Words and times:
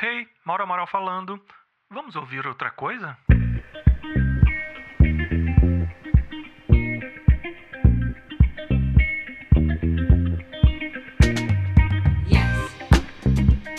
Hey, 0.00 0.28
Mauro 0.46 0.62
Amaral 0.62 0.86
falando. 0.86 1.42
Vamos 1.90 2.14
ouvir 2.14 2.46
outra 2.46 2.70
coisa? 2.70 3.18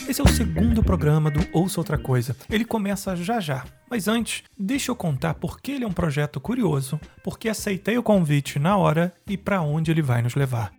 Esse 0.10 0.20
é 0.20 0.24
o 0.26 0.28
segundo 0.28 0.84
programa 0.84 1.32
do 1.32 1.40
Ouça 1.54 1.80
Outra 1.80 1.98
Coisa. 1.98 2.36
Ele 2.50 2.66
começa 2.66 3.16
já 3.16 3.40
já. 3.40 3.64
Mas 3.90 4.10
antes, 4.10 4.44
deixa 4.58 4.92
eu 4.92 4.98
contar 4.98 5.36
por 5.36 5.62
que 5.62 5.72
ele 5.72 5.86
é 5.86 5.88
um 5.88 5.94
projeto 5.94 6.42
curioso, 6.42 7.00
porque 7.24 7.48
aceitei 7.48 7.98
o 7.98 8.04
convite 8.04 8.60
na 8.60 8.76
hora 8.76 9.16
e 9.26 9.38
para 9.38 9.62
onde 9.62 9.90
ele 9.90 10.02
vai 10.02 10.22
nos 10.22 10.36
levar. 10.36 10.79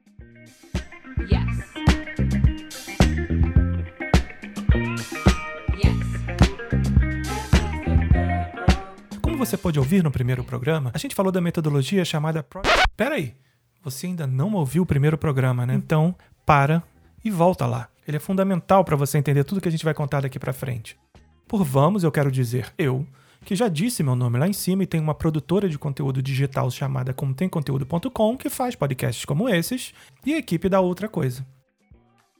Você 9.50 9.56
pode 9.56 9.80
ouvir 9.80 10.04
no 10.04 10.12
primeiro 10.12 10.44
programa, 10.44 10.92
a 10.94 10.98
gente 10.98 11.12
falou 11.12 11.32
da 11.32 11.40
metodologia 11.40 12.04
chamada 12.04 12.40
Pro... 12.40 12.62
Pera 12.96 13.16
aí, 13.16 13.34
você 13.82 14.06
ainda 14.06 14.24
não 14.24 14.52
ouviu 14.52 14.84
o 14.84 14.86
primeiro 14.86 15.18
programa, 15.18 15.66
né? 15.66 15.74
Então, 15.74 16.14
para 16.46 16.80
e 17.24 17.32
volta 17.32 17.66
lá. 17.66 17.88
Ele 18.06 18.16
é 18.16 18.20
fundamental 18.20 18.84
para 18.84 18.94
você 18.94 19.18
entender 19.18 19.42
tudo 19.42 19.60
que 19.60 19.66
a 19.66 19.70
gente 19.70 19.84
vai 19.84 19.92
contar 19.92 20.20
daqui 20.20 20.38
para 20.38 20.52
frente. 20.52 20.96
Por 21.48 21.64
vamos, 21.64 22.04
eu 22.04 22.12
quero 22.12 22.30
dizer 22.30 22.72
eu, 22.78 23.04
que 23.44 23.56
já 23.56 23.66
disse 23.66 24.04
meu 24.04 24.14
nome 24.14 24.38
lá 24.38 24.46
em 24.46 24.52
cima 24.52 24.84
e 24.84 24.86
tem 24.86 25.00
uma 25.00 25.16
produtora 25.16 25.68
de 25.68 25.76
conteúdo 25.76 26.22
digital 26.22 26.70
chamada 26.70 27.12
comtemconteúdo.com 27.12 28.36
que 28.36 28.48
faz 28.48 28.76
podcasts 28.76 29.24
como 29.24 29.48
esses 29.48 29.92
e 30.24 30.32
a 30.32 30.38
equipe 30.38 30.68
da 30.68 30.78
Outra 30.78 31.08
Coisa. 31.08 31.44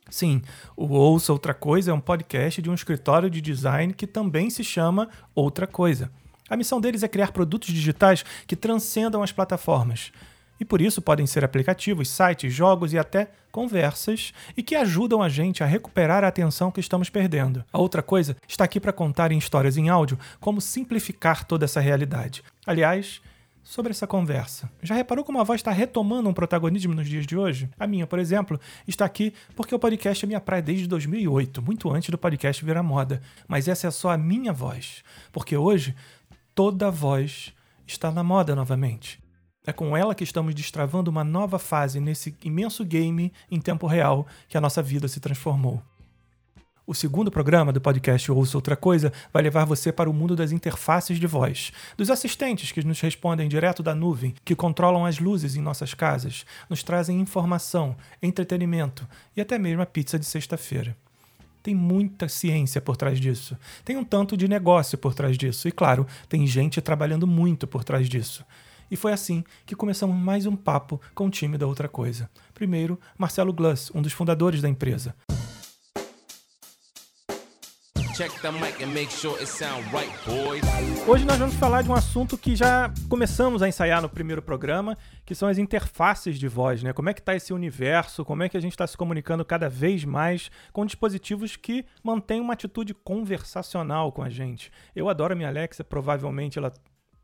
Sim, 0.09 0.43
o 0.77 0.87
Ouça 0.87 1.33
Outra 1.33 1.55
Coisa 1.55 1.91
é 1.91 1.95
um 1.95 2.01
podcast 2.01 2.63
de 2.63 2.71
um 2.71 2.75
escritório 2.75 3.29
de 3.29 3.41
design 3.41 3.93
que 3.95 4.07
também 4.07 4.49
se 4.49 4.63
chama 4.63 5.09
Outra 5.35 5.67
Coisa. 5.67 6.13
A 6.51 6.57
missão 6.57 6.81
deles 6.81 7.05
é 7.05 7.09
criar 7.09 7.33
produtos 7.33 7.73
digitais 7.73 8.25
que 8.47 8.57
transcendam 8.57 9.23
as 9.23 9.33
plataformas, 9.33 10.13
e 10.61 10.65
por 10.65 10.83
isso 10.83 11.01
podem 11.01 11.27
ser 11.27 11.43
aplicativos, 11.43 12.11
sites, 12.11 12.53
jogos 12.53 12.93
e 12.93 12.99
até 12.99 13.31
conversas 13.51 14.33
e 14.55 14.63
que 14.63 14.77
ajudam 14.77 15.23
a 15.23 15.29
gente 15.29 15.65
a 15.65 15.67
recuperar 15.67 16.23
a 16.23 16.29
atenção 16.29 16.71
que 16.71 16.81
estamos 16.81 17.09
perdendo. 17.09 17.65
A 17.73 17.79
outra 17.79 18.03
coisa 18.03 18.37
está 18.47 18.65
aqui 18.65 18.79
para 18.79 18.93
contar 18.93 19.33
em 19.33 19.39
histórias 19.39 19.79
em 19.79 19.89
áudio 19.89 20.19
como 20.39 20.61
simplificar 20.61 21.45
toda 21.45 21.65
essa 21.65 21.81
realidade. 21.81 22.45
Aliás, 22.67 23.23
sobre 23.63 23.91
essa 23.91 24.07
conversa. 24.07 24.71
Já 24.83 24.95
reparou 24.95 25.25
como 25.25 25.41
a 25.41 25.45
voz 25.45 25.61
está 25.61 25.71
retomando 25.71 26.29
um 26.29 26.33
protagonismo 26.33 26.95
nos 26.95 27.09
dias 27.09 27.27
de 27.27 27.37
hoje? 27.37 27.71
A 27.79 27.87
minha, 27.87 28.07
por 28.07 28.19
exemplo, 28.19 28.61
está 28.87 29.05
aqui 29.05 29.33
porque 29.55 29.75
o 29.75 29.79
podcast 29.79 30.25
é 30.25 30.27
minha 30.27 30.41
praia 30.41 30.63
desde 30.63 30.87
2008, 30.87 31.63
muito 31.63 31.91
antes 31.91 32.11
do 32.11 32.19
podcast 32.19 32.65
virar 32.65 32.83
moda. 32.83 33.23
Mas 33.47 33.69
essa 33.69 33.87
é 33.87 33.91
só 33.91 34.11
a 34.11 34.19
minha 34.19 34.53
voz, 34.53 35.05
porque 35.33 35.57
hoje 35.57 35.95
toda 36.55 36.91
voz 36.91 37.53
está 37.87 38.11
na 38.11 38.23
moda 38.23 38.55
novamente. 38.55 39.23
É 39.67 39.73
com 39.73 39.97
ela 39.97 40.15
que 40.15 40.25
estamos 40.25 40.55
destravando 40.55 41.11
uma 41.11 41.23
nova 41.23 41.59
fase 41.59 42.01
nesse 42.01 42.35
imenso 42.43 42.85
game 42.85 43.33
em 43.51 43.61
tempo 43.61 43.87
real 43.87 44.27
que 44.49 44.57
a 44.57 44.61
nossa 44.61 44.83
vida 44.83 45.07
se 45.07 45.21
transformou. 45.21 45.83
O 46.87 46.95
segundo 46.95 47.31
programa 47.31 47.73
do 47.73 47.81
podcast 47.81 48.33
Ouça 48.33 48.57
Outra 48.57 48.75
Coisa 48.75 49.13
vai 49.33 49.43
levar 49.43 49.65
você 49.65 49.93
para 49.93 50.11
o 50.11 50.13
mundo 50.13 50.35
das 50.35 50.51
interfaces 50.51 51.21
de 51.21 51.27
voz, 51.27 51.71
dos 51.97 52.11
assistentes 52.11 52.73
que 52.73 52.85
nos 52.85 53.01
respondem 53.01 53.49
direto 53.49 53.81
da 53.81 53.95
nuvem, 53.95 54.35
que 54.45 54.57
controlam 54.57 55.07
as 55.07 55.21
luzes 55.21 55.55
em 55.55 55.63
nossas 55.63 55.95
casas, 55.95 56.45
nos 56.69 56.83
trazem 56.83 57.21
informação, 57.21 57.97
entretenimento 58.21 59.07
e 59.37 59.41
até 59.41 59.57
mesmo 59.57 59.83
a 59.83 59.87
pizza 59.87 60.19
de 60.19 60.27
sexta-feira. 60.27 60.97
Tem 61.63 61.75
muita 61.75 62.29
ciência 62.29 62.81
por 62.81 62.97
trás 62.97 63.21
disso. 63.21 63.57
Tem 63.85 63.97
um 63.97 64.05
tanto 64.05 64.37
de 64.37 64.49
negócio 64.49 64.97
por 64.97 65.15
trás 65.15 65.37
disso. 65.37 65.69
E, 65.69 65.73
claro, 65.73 66.07
tem 66.29 66.47
gente 66.47 66.81
trabalhando 66.81 67.27
muito 67.27 67.67
por 67.67 67.85
trás 67.85 68.09
disso. 68.09 68.45
E 68.91 68.97
foi 68.97 69.13
assim 69.13 69.45
que 69.65 69.77
começamos 69.77 70.17
mais 70.17 70.47
um 70.47 70.57
papo 70.57 71.01
com 71.15 71.27
o 71.27 71.31
time 71.31 71.57
da 71.57 71.67
Outra 71.67 71.89
Coisa. 71.89 72.29
Primeiro, 72.53 72.99
Marcelo 73.17 73.53
Gluss, 73.53 73.91
um 73.95 74.03
dos 74.03 74.13
fundadores 74.13 74.61
da 74.61 74.69
empresa. 74.69 75.15
Hoje 81.09 81.25
nós 81.25 81.39
vamos 81.39 81.55
falar 81.55 81.81
de 81.81 81.89
um 81.89 81.95
assunto 81.95 82.37
que 82.37 82.55
já 82.55 82.93
começamos 83.09 83.63
a 83.63 83.69
ensaiar 83.69 84.03
no 84.03 84.11
primeiro 84.11 84.43
programa, 84.43 84.95
que 85.25 85.35
são 85.35 85.49
as 85.49 85.57
interfaces 85.57 86.39
de 86.39 86.47
voz, 86.47 86.83
né? 86.83 86.93
Como 86.93 87.09
é 87.09 87.15
que 87.15 87.21
está 87.21 87.35
esse 87.35 87.55
universo, 87.55 88.23
como 88.23 88.43
é 88.43 88.49
que 88.51 88.59
a 88.59 88.61
gente 88.61 88.73
está 88.73 88.87
se 88.87 88.95
comunicando 88.95 89.43
cada 89.43 89.71
vez 89.71 90.05
mais 90.05 90.51
com 90.71 90.85
dispositivos 90.85 91.57
que 91.57 91.83
mantêm 92.05 92.43
uma 92.43 92.53
atitude 92.53 92.93
conversacional 92.93 94.13
com 94.13 94.23
a 94.23 94.29
gente. 94.29 94.71
Eu 94.95 95.09
adoro 95.09 95.33
a 95.33 95.37
minha 95.37 95.49
Alexa, 95.49 95.83
provavelmente 95.83 96.59
ela 96.59 96.75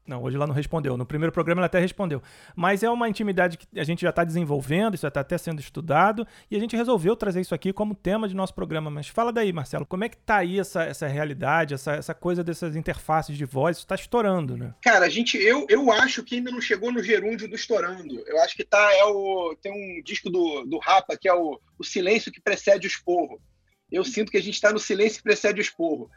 não, 0.07 0.23
hoje 0.23 0.37
ela 0.37 0.47
não 0.47 0.55
respondeu. 0.55 0.97
No 0.97 1.07
primeiro 1.07 1.33
programa 1.33 1.61
ela 1.61 1.67
até 1.67 1.79
respondeu. 1.79 2.23
Mas 2.55 2.83
é 2.83 2.91
uma 2.91 3.09
intimidade 3.09 3.59
que 3.59 3.67
a 3.79 3.85
gente 3.85 4.03
já 4.03 4.11
está 4.11 4.25
desenvolvendo, 4.25 4.95
isso 4.95 5.03
já 5.03 5.09
está 5.09 5.21
até 5.21 5.37
sendo 5.37 5.61
estudado, 5.61 6.27
e 6.51 6.57
a 6.57 6.61
gente 6.61 6.77
resolveu 6.77 7.17
trazer 7.17 7.41
isso 7.41 7.55
aqui 7.55 7.73
como 7.73 7.95
tema 7.95 8.29
de 8.29 8.35
nosso 8.35 8.55
programa. 8.55 8.91
Mas 8.91 9.09
fala 9.09 9.33
daí, 9.33 9.53
Marcelo, 9.53 9.87
como 9.87 10.05
é 10.05 10.09
que 10.09 10.17
tá 10.17 10.37
aí 10.37 10.59
essa, 10.59 10.83
essa 10.83 11.07
realidade, 11.07 11.75
essa, 11.75 11.93
essa 11.93 12.15
coisa 12.15 12.45
dessas 12.45 12.77
interfaces 12.77 13.37
de 13.37 13.45
voz? 13.45 13.79
Está 13.79 13.95
estourando, 13.95 14.57
né? 14.57 14.75
Cara, 14.83 15.07
a 15.07 15.09
gente, 15.09 15.37
eu, 15.37 15.67
eu 15.69 15.91
acho 15.91 16.23
que 16.23 16.37
ainda 16.37 16.51
não 16.51 16.61
chegou 16.61 16.93
no 16.93 17.03
gerúndio 17.03 17.49
do 17.49 17.55
estourando. 17.55 18.23
Eu 18.27 18.41
acho 18.43 18.57
que 18.57 18.65
tá, 18.65 18.95
é 18.95 19.05
o, 19.05 19.57
tem 19.61 19.73
um 19.73 20.03
disco 20.03 20.31
do, 20.31 20.65
do 20.65 20.79
Rapa 20.79 21.17
que 21.17 21.29
é 21.29 21.35
o, 21.35 21.61
o 21.79 21.85
silêncio 21.85 22.33
que 22.33 22.41
precede 22.41 22.87
o 22.87 22.89
esporro. 22.89 23.41
Eu 23.91 24.05
sinto 24.05 24.33
que 24.33 24.37
a 24.37 24.43
gente 24.43 24.55
está 24.55 24.73
no 24.73 24.79
silêncio 24.79 25.19
que 25.19 25.23
precede 25.23 25.61
o 25.61 25.63
esporro. 25.63 26.11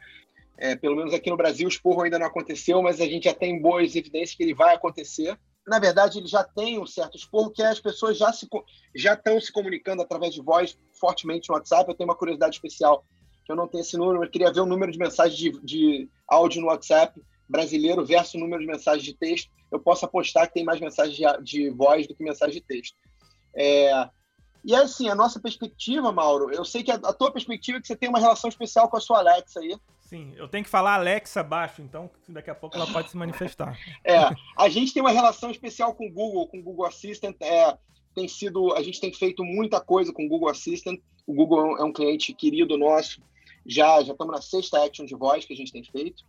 É, 0.61 0.75
pelo 0.75 0.97
menos 0.97 1.13
aqui 1.13 1.29
no 1.29 1.37
Brasil, 1.37 1.67
o 1.67 1.71
esporro 1.71 2.01
ainda 2.01 2.19
não 2.19 2.27
aconteceu, 2.27 2.81
mas 2.81 2.99
a 2.99 3.05
gente 3.05 3.23
já 3.23 3.33
tem 3.33 3.61
boas 3.61 3.95
evidências 3.95 4.35
que 4.35 4.43
ele 4.43 4.53
vai 4.53 4.75
acontecer. 4.75 5.39
Na 5.65 5.79
verdade, 5.79 6.19
ele 6.19 6.27
já 6.27 6.43
tem 6.43 6.77
um 6.77 6.85
certo 6.85 7.17
esporro, 7.17 7.49
que 7.49 7.61
é 7.61 7.67
as 7.67 7.79
pessoas 7.79 8.17
já, 8.17 8.33
se, 8.33 8.45
já 8.93 9.13
estão 9.13 9.39
se 9.39 9.53
comunicando 9.53 10.01
através 10.01 10.33
de 10.33 10.41
voz 10.41 10.77
fortemente 10.99 11.47
no 11.47 11.55
WhatsApp. 11.55 11.89
Eu 11.89 11.95
tenho 11.95 12.09
uma 12.09 12.15
curiosidade 12.15 12.55
especial, 12.55 13.05
que 13.45 13.51
eu 13.51 13.55
não 13.55 13.67
tenho 13.67 13.81
esse 13.81 13.95
número, 13.95 14.21
eu 14.21 14.29
queria 14.29 14.51
ver 14.51 14.59
o 14.59 14.65
número 14.65 14.91
de 14.91 14.99
mensagens 14.99 15.37
de, 15.37 15.51
de 15.63 16.09
áudio 16.27 16.61
no 16.61 16.67
WhatsApp 16.67 17.21
brasileiro 17.47 18.05
versus 18.05 18.33
o 18.33 18.39
número 18.39 18.61
de 18.61 18.67
mensagens 18.67 19.03
de 19.03 19.13
texto. 19.13 19.49
Eu 19.71 19.79
posso 19.79 20.03
apostar 20.03 20.47
que 20.47 20.55
tem 20.55 20.65
mais 20.65 20.81
mensagens 20.81 21.15
de, 21.15 21.23
de 21.43 21.69
voz 21.69 22.05
do 22.05 22.13
que 22.13 22.23
mensagem 22.23 22.55
de 22.55 22.61
texto. 22.61 22.97
É, 23.55 24.09
e 24.63 24.75
assim, 24.75 25.07
a 25.09 25.15
nossa 25.15 25.39
perspectiva, 25.39 26.11
Mauro, 26.11 26.51
eu 26.51 26.65
sei 26.65 26.83
que 26.83 26.91
a, 26.91 26.95
a, 26.95 27.13
tua 27.13 27.31
perspectiva 27.31 27.77
é 27.77 27.81
que 27.81 27.87
você 27.87 27.95
tem 27.95 28.09
uma 28.09 28.19
relação 28.19 28.49
especial 28.49 28.89
com 28.89 28.97
a 28.97 29.01
sua 29.01 29.19
Alexa 29.19 29.59
aí. 29.59 29.75
Sim, 30.09 30.33
eu 30.35 30.47
tenho 30.47 30.63
que 30.63 30.69
falar 30.71 30.95
Alexa 30.95 31.43
baixo, 31.43 31.83
então 31.83 32.09
daqui 32.27 32.49
a 32.49 32.55
pouco 32.55 32.75
ela 32.75 32.91
pode 32.91 33.11
se 33.11 33.15
manifestar. 33.15 33.77
É, 34.03 34.17
a 34.57 34.67
gente 34.67 34.91
tem 34.91 35.03
uma 35.03 35.11
relação 35.11 35.51
especial 35.51 35.93
com 35.93 36.07
o 36.07 36.11
Google, 36.11 36.47
com 36.47 36.57
o 36.57 36.63
Google 36.63 36.87
Assistant. 36.87 37.35
É, 37.39 37.77
tem 38.15 38.27
sido, 38.27 38.73
a 38.73 38.81
gente 38.81 38.99
tem 38.99 39.13
feito 39.13 39.43
muita 39.43 39.79
coisa 39.79 40.11
com 40.11 40.25
o 40.25 40.27
Google 40.27 40.49
Assistant. 40.49 40.99
O 41.27 41.33
Google 41.35 41.77
é 41.77 41.83
um 41.83 41.93
cliente 41.93 42.33
querido 42.33 42.75
nosso. 42.75 43.21
Já 43.67 44.01
já 44.01 44.13
estamos 44.13 44.33
na 44.33 44.41
sexta 44.41 44.83
action 44.83 45.05
de 45.05 45.13
voz 45.13 45.45
que 45.45 45.53
a 45.53 45.55
gente 45.55 45.71
tem 45.71 45.83
feito. 45.83 46.23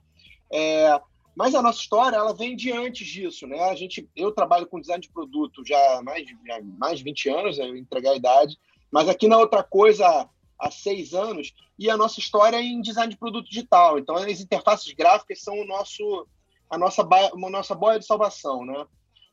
É, 0.53 1.01
mas 1.35 1.55
a 1.55 1.63
nossa 1.63 1.81
história 1.81 2.17
ela 2.17 2.35
vem 2.35 2.55
de 2.55 2.71
antes 2.71 3.09
disso, 3.09 3.47
né? 3.47 3.63
A 3.63 3.75
gente, 3.75 4.07
eu 4.15 4.31
trabalho 4.31 4.67
com 4.67 4.79
design 4.79 5.01
de 5.01 5.11
produto 5.11 5.63
já 5.65 5.97
há 5.97 6.03
mais, 6.03 6.29
já 6.29 6.61
mais 6.77 6.99
de 6.99 7.05
20 7.05 7.31
anos, 7.31 7.59
eu 7.59 7.75
entregar 7.75 8.11
a 8.11 8.17
idade. 8.17 8.59
Mas 8.93 9.09
aqui 9.09 9.27
na 9.27 9.39
outra 9.39 9.63
coisa 9.63 10.29
há 10.61 10.71
seis 10.71 11.15
anos, 11.15 11.55
e 11.79 11.89
a 11.89 11.97
nossa 11.97 12.21
história 12.21 12.57
é 12.57 12.63
em 12.63 12.81
design 12.81 13.11
de 13.11 13.19
produto 13.19 13.49
digital. 13.49 13.99
Então, 13.99 14.15
as 14.17 14.41
interfaces 14.41 14.93
gráficas 14.93 15.43
são 15.43 15.59
o 15.59 15.67
nosso, 15.67 16.27
a 16.69 16.77
nossa, 16.77 17.03
a 17.03 17.51
nossa 17.51 17.75
boia 17.75 17.99
de 17.99 18.07
salvação, 18.07 18.65
né? 18.65 18.87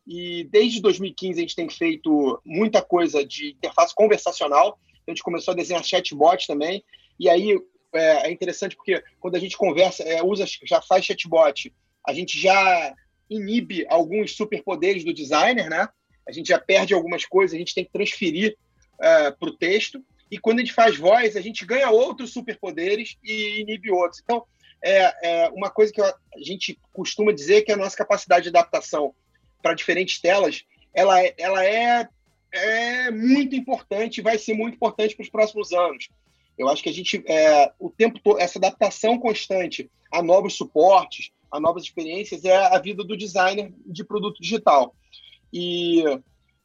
E 0.08 0.46
desde 0.46 0.82
2015 0.82 1.38
a 1.38 1.42
gente 1.42 1.56
tem 1.56 1.70
feito 1.70 2.42
muita 2.46 2.82
coisa 2.82 3.26
de 3.26 3.50
interface 3.50 3.94
conversacional. 3.94 4.80
A 5.06 5.12
gente 5.12 5.22
começou 5.22 5.52
a 5.52 5.56
desenhar 5.56 5.84
chatbot 5.84 6.48
também. 6.48 6.82
E 7.20 7.30
aí 7.30 7.60
é, 7.94 8.28
é 8.28 8.32
interessante 8.32 8.76
porque 8.78 9.04
quando 9.20 9.36
a 9.36 9.40
gente 9.40 9.58
conversa, 9.58 10.04
é, 10.04 10.24
usa, 10.24 10.46
já 10.64 10.82
faz 10.82 11.04
chatbot, 11.04 11.74
a 12.08 12.14
gente 12.14 12.40
já 12.40 12.96
inibe 13.30 13.86
alguns 13.90 14.36
superpoderes 14.36 15.04
do 15.04 15.14
designer, 15.14 15.70
né? 15.70 15.90
A 16.28 16.32
gente 16.32 16.48
já 16.48 16.60
perde 16.60 16.94
algumas 16.94 17.26
coisas, 17.26 17.54
a 17.54 17.60
gente 17.60 17.76
tem 17.76 17.84
que 17.84 17.92
transferir 17.92 18.58
é, 19.02 19.32
para 19.32 19.50
o 19.50 19.58
texto. 19.58 20.02
E 20.30 20.38
quando 20.38 20.58
a 20.58 20.62
gente 20.62 20.74
faz 20.74 20.98
voz, 20.98 21.36
a 21.36 21.42
gente 21.42 21.66
ganha 21.66 21.90
outros 21.90 22.34
superpoderes 22.34 23.18
e 23.24 23.62
inibe 23.62 23.92
outros. 23.92 24.22
Então, 24.24 24.44
é, 24.84 25.46
é 25.46 25.50
uma 25.50 25.70
coisa 25.70 25.92
que 25.92 26.02
a 26.02 26.14
gente 26.42 26.80
costuma 26.94 27.32
dizer 27.32 27.64
que 27.64 27.72
a 27.72 27.78
nossa 27.78 27.96
capacidade 27.96 28.44
de 28.44 28.50
adaptação 28.50 29.14
para 29.62 29.74
diferentes 29.74 30.20
telas, 30.20 30.64
ela, 30.94 31.22
é, 31.22 31.34
ela 31.38 31.66
é, 31.66 32.08
é 32.52 33.12
muito 33.12 33.56
importante, 33.56 34.22
vai 34.22 34.38
ser 34.38 34.54
muito 34.54 34.76
importante 34.76 35.16
para 35.16 35.24
os 35.24 35.30
próximos 35.30 35.72
anos. 35.72 36.10
Eu 36.58 36.68
acho 36.68 36.82
que 36.82 36.90
a 36.90 36.94
gente, 36.94 37.24
é, 37.28 37.72
o 37.80 37.90
tempo 37.90 38.20
todo, 38.20 38.40
essa 38.40 38.58
adaptação 38.58 39.20
constante 39.20 39.90
a 40.12 40.22
novos 40.22 40.56
suportes, 40.56 41.32
a 41.52 41.60
novas 41.60 41.84
experiências, 41.84 42.44
é 42.44 42.56
a 42.56 42.80
vida 42.80 43.04
do 43.04 43.16
designer 43.16 43.72
de 43.86 44.04
produto 44.04 44.42
digital. 44.42 44.96
E 45.54 46.04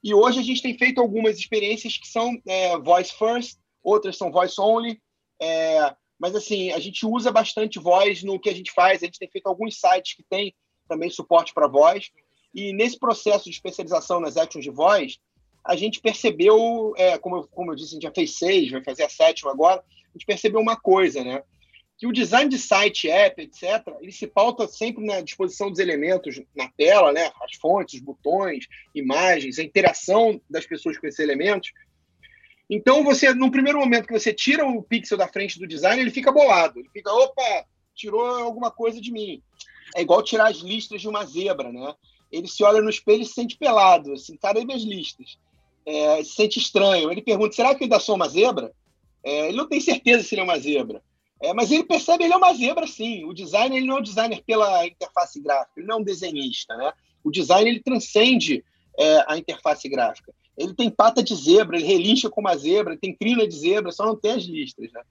e 0.03 0.15
hoje 0.15 0.41
a 0.41 0.43
gente 0.43 0.63
tem 0.63 0.77
feito 0.77 1.01
algumas 1.01 1.39
experiências 1.39 1.97
que 1.97 2.09
são 2.09 2.41
é, 2.47 2.77
voice 2.79 3.13
first, 3.17 3.59
outras 3.83 4.17
são 4.17 4.33
voice 4.33 4.61
only, 4.61 5.01
é, 5.41 5.95
Mas, 6.19 6.37
assim, 6.37 6.71
a 6.71 6.79
gente 6.79 7.05
usa 7.05 7.33
bastante 7.33 7.81
voz 7.81 8.23
no 8.23 8.39
que 8.39 8.49
a 8.49 8.55
gente 8.55 8.71
faz. 8.71 9.03
A 9.03 9.07
gente 9.07 9.19
tem 9.19 9.29
feito 9.29 9.49
alguns 9.49 9.81
sites 9.81 10.15
que 10.15 10.23
tem 10.23 10.55
também 10.89 11.11
suporte 11.11 11.53
para 11.53 11.67
voz. 11.67 12.11
E 12.55 12.73
nesse 12.73 12.97
processo 12.97 13.45
de 13.45 13.51
especialização 13.51 14.21
nas 14.21 14.37
actions 14.37 14.65
de 14.65 14.71
voz, 14.71 15.19
a 15.65 15.75
gente 15.75 16.01
percebeu, 16.01 16.93
é, 16.97 17.19
como, 17.19 17.39
eu, 17.39 17.49
como 17.49 17.73
eu 17.73 17.75
disse, 17.75 17.91
a 17.91 17.95
gente 17.95 18.03
já 18.05 18.13
fez 18.13 18.37
seis, 18.37 18.71
vai 18.71 18.85
fazer 18.85 19.03
a 19.03 19.09
sétima 19.09 19.51
agora, 19.51 19.81
a 19.81 20.13
gente 20.13 20.27
percebeu 20.27 20.61
uma 20.61 20.77
coisa, 20.77 21.25
né? 21.25 21.43
Que 22.03 22.07
o 22.09 22.13
design 22.13 22.51
de 22.51 22.59
site, 22.59 23.09
app, 23.09 23.41
etc., 23.41 23.65
ele 24.01 24.11
se 24.11 24.27
pauta 24.27 24.67
sempre 24.67 25.05
na 25.07 25.21
disposição 25.21 25.71
dos 25.71 25.79
elementos 25.79 26.43
na 26.53 26.69
tela, 26.69 27.13
né? 27.13 27.31
As 27.41 27.55
fontes, 27.55 27.95
os 27.95 28.01
botões, 28.01 28.67
imagens, 28.93 29.57
a 29.61 29.63
interação 29.63 30.41
das 30.51 30.67
pessoas 30.67 30.99
com 30.99 31.07
esses 31.07 31.21
elementos. 31.21 31.71
Então, 32.69 33.05
você, 33.05 33.33
no 33.33 33.53
primeiro 33.53 33.79
momento 33.79 34.09
que 34.09 34.19
você 34.19 34.35
tira 34.35 34.67
o 34.67 34.83
pixel 34.83 35.17
da 35.17 35.29
frente 35.29 35.61
do 35.61 35.67
design, 35.69 36.03
ele 36.03 36.11
fica 36.11 36.33
bolado. 36.33 36.81
Ele 36.81 36.89
fica, 36.93 37.13
opa, 37.13 37.67
tirou 37.95 38.27
alguma 38.27 38.73
coisa 38.73 39.01
de 39.01 39.13
mim. 39.13 39.41
É 39.95 40.03
igual 40.03 40.25
tirar 40.25 40.49
as 40.49 40.57
listas 40.57 41.01
de 41.01 41.09
uma 41.09 41.25
zebra, 41.25 41.71
né? 41.71 41.95
Ele 42.33 42.49
se 42.49 42.65
olha 42.65 42.83
no 42.83 42.91
espelho 42.91 43.23
e 43.23 43.27
se 43.27 43.35
sente 43.35 43.57
pelado, 43.57 44.15
assim, 44.15 44.37
cadê 44.37 44.65
minhas 44.65 44.83
listas? 44.83 45.39
é, 45.87 46.23
se 46.23 46.35
sente 46.35 46.59
estranho. 46.59 47.11
Ele 47.11 47.23
pergunta: 47.23 47.55
será 47.55 47.75
que 47.75 47.83
eu 47.83 47.87
ainda 47.87 48.01
sou 48.01 48.15
uma 48.15 48.29
zebra? 48.29 48.73
É, 49.25 49.49
ele 49.49 49.57
não 49.57 49.69
tem 49.69 49.81
certeza 49.81 50.23
se 50.23 50.35
ele 50.35 50.41
é 50.41 50.45
uma 50.45 50.59
zebra. 50.59 51.03
É, 51.43 51.53
mas 51.53 51.71
ele 51.71 51.85
percebe 51.85 52.25
ele 52.25 52.33
é 52.33 52.37
uma 52.37 52.55
zebra, 52.55 52.87
sim. 52.87 53.25
O 53.25 53.35
designer 53.35 53.77
ele 53.77 53.87
não 53.87 53.97
é 53.97 54.01
um 54.01 54.03
designer 54.03 54.43
pela 54.47 54.87
interface 54.87 55.41
gráfica, 55.41 55.73
ele 55.77 55.87
não 55.87 55.97
é 55.97 56.01
um 56.01 56.05
desenhista. 56.05 56.77
Né? 56.77 56.93
O 57.25 57.31
design 57.31 57.69
ele 57.69 57.83
transcende 57.83 58.65
é, 58.99 59.25
a 59.27 59.37
interface 59.37 59.89
gráfica. 59.89 60.33
Ele 60.57 60.75
tem 60.75 60.91
pata 60.91 61.23
de 61.23 61.35
zebra, 61.35 61.77
ele 61.77 61.87
relincha 61.87 62.31
com 62.31 62.41
uma 62.41 62.57
zebra, 62.57 62.97
tem 62.97 63.15
crina 63.15 63.47
de 63.47 63.57
zebra, 63.57 63.91
só 63.91 64.07
não 64.07 64.17
tem 64.17 64.33
as 64.33 64.45
listas. 64.45 64.93
Né? 64.93 65.03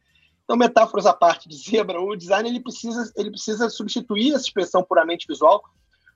Então, 0.43 0.55
metáforas 0.55 1.05
à 1.05 1.13
parte 1.13 1.49
de 1.49 1.57
zebra, 1.57 1.99
o 1.99 2.15
design 2.15 2.47
ele 2.47 2.61
precisa, 2.61 3.11
ele 3.17 3.31
precisa 3.31 3.69
substituir 3.69 4.33
essa 4.33 4.45
expressão 4.45 4.83
puramente 4.83 5.27
visual 5.27 5.61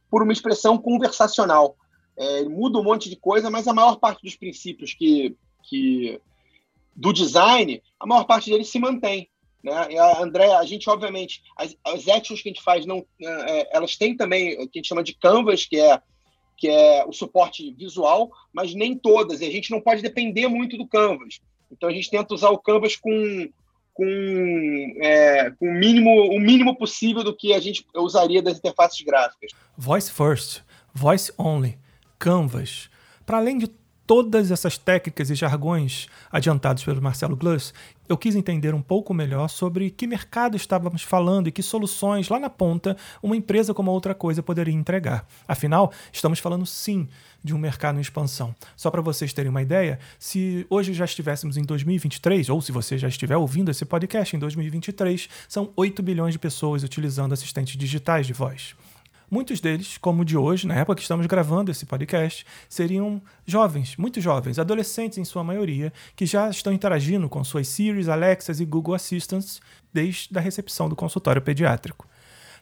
por 0.10 0.24
uma 0.24 0.32
expressão 0.32 0.78
conversacional 0.78 1.76
é, 2.18 2.44
muda 2.44 2.80
um 2.80 2.84
monte 2.84 3.10
de 3.10 3.16
coisa, 3.16 3.50
mas 3.50 3.68
a 3.68 3.74
maior 3.74 3.98
parte 3.98 4.24
dos 4.24 4.36
princípios 4.36 4.94
que, 4.94 5.36
que 5.64 6.20
do 6.96 7.12
design, 7.12 7.82
a 8.00 8.06
maior 8.06 8.24
parte 8.24 8.50
deles 8.50 8.70
se 8.70 8.80
mantém. 8.80 9.30
Né? 9.66 9.94
E 9.94 9.98
a 9.98 10.60
a 10.60 10.66
gente, 10.66 10.88
obviamente, 10.88 11.42
as, 11.58 11.76
as 11.84 12.08
actions 12.08 12.40
que 12.40 12.50
a 12.50 12.52
gente 12.52 12.62
faz, 12.62 12.86
não, 12.86 13.04
é, 13.20 13.62
é, 13.62 13.70
elas 13.76 13.96
têm 13.96 14.16
também 14.16 14.54
o 14.54 14.70
que 14.70 14.78
a 14.78 14.80
gente 14.80 14.88
chama 14.88 15.04
de 15.04 15.16
canvas, 15.16 15.66
que 15.66 15.80
é, 15.80 16.00
que 16.56 16.70
é 16.70 17.04
o 17.04 17.12
suporte 17.12 17.74
visual, 17.74 18.30
mas 18.54 18.76
nem 18.76 18.96
todas. 18.96 19.42
E 19.42 19.46
a 19.46 19.52
gente 19.52 19.72
não 19.72 19.82
pode 19.82 20.04
depender 20.04 20.48
muito 20.48 20.78
do 20.78 20.88
canvas. 20.88 21.40
Então 21.72 21.90
a 21.90 21.92
gente 21.92 22.12
tenta 22.12 22.36
usar 22.36 22.52
o 22.52 22.60
canvas 22.60 22.96
com, 22.96 23.50
com, 23.92 24.94
é, 25.02 25.50
com 25.60 25.68
o, 25.68 25.74
mínimo, 25.74 26.12
o 26.12 26.40
mínimo 26.40 26.78
possível 26.78 27.24
do 27.24 27.36
que 27.36 27.52
a 27.52 27.60
gente 27.60 27.84
usaria 27.96 28.44
das 28.44 28.60
interfaces 28.60 29.02
gráficas. 29.02 29.50
Voice 29.76 30.12
first, 30.12 30.62
voice 30.94 31.34
only. 31.40 31.80
Canvas. 32.20 32.90
Para 33.26 33.38
além 33.38 33.58
de 33.58 33.68
todas 34.06 34.52
essas 34.52 34.78
técnicas 34.78 35.30
e 35.30 35.36
jargões 35.36 36.08
adiantados 36.32 36.84
pelo 36.84 37.02
Marcelo 37.02 37.36
Gluss, 37.36 37.74
eu 38.08 38.18
quis 38.18 38.36
entender 38.36 38.74
um 38.76 38.82
pouco 38.82 39.14
melhor 39.14 39.48
sobre 39.48 39.90
que 39.90 40.06
mercado 40.06 40.56
estávamos 40.56 41.02
falando 41.02 41.48
e 41.48 41.52
que 41.52 41.64
soluções 41.64 42.30
lá 42.30 42.40
na 42.40 42.50
ponta 42.50 42.96
uma 43.22 43.36
empresa 43.36 43.74
como 43.74 43.92
outra 43.92 44.14
coisa 44.14 44.44
poderia 44.44 44.74
entregar. 44.74 45.28
Afinal, 45.48 45.92
estamos 46.14 46.40
falando 46.40 46.66
sim 46.66 47.08
de 47.44 47.54
um 47.54 47.58
mercado 47.58 47.98
em 47.98 48.02
expansão. 48.02 48.56
Só 48.76 48.92
para 48.92 49.02
vocês 49.02 49.34
terem 49.34 49.50
uma 49.50 49.62
ideia, 49.62 50.00
se 50.20 50.66
hoje 50.70 50.94
já 50.94 51.06
estivéssemos 51.06 51.58
em 51.58 51.64
2023, 51.64 52.50
ou 52.50 52.62
se 52.62 52.72
você 52.72 52.98
já 52.98 53.08
estiver 53.08 53.38
ouvindo 53.38 53.72
esse 53.72 53.86
podcast 53.86 54.36
em 54.36 54.40
2023, 54.40 55.30
são 55.48 55.72
8 55.76 56.02
bilhões 56.04 56.34
de 56.34 56.40
pessoas 56.40 56.84
utilizando 56.84 57.34
assistentes 57.34 57.76
digitais 57.78 58.28
de 58.28 58.34
voz. 58.34 58.76
Muitos 59.30 59.60
deles, 59.60 59.98
como 59.98 60.22
o 60.22 60.26
de 60.26 60.38
hoje, 60.38 60.68
na 60.68 60.76
época 60.76 60.96
que 60.96 61.02
estamos 61.02 61.26
gravando 61.26 61.72
esse 61.72 61.86
podcast, 61.86 62.46
seriam 62.70 63.22
jovens, 63.46 63.96
muito 63.98 64.22
jovens, 64.22 64.60
adolescentes 64.60 65.18
em 65.18 65.26
sua 65.26 65.44
maioria, 65.44 65.92
que 66.16 66.26
já 66.26 66.50
estão 66.50 66.72
interagindo 66.72 67.28
com 67.28 67.44
suas 67.44 67.68
Siri, 67.68 68.10
Alexas 68.10 68.60
e 68.60 68.66
Google 68.66 68.94
Assistants 68.94 69.60
desde 69.94 70.38
a 70.38 70.42
recepção 70.42 70.88
do 70.88 70.96
consultório 70.96 71.42
pediátrico. 71.42 72.08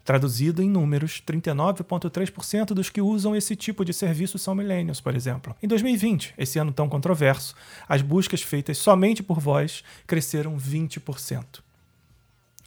Traduzido 0.04 0.62
em 0.62 0.70
números, 0.70 1.24
39,3% 1.26 2.68
dos 2.68 2.90
que 2.90 3.02
usam 3.02 3.36
esse 3.36 3.56
tipo 3.56 3.86
de 3.86 3.94
serviço 3.94 4.38
são 4.38 4.54
millennials, 4.54 5.00
por 5.00 5.16
exemplo. 5.16 5.56
Em 5.64 5.68
2020, 5.68 6.34
esse 6.38 6.60
ano 6.60 6.74
tão 6.74 6.90
controverso, 6.90 7.56
as 7.88 8.02
buscas 8.02 8.42
feitas 8.42 8.78
somente 8.78 9.24
por 9.24 9.40
voz 9.40 9.82
cresceram 10.06 10.58
20%. 10.58 11.62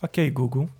Ok, 0.00 0.30
Google, 0.30 0.70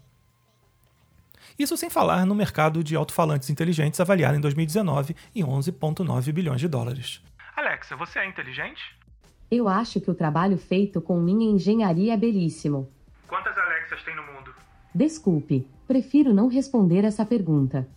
isso 1.59 1.77
sem 1.77 1.89
falar 1.89 2.27
no 2.27 2.35
mercado 2.35 2.85
de 2.85 2.95
alto-falantes 2.95 3.51
inteligentes 3.51 4.01
avaliado 4.01 4.37
em 4.37 4.41
2019 4.41 5.17
em 5.35 5.43
11,9 5.43 6.33
bilhões 6.33 6.61
de 6.61 6.69
dólares. 6.69 7.23
Alexa, 7.57 7.97
você 7.97 8.19
é 8.19 8.29
inteligente? 8.29 8.97
Eu 9.51 9.69
acho 9.69 10.01
que 10.01 10.11
o 10.11 10.15
trabalho 10.15 10.59
feito 10.59 11.01
com 11.01 11.21
minha 11.21 11.51
engenharia 11.51 12.15
é 12.15 12.17
belíssimo. 12.17 12.91
Quantas 13.29 13.57
Alexas 13.57 14.03
tem 14.03 14.15
no 14.15 14.23
mundo? 14.23 14.55
Desculpe, 14.95 15.67
prefiro 15.87 16.35
não 16.35 16.49
responder 16.49 17.05
essa 17.05 17.25
pergunta. 17.25 17.89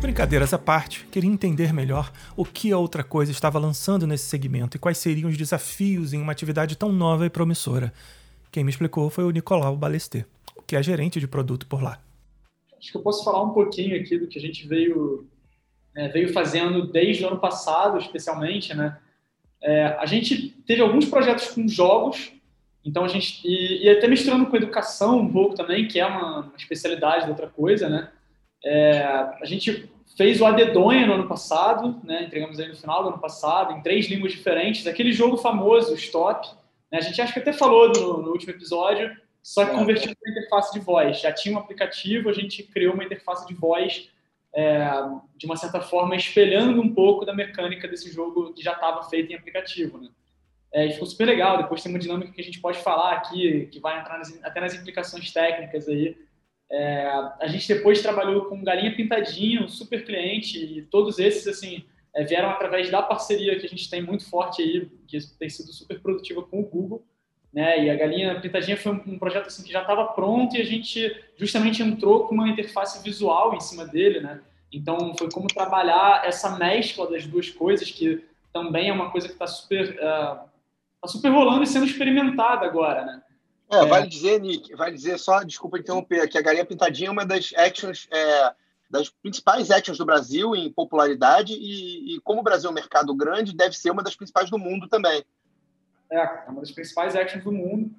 Brincadeiras 0.00 0.54
à 0.54 0.58
parte, 0.58 1.04
queria 1.12 1.30
entender 1.30 1.74
melhor 1.74 2.10
o 2.34 2.42
que 2.42 2.72
a 2.72 2.78
outra 2.78 3.04
coisa 3.04 3.30
estava 3.30 3.58
lançando 3.58 4.06
nesse 4.06 4.24
segmento 4.24 4.76
e 4.76 4.80
quais 4.80 4.96
seriam 4.96 5.28
os 5.28 5.36
desafios 5.36 6.14
em 6.14 6.22
uma 6.22 6.32
atividade 6.32 6.74
tão 6.74 6.90
nova 6.90 7.26
e 7.26 7.30
promissora. 7.30 7.92
Quem 8.50 8.64
me 8.64 8.70
explicou 8.70 9.10
foi 9.10 9.24
o 9.24 9.30
Nicolau 9.30 9.76
Balesté, 9.76 10.24
que 10.66 10.74
é 10.74 10.82
gerente 10.82 11.20
de 11.20 11.28
produto 11.28 11.66
por 11.66 11.82
lá. 11.82 12.00
Acho 12.78 12.90
que 12.92 12.96
eu 12.96 13.02
posso 13.02 13.22
falar 13.22 13.42
um 13.42 13.50
pouquinho 13.50 13.94
aqui 14.00 14.18
do 14.18 14.26
que 14.26 14.38
a 14.38 14.42
gente 14.42 14.66
veio, 14.66 15.26
é, 15.94 16.08
veio 16.08 16.32
fazendo 16.32 16.90
desde 16.90 17.22
o 17.22 17.28
ano 17.28 17.38
passado, 17.38 17.98
especialmente, 17.98 18.72
né? 18.72 18.98
É, 19.62 19.84
a 19.98 20.06
gente 20.06 20.48
teve 20.66 20.80
alguns 20.80 21.04
projetos 21.04 21.48
com 21.48 21.68
jogos, 21.68 22.32
então 22.82 23.04
a 23.04 23.08
gente 23.08 23.46
e, 23.46 23.84
e 23.84 23.90
até 23.90 24.08
misturando 24.08 24.46
com 24.46 24.56
educação 24.56 25.18
um 25.18 25.30
pouco 25.30 25.54
também, 25.54 25.86
que 25.86 26.00
é 26.00 26.06
uma, 26.06 26.40
uma 26.40 26.56
especialidade 26.56 27.24
da 27.24 27.30
outra 27.30 27.48
coisa, 27.48 27.86
né? 27.86 28.10
É, 28.64 29.02
a 29.02 29.44
gente 29.44 29.90
fez 30.16 30.40
o 30.40 30.44
Adedonha 30.44 31.06
no 31.06 31.14
ano 31.14 31.28
passado, 31.28 32.00
né? 32.04 32.24
entregamos 32.24 32.58
aí 32.60 32.68
no 32.68 32.76
final 32.76 33.02
do 33.02 33.08
ano 33.10 33.18
passado, 33.18 33.72
em 33.72 33.82
três 33.82 34.06
línguas 34.06 34.32
diferentes, 34.32 34.86
aquele 34.86 35.12
jogo 35.12 35.36
famoso, 35.36 35.94
Stop. 35.94 36.48
Né? 36.92 36.98
A 36.98 37.00
gente 37.00 37.20
acho 37.20 37.32
que 37.32 37.38
até 37.38 37.52
falou 37.52 37.88
no, 37.88 38.22
no 38.22 38.30
último 38.30 38.52
episódio, 38.52 39.16
só 39.42 39.64
que 39.64 39.72
convertido 39.72 40.14
para 40.20 40.30
interface 40.30 40.72
de 40.72 40.80
voz. 40.80 41.20
Já 41.20 41.32
tinha 41.32 41.56
um 41.56 41.58
aplicativo, 41.58 42.28
a 42.28 42.32
gente 42.32 42.62
criou 42.64 42.94
uma 42.94 43.04
interface 43.04 43.46
de 43.46 43.54
voz 43.54 44.10
é, 44.54 44.90
de 45.36 45.46
uma 45.46 45.56
certa 45.56 45.80
forma 45.80 46.14
espelhando 46.16 46.82
um 46.82 46.92
pouco 46.92 47.24
da 47.24 47.32
mecânica 47.32 47.88
desse 47.88 48.12
jogo 48.12 48.52
que 48.52 48.62
já 48.62 48.72
estava 48.72 49.02
feito 49.04 49.32
em 49.32 49.36
aplicativo. 49.36 49.98
Né? 49.98 50.08
É, 50.72 50.86
e 50.86 50.92
ficou 50.92 51.06
super 51.06 51.24
legal. 51.24 51.56
Depois 51.56 51.82
tem 51.82 51.90
uma 51.90 51.98
dinâmica 51.98 52.32
que 52.32 52.40
a 52.40 52.44
gente 52.44 52.60
pode 52.60 52.78
falar 52.78 53.12
aqui, 53.12 53.68
que 53.72 53.80
vai 53.80 53.98
entrar 53.98 54.18
nas, 54.18 54.38
até 54.44 54.60
nas 54.60 54.74
implicações 54.74 55.32
técnicas 55.32 55.88
aí 55.88 56.16
é, 56.70 57.04
a 57.40 57.46
gente 57.48 57.66
depois 57.66 58.00
trabalhou 58.00 58.44
com 58.46 58.62
Galinha 58.62 58.94
Pintadinha, 58.94 59.62
um 59.62 59.68
super 59.68 60.04
cliente, 60.04 60.58
e 60.58 60.82
todos 60.82 61.18
esses, 61.18 61.46
assim, 61.48 61.84
é, 62.14 62.24
vieram 62.24 62.50
através 62.50 62.90
da 62.90 63.02
parceria 63.02 63.58
que 63.58 63.66
a 63.66 63.68
gente 63.68 63.90
tem 63.90 64.02
muito 64.02 64.28
forte 64.28 64.62
aí, 64.62 64.88
que 65.06 65.18
tem 65.38 65.48
sido 65.48 65.72
super 65.72 66.00
produtiva 66.00 66.42
com 66.42 66.60
o 66.60 66.64
Google, 66.64 67.04
né? 67.52 67.84
E 67.84 67.90
a 67.90 67.96
Galinha 67.96 68.40
Pintadinha 68.40 68.76
foi 68.76 68.92
um, 68.92 69.02
um 69.14 69.18
projeto 69.18 69.46
assim 69.46 69.62
que 69.64 69.72
já 69.72 69.80
estava 69.80 70.04
pronto 70.06 70.56
e 70.56 70.60
a 70.60 70.64
gente 70.64 71.14
justamente 71.36 71.82
entrou 71.82 72.26
com 72.26 72.34
uma 72.34 72.48
interface 72.48 73.02
visual 73.02 73.54
em 73.54 73.60
cima 73.60 73.84
dele, 73.84 74.20
né? 74.20 74.40
Então 74.72 75.14
foi 75.16 75.28
como 75.30 75.48
trabalhar 75.48 76.22
essa 76.24 76.56
mescla 76.56 77.10
das 77.10 77.26
duas 77.26 77.50
coisas 77.50 77.90
que 77.90 78.24
também 78.52 78.88
é 78.88 78.92
uma 78.92 79.10
coisa 79.10 79.26
que 79.26 79.34
está 79.34 79.46
super 79.46 79.90
uh, 79.96 80.48
tá 81.00 81.08
super 81.08 81.30
rolando 81.30 81.64
e 81.64 81.66
sendo 81.66 81.86
experimentada 81.86 82.66
agora, 82.66 83.04
né? 83.04 83.22
É, 83.70 83.76
é, 83.76 83.86
vale 83.86 84.08
dizer, 84.08 84.40
Nick, 84.40 84.74
vale 84.74 84.96
dizer 84.96 85.18
só, 85.18 85.42
desculpa 85.42 85.78
interromper, 85.78 86.28
que 86.28 86.36
a 86.36 86.42
Galinha 86.42 86.64
Pintadinha 86.64 87.08
é 87.08 87.12
uma 87.12 87.24
das 87.24 87.52
actions, 87.56 88.08
é, 88.12 88.52
das 88.90 89.08
principais 89.08 89.70
actions 89.70 89.96
do 89.96 90.04
Brasil 90.04 90.56
em 90.56 90.72
popularidade 90.72 91.52
e, 91.52 92.16
e, 92.16 92.20
como 92.20 92.40
o 92.40 92.42
Brasil 92.42 92.68
é 92.68 92.72
um 92.72 92.74
mercado 92.74 93.14
grande, 93.14 93.54
deve 93.54 93.76
ser 93.76 93.90
uma 93.90 94.02
das 94.02 94.16
principais 94.16 94.50
do 94.50 94.58
mundo 94.58 94.88
também. 94.88 95.24
É, 96.10 96.18
é 96.18 96.44
uma 96.48 96.60
das 96.60 96.72
principais 96.72 97.14
actions 97.14 97.44
do 97.44 97.52
mundo. 97.52 97.90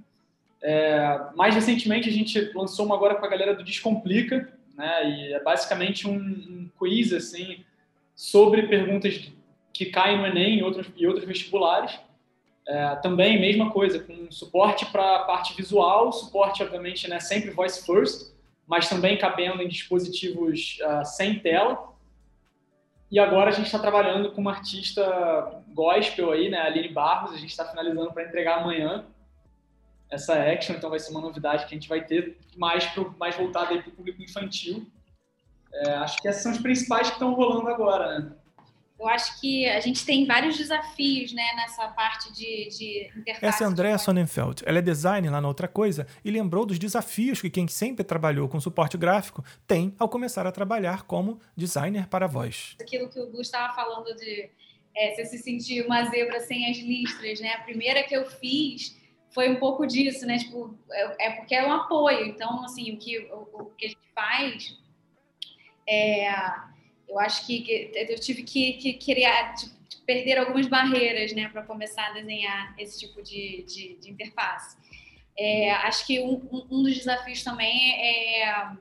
É, 0.62 1.20
mais 1.36 1.56
recentemente 1.56 2.10
a 2.10 2.12
gente 2.12 2.52
lançou 2.54 2.86
uma 2.86 2.96
agora 2.96 3.16
com 3.16 3.26
a 3.26 3.30
galera 3.30 3.56
do 3.56 3.64
Descomplica, 3.64 4.52
né? 4.76 5.10
E 5.10 5.34
é 5.34 5.42
basicamente 5.42 6.08
um, 6.08 6.18
um 6.18 6.70
quiz 6.78 7.14
assim 7.14 7.64
sobre 8.16 8.68
perguntas 8.68 9.32
que 9.74 9.86
caem 9.86 10.18
no 10.18 10.28
Enem 10.28 10.60
e 10.60 10.64
outros, 10.64 10.88
e 10.96 11.08
outros 11.08 11.26
vestibulares. 11.26 11.98
É, 12.72 12.96
também, 12.96 13.38
mesma 13.38 13.70
coisa, 13.70 14.00
com 14.00 14.32
suporte 14.32 14.86
para 14.86 15.18
a 15.18 15.24
parte 15.26 15.54
visual, 15.54 16.10
suporte, 16.14 16.64
obviamente, 16.64 17.06
né, 17.06 17.20
sempre 17.20 17.50
voice 17.50 17.86
first, 17.86 18.32
mas 18.66 18.88
também 18.88 19.18
cabendo 19.18 19.62
em 19.62 19.68
dispositivos 19.68 20.80
uh, 20.82 21.04
sem 21.04 21.38
tela. 21.40 21.92
E 23.12 23.20
agora 23.20 23.50
a 23.50 23.52
gente 23.52 23.66
está 23.66 23.78
trabalhando 23.78 24.32
com 24.32 24.40
uma 24.40 24.52
artista 24.52 25.62
gospel 25.74 26.32
aí, 26.32 26.50
né, 26.50 26.62
Aline 26.62 26.88
Barros, 26.88 27.34
a 27.34 27.38
gente 27.38 27.50
está 27.50 27.66
finalizando 27.66 28.14
para 28.14 28.24
entregar 28.24 28.60
amanhã 28.60 29.04
essa 30.10 30.34
action, 30.34 30.74
então 30.74 30.90
vai 30.90 31.00
ser 31.00 31.12
uma 31.12 31.20
novidade 31.20 31.66
que 31.66 31.76
a 31.76 31.78
gente 31.78 31.90
vai 31.90 32.06
ter 32.06 32.38
mais, 32.56 32.90
mais 33.20 33.36
voltada 33.36 33.78
para 33.82 33.90
o 33.90 33.92
público 33.92 34.24
infantil. 34.24 34.88
É, 35.74 35.92
acho 35.96 36.22
que 36.22 36.28
esses 36.30 36.42
são 36.42 36.54
os 36.54 36.58
principais 36.58 37.08
que 37.08 37.16
estão 37.16 37.34
rolando 37.34 37.68
agora, 37.68 38.18
né? 38.18 38.32
Eu 39.02 39.08
acho 39.08 39.42
que 39.42 39.66
a 39.66 39.80
gente 39.80 40.06
tem 40.06 40.28
vários 40.28 40.56
desafios 40.56 41.34
né, 41.34 41.44
nessa 41.56 41.88
parte 41.88 42.32
de, 42.32 42.70
de 42.70 43.12
interface. 43.18 43.46
Essa 43.46 43.64
é 43.64 43.66
a 43.66 43.70
Andrea 43.72 43.98
Sonnenfeld. 43.98 44.62
Ela 44.64 44.78
é 44.78 44.82
designer 44.82 45.32
lá 45.32 45.42
na 45.42 45.48
outra 45.48 45.68
coisa 45.68 46.06
e 46.24 46.30
lembrou 46.30 46.68
dos 46.68 46.78
desafios 46.78 47.42
que 47.42 47.50
quem 47.50 47.68
sempre 47.68 48.04
trabalhou 48.04 48.48
com 48.48 48.62
suporte 48.62 49.00
gráfico 49.00 49.44
tem 49.66 49.96
ao 49.98 50.08
começar 50.08 50.46
a 50.46 50.52
trabalhar 50.52 51.02
como 51.06 51.40
designer 51.58 52.08
para 52.08 52.28
voz. 52.28 52.76
Aquilo 52.80 53.10
que 53.10 53.20
o 53.20 53.32
Gu 53.32 53.42
estava 53.42 53.74
falando 53.74 54.16
de 54.16 54.52
é, 54.96 55.16
você 55.16 55.26
se 55.26 55.40
sentir 55.40 55.84
uma 55.84 56.06
zebra 56.06 56.40
sem 56.40 56.70
as 56.70 56.78
listras, 56.78 57.40
né? 57.40 57.54
A 57.56 57.62
primeira 57.64 58.04
que 58.04 58.16
eu 58.16 58.30
fiz 58.30 58.96
foi 59.32 59.50
um 59.50 59.56
pouco 59.56 59.88
disso, 59.88 60.28
né? 60.28 60.38
Tipo, 60.38 60.78
é, 60.92 61.28
é 61.28 61.32
porque 61.38 61.56
é 61.56 61.66
um 61.66 61.72
apoio. 61.72 62.28
Então, 62.28 62.64
assim, 62.64 62.94
o 62.94 62.98
que, 63.00 63.18
o, 63.32 63.64
o 63.64 63.66
que 63.76 63.88
a 63.88 63.90
gente 63.90 64.12
faz 64.14 64.78
é 65.88 66.30
eu 67.12 67.20
acho 67.20 67.46
que 67.46 67.92
eu 67.94 68.20
tive 68.20 68.44
que, 68.44 68.74
que 68.74 68.94
criar, 68.94 69.54
perder 70.06 70.38
algumas 70.38 70.66
barreiras, 70.68 71.34
né, 71.34 71.50
para 71.50 71.62
começar 71.64 72.08
a 72.08 72.14
desenhar 72.14 72.74
esse 72.80 72.98
tipo 73.00 73.22
de, 73.22 73.64
de, 73.68 73.96
de 73.98 74.10
interface. 74.10 74.78
É, 75.38 75.72
acho 75.72 76.08
que 76.08 76.22
um, 76.22 76.66
um, 76.72 76.84
dos 76.84 76.98
desafios 76.98 77.44
também 77.44 77.94
é, 78.02 78.72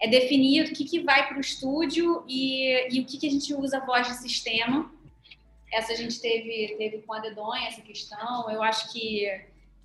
é 0.00 0.08
definir 0.08 0.64
o 0.64 0.72
que, 0.72 0.84
que 0.84 1.00
vai 1.00 1.28
para 1.28 1.36
o 1.36 1.40
estúdio 1.40 2.24
e, 2.26 2.88
e 2.94 3.00
o 3.00 3.04
que, 3.04 3.18
que 3.18 3.26
a 3.26 3.30
gente 3.30 3.54
usa 3.54 3.78
a 3.78 3.84
voz 3.84 4.06
de 4.08 4.14
sistema. 4.14 4.90
Essa 5.70 5.92
a 5.92 5.96
gente 5.96 6.20
teve, 6.20 6.74
teve 6.78 6.98
com 7.02 7.12
a 7.12 7.18
Dedonha, 7.18 7.68
essa 7.68 7.82
questão. 7.82 8.50
Eu 8.50 8.62
acho 8.62 8.90
que 8.92 9.26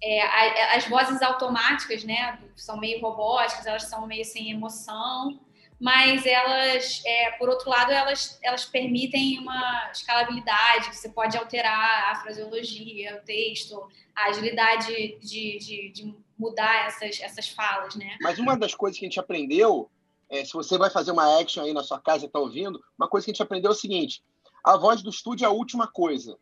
é, 0.01 0.75
as 0.75 0.87
vozes 0.87 1.21
automáticas, 1.21 2.05
né, 2.05 2.39
são 2.55 2.77
meio 2.79 3.01
robóticas, 3.01 3.65
elas 3.65 3.83
são 3.83 4.07
meio 4.07 4.23
sem 4.23 4.51
emoção 4.51 5.37
mas 5.79 6.25
elas, 6.25 7.01
é, 7.05 7.31
por 7.31 7.49
outro 7.49 7.69
lado, 7.69 7.91
elas, 7.91 8.39
elas 8.41 8.65
permitem 8.65 9.39
uma 9.39 9.91
escalabilidade, 9.91 10.95
você 10.95 11.09
pode 11.09 11.37
alterar 11.37 12.11
a 12.11 12.15
fraseologia, 12.15 13.19
o 13.21 13.25
texto, 13.25 13.87
a 14.15 14.29
agilidade 14.29 15.17
de, 15.19 15.59
de, 15.59 15.91
de 15.91 16.15
mudar 16.37 16.87
essas, 16.87 17.21
essas 17.21 17.49
falas, 17.49 17.95
né? 17.95 18.17
Mas 18.21 18.39
uma 18.39 18.57
das 18.57 18.73
coisas 18.73 18.97
que 18.97 19.05
a 19.05 19.09
gente 19.09 19.19
aprendeu, 19.19 19.89
é, 20.29 20.43
se 20.43 20.53
você 20.53 20.77
vai 20.77 20.89
fazer 20.89 21.11
uma 21.11 21.39
action 21.39 21.63
aí 21.63 21.73
na 21.73 21.83
sua 21.83 21.99
casa 21.99 22.25
e 22.25 22.27
está 22.27 22.39
ouvindo, 22.39 22.83
uma 22.97 23.07
coisa 23.07 23.25
que 23.25 23.31
a 23.31 23.33
gente 23.33 23.43
aprendeu 23.43 23.69
é 23.69 23.73
o 23.73 23.77
seguinte, 23.77 24.23
a 24.63 24.75
voz 24.77 25.03
do 25.03 25.11
estúdio 25.11 25.45
é 25.45 25.47
a 25.47 25.51
última 25.51 25.87
coisa. 25.87 26.37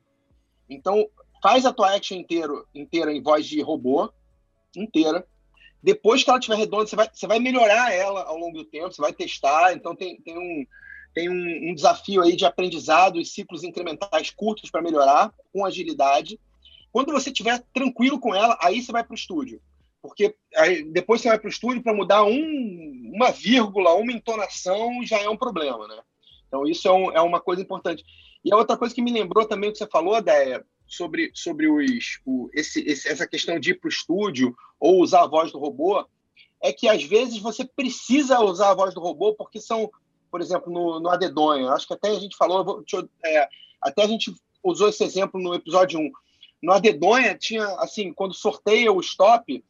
Então, 0.70 1.10
faz 1.44 1.66
a 1.66 1.74
tua 1.74 1.94
action 1.94 2.18
inteiro, 2.18 2.66
inteira 2.74 3.12
em 3.12 3.22
voz 3.22 3.46
de 3.46 3.62
robô, 3.62 4.12
inteira, 4.76 5.28
depois 5.86 6.24
que 6.24 6.30
ela 6.32 6.40
estiver 6.40 6.58
redonda, 6.58 6.88
você 6.88 6.96
vai, 6.96 7.08
você 7.14 7.28
vai 7.28 7.38
melhorar 7.38 7.94
ela 7.94 8.24
ao 8.24 8.36
longo 8.40 8.58
do 8.58 8.66
tempo, 8.66 8.92
você 8.92 9.00
vai 9.00 9.14
testar. 9.14 9.72
Então, 9.72 9.96
tem, 9.96 10.20
tem, 10.20 10.36
um, 10.36 10.66
tem 11.14 11.30
um, 11.30 11.70
um 11.70 11.76
desafio 11.76 12.24
aí 12.24 12.36
de 12.36 12.44
aprendizado 12.44 13.20
e 13.20 13.26
ciclos 13.26 13.64
incrementais 13.64 14.32
curtos 14.32 14.72
para 14.72 14.82
melhorar, 14.82 15.32
com 15.54 15.64
agilidade. 15.64 16.40
Quando 16.92 17.12
você 17.12 17.30
estiver 17.30 17.64
tranquilo 17.72 18.20
com 18.20 18.34
ela, 18.34 18.58
aí 18.64 18.82
você 18.82 18.92
vai 18.92 19.04
para 19.04 19.14
o 19.14 19.16
estúdio. 19.16 19.62
Porque 20.02 20.36
aí, 20.56 20.82
depois 20.86 21.22
você 21.22 21.28
vai 21.28 21.38
para 21.38 21.48
o 21.48 21.52
estúdio 21.52 21.84
para 21.84 21.94
mudar 21.94 22.24
um, 22.24 23.12
uma 23.14 23.30
vírgula, 23.30 23.94
uma 23.94 24.12
entonação, 24.12 25.06
já 25.06 25.20
é 25.20 25.30
um 25.30 25.38
problema, 25.38 25.88
né? 25.88 26.02
Então, 26.48 26.66
isso 26.66 26.88
é, 26.88 26.92
um, 26.92 27.12
é 27.12 27.22
uma 27.22 27.40
coisa 27.40 27.62
importante. 27.62 28.04
E 28.44 28.52
a 28.52 28.58
outra 28.58 28.76
coisa 28.76 28.94
que 28.94 29.04
me 29.04 29.12
lembrou 29.12 29.46
também 29.46 29.70
o 29.70 29.72
que 29.72 29.78
você 29.78 29.88
falou, 29.88 30.20
Déia, 30.20 30.66
sobre, 30.88 31.32
sobre 31.34 31.68
os, 31.68 32.20
o, 32.26 32.50
esse, 32.54 32.82
esse, 32.82 33.08
essa 33.08 33.28
questão 33.28 33.60
de 33.60 33.72
ir 33.72 33.80
para 33.80 33.88
o 33.88 33.92
estúdio 33.92 34.56
ou 34.80 35.02
usar 35.02 35.24
a 35.24 35.28
voz 35.28 35.52
do 35.52 35.60
robô, 35.60 36.06
é 36.62 36.72
que 36.72 36.88
às 36.88 37.04
vezes 37.04 37.38
você 37.40 37.66
precisa 37.66 38.40
usar 38.40 38.72
a 38.72 38.76
voz 38.76 38.94
do 38.94 39.02
robô 39.02 39.34
porque 39.34 39.60
são, 39.60 39.90
por 40.32 40.42
exemplo, 40.42 40.72
no, 40.72 41.00
no 41.00 41.10
Adedonha, 41.10 41.72
acho 41.72 41.88
que 41.88 41.94
até 41.94 42.10
a 42.10 42.20
gente 42.20 42.38
falou, 42.38 42.84
é, 43.24 43.50
até 43.82 44.04
a 44.04 44.08
gente 44.08 44.34
usou 44.64 44.90
esse 44.90 45.04
exemplo 45.04 45.40
no 45.40 45.54
episódio 45.54 46.00
1. 46.00 46.12
No 46.62 46.72
Adedonha 46.72 47.38
tinha, 47.38 47.66
assim, 47.80 48.12
quando 48.14 48.34
sorteia 48.34 48.92
o 48.92 49.00
stop, 49.00 49.64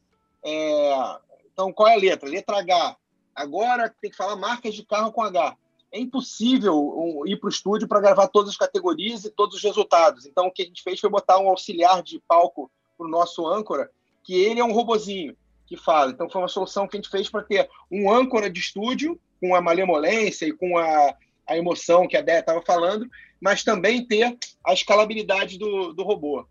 é, 0.43 1.17
então 1.51 1.73
qual 1.73 1.89
é 1.89 1.95
a 1.95 1.99
letra? 1.99 2.29
Letra 2.29 2.59
H. 2.59 2.97
Agora 3.33 3.93
tem 4.01 4.09
que 4.09 4.15
falar 4.15 4.35
marcas 4.35 4.73
de 4.73 4.85
carro 4.85 5.11
com 5.11 5.21
H 5.21 5.57
é 5.95 5.99
impossível 5.99 7.23
ir 7.25 7.37
para 7.37 7.47
o 7.47 7.49
estúdio 7.49 7.87
para 7.87 8.01
gravar 8.01 8.27
todas 8.27 8.51
as 8.51 8.57
categorias 8.57 9.23
e 9.23 9.29
todos 9.29 9.55
os 9.55 9.63
resultados. 9.63 10.25
Então, 10.25 10.47
o 10.47 10.51
que 10.51 10.61
a 10.61 10.65
gente 10.65 10.83
fez 10.83 10.99
foi 10.99 11.09
botar 11.09 11.39
um 11.39 11.47
auxiliar 11.47 12.03
de 12.03 12.21
palco 12.27 12.69
para 12.97 13.07
o 13.07 13.09
nosso 13.09 13.47
âncora, 13.47 13.89
que 14.21 14.35
ele 14.35 14.59
é 14.59 14.63
um 14.63 14.73
robozinho 14.73 15.37
que 15.65 15.77
fala. 15.77 16.11
Então, 16.11 16.29
foi 16.29 16.41
uma 16.41 16.49
solução 16.49 16.85
que 16.85 16.97
a 16.97 16.99
gente 16.99 17.09
fez 17.09 17.29
para 17.29 17.43
ter 17.43 17.69
um 17.89 18.11
âncora 18.11 18.49
de 18.49 18.59
estúdio 18.59 19.17
com 19.39 19.55
a 19.55 19.61
malemolência 19.61 20.45
e 20.45 20.51
com 20.51 20.77
a, 20.77 21.15
a 21.47 21.57
emoção 21.57 22.07
que 22.09 22.17
a 22.17 22.21
Déia 22.21 22.39
estava 22.39 22.61
falando, 22.61 23.09
mas 23.39 23.63
também 23.63 24.05
ter 24.05 24.37
a 24.65 24.73
escalabilidade 24.73 25.57
do, 25.57 25.93
do 25.93 26.03
robô. 26.03 26.45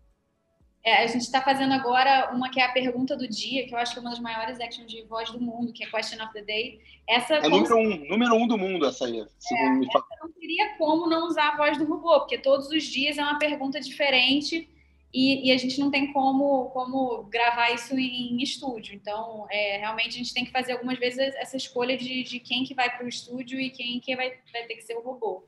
É, 0.85 1.03
a 1.03 1.07
gente 1.07 1.21
está 1.21 1.41
fazendo 1.41 1.73
agora 1.73 2.31
uma 2.31 2.47
que 2.47 2.59
é 2.59 2.63
a 2.63 2.71
pergunta 2.71 3.17
do 3.17 3.27
dia, 3.27 3.65
que 3.65 3.73
eu 3.73 3.77
acho 3.79 3.93
que 3.93 3.97
é 3.97 4.01
uma 4.01 4.11
das 4.11 4.19
maiores 4.19 4.59
actions 4.59 4.85
de 4.85 5.01
voz 5.05 5.31
do 5.31 5.41
mundo, 5.41 5.73
que 5.73 5.83
é 5.83 5.89
Question 5.89 6.23
of 6.23 6.31
the 6.31 6.43
Day. 6.43 6.79
Essa 7.09 7.37
é 7.37 7.49
número 7.49 7.75
um, 7.75 8.07
número 8.07 8.35
um 8.35 8.47
do 8.47 8.55
mundo 8.55 8.85
essa 8.85 9.05
aí, 9.05 9.25
segundo 9.39 9.67
é, 9.67 9.79
me 9.79 9.91
fala. 9.91 10.05
Não 10.21 10.31
teria 10.33 10.77
como 10.77 11.09
não 11.09 11.25
usar 11.25 11.53
a 11.53 11.57
voz 11.57 11.75
do 11.79 11.85
robô, 11.85 12.19
porque 12.19 12.37
todos 12.37 12.69
os 12.69 12.83
dias 12.83 13.17
é 13.17 13.23
uma 13.23 13.39
pergunta 13.39 13.81
diferente 13.81 14.69
e, 15.11 15.47
e 15.47 15.51
a 15.51 15.57
gente 15.57 15.79
não 15.79 15.89
tem 15.89 16.13
como, 16.13 16.65
como 16.65 17.23
gravar 17.23 17.71
isso 17.71 17.97
em, 17.97 18.33
em 18.33 18.43
estúdio. 18.43 18.93
Então, 18.93 19.47
é, 19.49 19.77
realmente 19.77 20.09
a 20.09 20.17
gente 20.19 20.35
tem 20.35 20.45
que 20.45 20.51
fazer 20.51 20.73
algumas 20.73 20.99
vezes 20.99 21.17
essa 21.17 21.57
escolha 21.57 21.97
de, 21.97 22.21
de 22.21 22.39
quem 22.39 22.63
que 22.63 22.75
vai 22.75 22.95
para 22.95 23.05
o 23.05 23.09
estúdio 23.09 23.59
e 23.59 23.71
quem 23.71 23.99
que 23.99 24.15
vai, 24.15 24.33
vai 24.51 24.63
ter 24.67 24.75
que 24.75 24.83
ser 24.83 24.93
o 24.93 25.01
robô. 25.01 25.43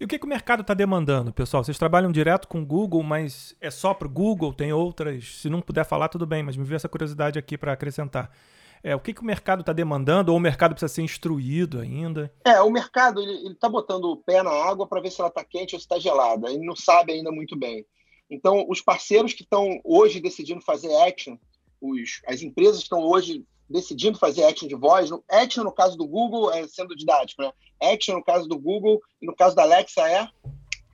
E 0.00 0.04
o 0.06 0.08
que, 0.08 0.18
que 0.18 0.24
o 0.24 0.28
mercado 0.28 0.62
está 0.62 0.72
demandando, 0.72 1.30
pessoal? 1.30 1.62
Vocês 1.62 1.76
trabalham 1.76 2.10
direto 2.10 2.48
com 2.48 2.62
o 2.62 2.64
Google, 2.64 3.02
mas 3.02 3.54
é 3.60 3.70
só 3.70 3.92
para 3.92 4.08
o 4.08 4.10
Google? 4.10 4.54
Tem 4.54 4.72
outras? 4.72 5.36
Se 5.42 5.50
não 5.50 5.60
puder 5.60 5.84
falar, 5.84 6.08
tudo 6.08 6.26
bem, 6.26 6.42
mas 6.42 6.56
me 6.56 6.64
veio 6.64 6.76
essa 6.76 6.88
curiosidade 6.88 7.38
aqui 7.38 7.58
para 7.58 7.74
acrescentar. 7.74 8.34
É, 8.82 8.96
o 8.96 9.00
que, 9.00 9.12
que 9.12 9.20
o 9.20 9.26
mercado 9.26 9.60
está 9.60 9.74
demandando 9.74 10.32
ou 10.32 10.38
o 10.38 10.40
mercado 10.40 10.70
precisa 10.70 10.88
ser 10.88 11.02
instruído 11.02 11.78
ainda? 11.78 12.32
É, 12.46 12.62
o 12.62 12.70
mercado 12.70 13.20
ele 13.20 13.52
está 13.52 13.68
botando 13.68 14.06
o 14.06 14.16
pé 14.16 14.42
na 14.42 14.50
água 14.50 14.86
para 14.86 15.02
ver 15.02 15.10
se 15.10 15.20
ela 15.20 15.28
está 15.28 15.44
quente 15.44 15.74
ou 15.74 15.78
se 15.78 15.84
está 15.84 15.98
gelada. 15.98 16.48
Ele 16.48 16.64
não 16.64 16.74
sabe 16.74 17.12
ainda 17.12 17.30
muito 17.30 17.54
bem. 17.54 17.84
Então, 18.30 18.64
os 18.70 18.80
parceiros 18.80 19.34
que 19.34 19.42
estão 19.42 19.82
hoje 19.84 20.18
decidindo 20.18 20.62
fazer 20.62 20.96
action, 21.06 21.36
os, 21.78 22.22
as 22.26 22.40
empresas 22.40 22.78
que 22.78 22.84
estão 22.84 23.02
hoje 23.02 23.44
decidindo 23.70 24.18
fazer 24.18 24.44
action 24.44 24.68
de 24.68 24.74
voz. 24.74 25.10
Action, 25.30 25.62
no 25.62 25.72
caso 25.72 25.96
do 25.96 26.06
Google, 26.06 26.52
é 26.52 26.66
sendo 26.66 26.96
didático, 26.96 27.42
né? 27.42 27.52
Action, 27.80 28.16
no 28.16 28.24
caso 28.24 28.48
do 28.48 28.58
Google, 28.58 29.00
e 29.22 29.26
no 29.26 29.34
caso 29.34 29.54
da 29.54 29.62
Alexa, 29.62 30.02
é. 30.08 30.28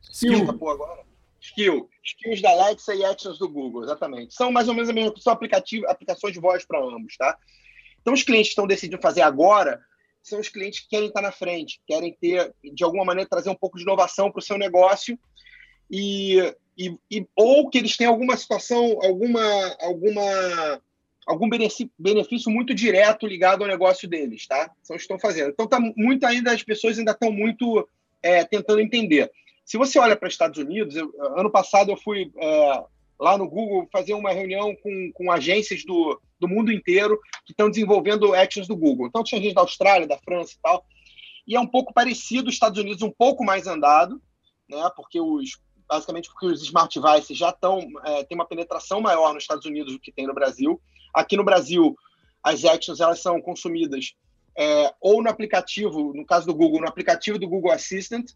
Skill. 0.03 0.59
Pô, 0.59 0.71
agora. 0.71 1.05
Skill. 1.41 1.89
Skills 2.05 2.43
da 2.43 2.51
Alexa 2.51 2.95
e 2.95 3.05
Actions 3.05 3.39
do 3.39 3.49
Google, 3.49 3.85
exatamente. 3.85 4.35
São 4.35 4.53
mais 4.53 4.69
ou 4.69 4.75
menos 4.75 4.91
a 4.91 4.93
mesma 4.93 5.15
são 5.19 5.33
aplicativo, 5.33 5.89
aplicações 5.89 6.35
de 6.35 6.41
voz 6.41 6.65
para 6.65 6.81
ambos, 6.81 7.17
tá? 7.17 7.37
Então, 8.01 8.13
os 8.13 8.23
clientes 8.23 8.49
que 8.49 8.53
estão 8.53 8.67
decidindo 8.67 9.01
fazer 9.01 9.23
agora 9.23 9.81
são 10.23 10.41
os 10.41 10.49
clientes 10.49 10.81
que 10.81 10.89
querem 10.89 11.09
estar 11.09 11.23
na 11.23 11.33
frente, 11.33 11.81
querem 11.87 12.13
ter, 12.21 12.53
de 12.63 12.85
alguma 12.85 13.05
maneira, 13.05 13.29
trazer 13.29 13.49
um 13.49 13.55
pouco 13.55 13.79
de 13.79 13.85
inovação 13.85 14.31
para 14.31 14.41
o 14.41 14.43
seu 14.43 14.59
negócio 14.59 15.19
e, 15.91 16.39
e, 16.77 16.97
e, 17.11 17.27
ou 17.35 17.71
que 17.71 17.79
eles 17.79 17.97
têm 17.97 18.07
alguma 18.07 18.37
situação, 18.37 18.99
alguma, 19.03 19.77
alguma 19.81 20.83
algum 21.27 21.49
benefício 21.49 22.51
muito 22.51 22.73
direto 22.73 23.27
ligado 23.27 23.63
ao 23.63 23.69
negócio 23.69 24.09
deles, 24.09 24.47
tá? 24.47 24.71
São 24.83 24.95
estão 24.95 25.19
fazendo. 25.19 25.51
Então 25.51 25.67
tá 25.67 25.81
muito 25.81 26.25
ainda 26.25 26.53
as 26.53 26.63
pessoas 26.63 26.99
ainda 26.99 27.11
estão 27.11 27.33
muito 27.33 27.87
é, 28.23 28.45
tentando 28.45 28.81
entender. 28.81 29.31
Se 29.65 29.77
você 29.77 29.99
olha 29.99 30.17
para 30.17 30.29
os 30.29 30.35
Estados 30.35 30.59
Unidos, 30.59 30.95
eu, 30.95 31.13
ano 31.37 31.51
passado 31.51 31.91
eu 31.91 31.97
fui 31.97 32.31
é, 32.39 32.85
lá 33.19 33.37
no 33.37 33.49
Google 33.49 33.89
fazer 33.93 34.15
uma 34.15 34.31
reunião 34.31 34.75
com, 34.77 35.11
com 35.13 35.33
agências 35.33 35.85
do, 35.85 36.21
do 36.39 36.47
mundo 36.47 36.71
inteiro 36.71 37.19
que 37.45 37.53
estão 37.53 37.69
desenvolvendo 37.69 38.33
actions 38.33 38.69
do 38.69 38.77
Google. 38.77 39.09
Então 39.09 39.25
tinha 39.25 39.43
gente 39.43 39.55
da 39.55 39.63
Austrália, 39.63 40.07
da 40.07 40.19
França 40.19 40.55
e 40.55 40.59
tal. 40.63 40.87
E 41.45 41.57
é 41.57 41.61
um 41.61 41.67
pouco 41.67 41.93
parecido, 41.93 42.49
os 42.49 42.55
Estados 42.55 42.81
Unidos 42.81 43.03
um 43.03 43.11
pouco 43.11 43.45
mais 43.45 43.67
andado, 43.67 44.21
né? 44.69 44.89
Porque 44.95 45.21
os 45.21 45.59
basicamente 45.89 46.29
porque 46.29 46.47
os 46.47 46.63
smart 46.63 46.99
devices 46.99 47.39
já 47.39 47.51
estão 47.51 47.81
é, 48.05 48.25
tem 48.25 48.35
uma 48.37 48.47
penetração 48.47 49.01
maior 49.01 49.33
nos 49.33 49.45
Estados 49.45 49.65
Unidos 49.67 49.93
do 49.93 50.01
que 50.01 50.13
tem 50.13 50.27
no 50.27 50.35
Brasil. 50.35 50.81
Aqui 51.17 51.35
no 51.35 51.45
Brasil, 51.45 51.97
as 52.43 52.63
actions 52.67 53.01
elas 53.01 53.21
são 53.21 53.41
consumidas 53.41 54.15
é, 54.55 54.93
ou 55.01 55.23
no 55.23 55.31
aplicativo, 55.31 56.13
no 56.13 56.27
caso 56.27 56.47
do 56.47 56.55
Google, 56.55 56.83
no 56.83 56.89
aplicativo 56.89 57.39
do 57.39 57.49
Google 57.49 57.73
Assistant, 57.73 58.33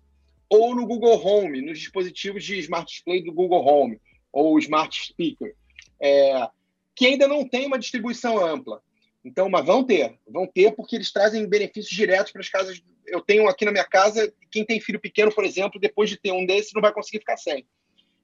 ou 0.48 0.74
no 0.74 0.86
Google 0.86 1.20
Home, 1.22 1.60
nos 1.60 1.78
dispositivos 1.78 2.42
de 2.42 2.58
Smart 2.58 2.90
Display 2.90 3.22
do 3.22 3.32
Google 3.32 3.64
Home. 3.66 4.00
ou 4.32 4.58
Smart 4.58 5.06
Speaker, 5.08 5.54
é, 6.00 6.48
que 6.94 7.06
ainda 7.06 7.28
não 7.28 7.46
tem 7.46 7.66
uma 7.66 7.78
distribuição 7.78 8.42
ampla. 8.42 8.80
Então, 9.24 9.50
mas 9.50 9.66
vão 9.66 9.84
ter, 9.84 10.18
vão 10.26 10.46
ter 10.46 10.72
porque 10.72 10.96
eles 10.96 11.12
trazem 11.12 11.46
benefícios 11.46 11.94
diretos 11.94 12.32
para 12.32 12.40
as 12.40 12.48
casas. 12.48 12.82
Eu 13.06 13.20
tenho 13.20 13.46
aqui 13.48 13.66
na 13.66 13.72
minha 13.72 13.84
casa, 13.84 14.32
quem 14.50 14.64
tem 14.64 14.80
filho 14.80 15.00
pequeno, 15.00 15.34
por 15.34 15.44
exemplo, 15.44 15.78
depois 15.78 16.08
de 16.08 16.16
ter 16.16 16.32
um 16.32 16.46
desses, 16.46 16.72
não 16.72 16.80
vai 16.80 16.92
conseguir 16.92 17.18
ficar 17.18 17.36
sem. 17.36 17.66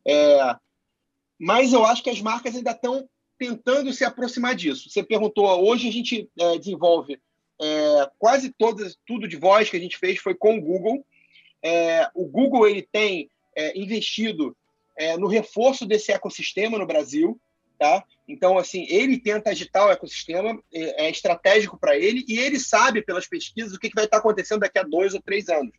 É, 0.06 0.56
mas 1.38 1.72
eu 1.72 1.84
acho 1.84 2.02
que 2.02 2.10
as 2.10 2.20
marcas 2.20 2.56
ainda 2.56 2.70
estão 2.70 3.08
tentando 3.38 3.92
se 3.92 4.04
aproximar 4.04 4.54
disso. 4.54 4.88
Você 4.90 5.02
perguntou, 5.02 5.46
hoje 5.64 5.88
a 5.88 5.92
gente 5.92 6.28
é, 6.38 6.58
desenvolve 6.58 7.20
é, 7.60 8.10
quase 8.18 8.52
todas, 8.52 8.96
tudo 9.06 9.28
de 9.28 9.36
voz 9.36 9.70
que 9.70 9.76
a 9.76 9.80
gente 9.80 9.98
fez 9.98 10.18
foi 10.18 10.34
com 10.34 10.56
o 10.56 10.60
Google. 10.60 11.04
É, 11.62 12.08
o 12.14 12.26
Google 12.26 12.68
ele 12.68 12.82
tem 12.82 13.30
é, 13.56 13.78
investido 13.78 14.56
é, 14.96 15.16
no 15.16 15.26
reforço 15.26 15.86
desse 15.86 16.12
ecossistema 16.12 16.78
no 16.78 16.86
Brasil. 16.86 17.40
Tá? 17.78 18.02
Então, 18.26 18.56
assim, 18.56 18.86
ele 18.88 19.18
tenta 19.18 19.50
agitar 19.50 19.86
o 19.86 19.90
ecossistema, 19.90 20.58
é, 20.72 21.06
é 21.06 21.10
estratégico 21.10 21.78
para 21.78 21.96
ele, 21.96 22.24
e 22.26 22.38
ele 22.38 22.58
sabe, 22.58 23.02
pelas 23.02 23.28
pesquisas, 23.28 23.74
o 23.74 23.78
que, 23.78 23.90
que 23.90 23.94
vai 23.94 24.06
estar 24.06 24.16
acontecendo 24.16 24.60
daqui 24.60 24.78
a 24.78 24.82
dois 24.82 25.12
ou 25.12 25.20
três 25.20 25.50
anos. 25.50 25.72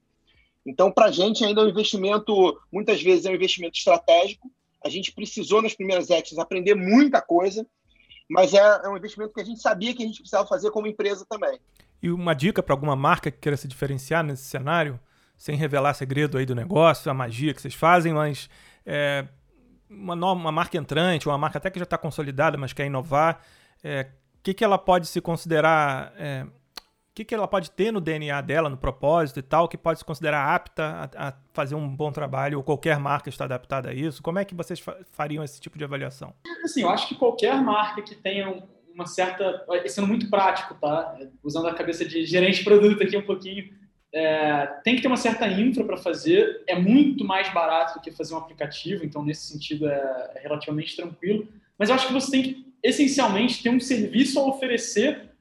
Então, 0.64 0.92
para 0.92 1.06
a 1.06 1.12
gente, 1.12 1.44
ainda 1.44 1.62
é 1.62 1.64
um 1.64 1.70
investimento, 1.70 2.60
muitas 2.72 3.02
vezes, 3.02 3.26
é 3.26 3.32
um 3.32 3.36
investimento 3.36 3.78
estratégico. 3.78 4.52
A 4.84 4.90
gente 4.90 5.12
precisou, 5.12 5.62
nas 5.62 5.74
primeiras 5.74 6.12
actions, 6.12 6.40
aprender 6.40 6.76
muita 6.76 7.22
coisa, 7.22 7.66
mas 8.30 8.54
é, 8.54 8.58
é 8.58 8.90
um 8.90 8.98
investimento 8.98 9.34
que 9.34 9.42
a 9.42 9.46
gente 9.46 9.62
sabia 9.62 9.96
que 9.96 10.04
a 10.04 10.06
gente 10.06 10.20
precisava 10.20 10.48
fazer 10.48 10.72
como 10.72 10.88
empresa 10.88 11.26
também. 11.30 11.60
E 12.02 12.10
uma 12.10 12.34
dica 12.34 12.62
para 12.62 12.74
alguma 12.74 12.96
marca 12.96 13.32
que 13.32 13.40
queira 13.40 13.58
se 13.58 13.68
diferenciar 13.68 14.24
nesse 14.24 14.44
cenário, 14.44 15.00
sem 15.38 15.56
revelar 15.56 15.94
segredo 15.94 16.38
aí 16.38 16.46
do 16.46 16.56
negócio, 16.56 17.10
a 17.10 17.14
magia 17.14 17.54
que 17.54 17.62
vocês 17.62 17.74
fazem, 17.74 18.14
mas 18.14 18.50
é, 18.86 19.28
uma, 19.90 20.16
nova, 20.16 20.40
uma 20.40 20.52
marca 20.52 20.78
entrante, 20.78 21.28
uma 21.28 21.38
marca 21.38 21.58
até 21.58 21.70
que 21.70 21.80
já 21.80 21.84
está 21.84 21.98
consolidada, 21.98 22.58
mas 22.58 22.74
quer 22.74 22.86
inovar, 22.86 23.42
o 23.84 23.88
é, 23.88 24.10
que, 24.44 24.54
que 24.54 24.64
ela 24.64 24.78
pode 24.78 25.08
se 25.08 25.22
considerar, 25.22 26.14
é, 26.18 26.46
que, 27.18 27.26
que 27.26 27.34
ela 27.34 27.48
pode 27.48 27.72
ter 27.72 27.92
no 27.92 28.00
DNA 28.00 28.40
dela, 28.42 28.70
no 28.70 28.78
propósito 28.78 29.40
e 29.40 29.42
tal, 29.42 29.68
que 29.68 29.76
pode 29.76 29.98
se 29.98 30.06
considerar 30.06 30.54
apta 30.54 31.10
a, 31.16 31.30
a 31.30 31.34
fazer 31.52 31.74
um 31.74 31.90
bom 31.90 32.12
trabalho, 32.12 32.60
ou 32.60 32.64
qualquer 32.64 33.00
marca 33.00 33.28
está 33.28 33.46
adaptada 33.46 33.90
a 33.90 33.94
isso? 33.94 34.22
Como 34.22 34.38
é 34.38 34.46
que 34.46 34.54
vocês 34.54 34.80
fariam 35.12 35.44
esse 35.44 35.60
tipo 35.60 35.80
de 35.80 35.84
avaliação? 35.84 36.32
Assim, 36.64 36.84
eu 36.84 36.90
acho 36.90 37.08
que 37.08 37.16
qualquer 37.16 37.60
marca 37.60 38.04
que 38.04 38.14
tenha 38.14 38.62
uma 38.94 39.08
certa, 39.08 39.66
sendo 39.88 40.06
muito 40.06 40.30
prático, 40.30 40.76
tá? 40.76 41.18
Usando 41.44 41.68
a 41.68 41.74
cabeça 41.74 42.06
de 42.06 42.24
gerente 42.24 42.60
de 42.60 42.64
produto 42.64 43.02
aqui 43.02 43.18
um 43.18 43.26
pouquinho, 43.26 43.74
é, 44.14 44.68
tem 44.84 44.96
que 44.96 45.02
ter 45.02 45.08
uma 45.08 45.18
certa 45.18 45.48
infra 45.48 45.84
para 45.84 45.98
fazer, 45.98 46.64
é 46.68 46.78
muito 46.78 47.26
mais 47.26 47.52
barato 47.52 47.96
do 47.96 48.02
que 48.02 48.12
fazer 48.12 48.36
um 48.36 48.38
aplicativo, 48.38 49.04
então 49.04 49.26
nesse 49.26 49.48
sentido 49.48 49.88
é, 49.88 50.34
é, 50.36 50.40
relativamente 50.44 50.96
tranquilo. 50.96 51.48
Mas 51.80 51.90
eu 51.90 51.96
acho 51.96 52.08
que 52.08 52.14
você 52.14 52.30
tem 52.30 52.44
que, 52.44 52.74
essencialmente, 52.84 53.64
ter 53.64 53.70
um 53.70 53.80
serviço 53.80 54.40
a 54.40 54.46
oferecer 54.48 55.32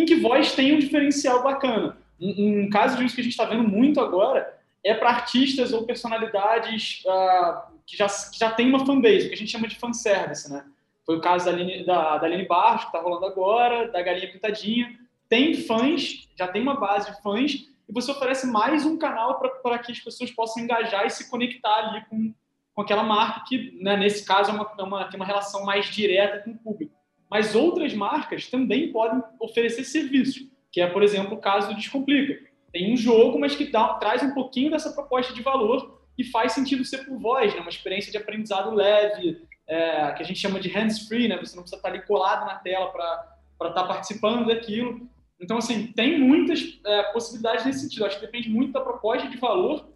em 0.00 0.04
que 0.04 0.16
voz 0.16 0.52
tem 0.52 0.74
um 0.74 0.78
diferencial 0.78 1.42
bacana. 1.42 1.96
Um, 2.20 2.64
um 2.64 2.70
caso 2.70 2.96
disso 2.96 3.14
que 3.14 3.20
a 3.20 3.24
gente 3.24 3.32
está 3.32 3.44
vendo 3.44 3.64
muito 3.64 4.00
agora 4.00 4.54
é 4.84 4.94
para 4.94 5.10
artistas 5.10 5.72
ou 5.72 5.84
personalidades 5.84 7.02
uh, 7.06 7.72
que, 7.86 7.96
já, 7.96 8.06
que 8.06 8.38
já 8.38 8.50
tem 8.50 8.68
uma 8.68 8.84
fanbase, 8.84 9.26
o 9.26 9.28
que 9.28 9.34
a 9.34 9.38
gente 9.38 9.50
chama 9.50 9.68
de 9.68 9.76
fanservice, 9.76 10.52
né? 10.52 10.64
Foi 11.04 11.16
o 11.16 11.20
caso 11.20 11.44
da 11.44 11.52
Aline, 11.52 11.84
da, 11.84 12.18
da 12.18 12.26
Aline 12.26 12.46
Barros, 12.46 12.82
que 12.82 12.88
está 12.88 13.00
rolando 13.00 13.26
agora, 13.26 13.88
da 13.88 14.02
Galinha 14.02 14.30
Pintadinha. 14.30 14.98
Tem 15.28 15.54
fãs, 15.54 16.28
já 16.36 16.48
tem 16.48 16.60
uma 16.60 16.74
base 16.74 17.10
de 17.10 17.22
fãs, 17.22 17.52
e 17.88 17.92
você 17.92 18.10
oferece 18.10 18.46
mais 18.48 18.84
um 18.84 18.98
canal 18.98 19.38
para 19.62 19.78
que 19.78 19.92
as 19.92 20.00
pessoas 20.00 20.32
possam 20.32 20.64
engajar 20.64 21.06
e 21.06 21.10
se 21.10 21.30
conectar 21.30 21.76
ali 21.76 22.04
com, 22.10 22.34
com 22.74 22.82
aquela 22.82 23.04
marca 23.04 23.44
que, 23.48 23.78
né, 23.80 23.96
nesse 23.96 24.26
caso, 24.26 24.50
é 24.50 24.54
uma, 24.54 24.72
é 24.76 24.82
uma, 24.82 25.04
tem 25.04 25.20
uma 25.20 25.26
relação 25.26 25.64
mais 25.64 25.86
direta 25.86 26.40
com 26.40 26.50
o 26.50 26.58
público. 26.58 26.95
Mas 27.30 27.54
outras 27.54 27.92
marcas 27.94 28.46
também 28.48 28.92
podem 28.92 29.22
oferecer 29.40 29.84
serviços, 29.84 30.46
que 30.70 30.80
é, 30.80 30.86
por 30.86 31.02
exemplo, 31.02 31.34
o 31.34 31.40
caso 31.40 31.68
do 31.68 31.74
Descomplica. 31.74 32.38
Tem 32.72 32.92
um 32.92 32.96
jogo, 32.96 33.38
mas 33.38 33.54
que 33.54 33.70
dá, 33.70 33.94
traz 33.94 34.22
um 34.22 34.34
pouquinho 34.34 34.70
dessa 34.70 34.92
proposta 34.92 35.32
de 35.32 35.42
valor 35.42 36.00
e 36.16 36.24
faz 36.24 36.52
sentido 36.52 36.84
ser 36.84 37.04
por 37.04 37.18
voz, 37.18 37.54
né? 37.54 37.60
uma 37.60 37.70
experiência 37.70 38.10
de 38.10 38.18
aprendizado 38.18 38.74
leve, 38.74 39.42
é, 39.66 40.12
que 40.12 40.22
a 40.22 40.26
gente 40.26 40.38
chama 40.38 40.60
de 40.60 40.68
hands-free, 40.68 41.28
né? 41.28 41.36
você 41.36 41.56
não 41.56 41.62
precisa 41.62 41.76
estar 41.76 41.88
ali 41.88 42.02
colado 42.02 42.46
na 42.46 42.56
tela 42.56 42.86
para 42.88 43.68
estar 43.68 43.84
participando 43.84 44.46
daquilo. 44.46 45.08
Então, 45.40 45.58
assim, 45.58 45.88
tem 45.88 46.18
muitas 46.18 46.78
é, 46.84 47.02
possibilidades 47.12 47.64
nesse 47.64 47.80
sentido. 47.80 48.06
Acho 48.06 48.18
que 48.18 48.26
depende 48.26 48.48
muito 48.48 48.72
da 48.72 48.80
proposta 48.80 49.28
de 49.28 49.36
valor 49.36 49.86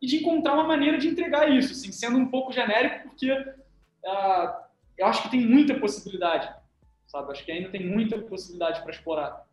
e 0.00 0.06
de 0.06 0.16
encontrar 0.16 0.54
uma 0.54 0.64
maneira 0.64 0.98
de 0.98 1.08
entregar 1.08 1.50
isso, 1.50 1.72
assim, 1.72 1.92
sendo 1.92 2.18
um 2.18 2.26
pouco 2.26 2.52
genérico, 2.52 3.08
porque 3.08 3.30
uh, 3.30 4.50
eu 4.96 5.06
acho 5.06 5.22
que 5.22 5.30
tem 5.30 5.40
muita 5.40 5.74
possibilidade, 5.74 6.48
sabe? 7.10 7.32
Acho 7.32 7.44
que 7.44 7.52
ainda 7.52 7.70
tem 7.70 7.84
muita 7.86 8.18
possibilidade 8.18 8.80
para 8.82 8.92
explorar. 8.92 9.44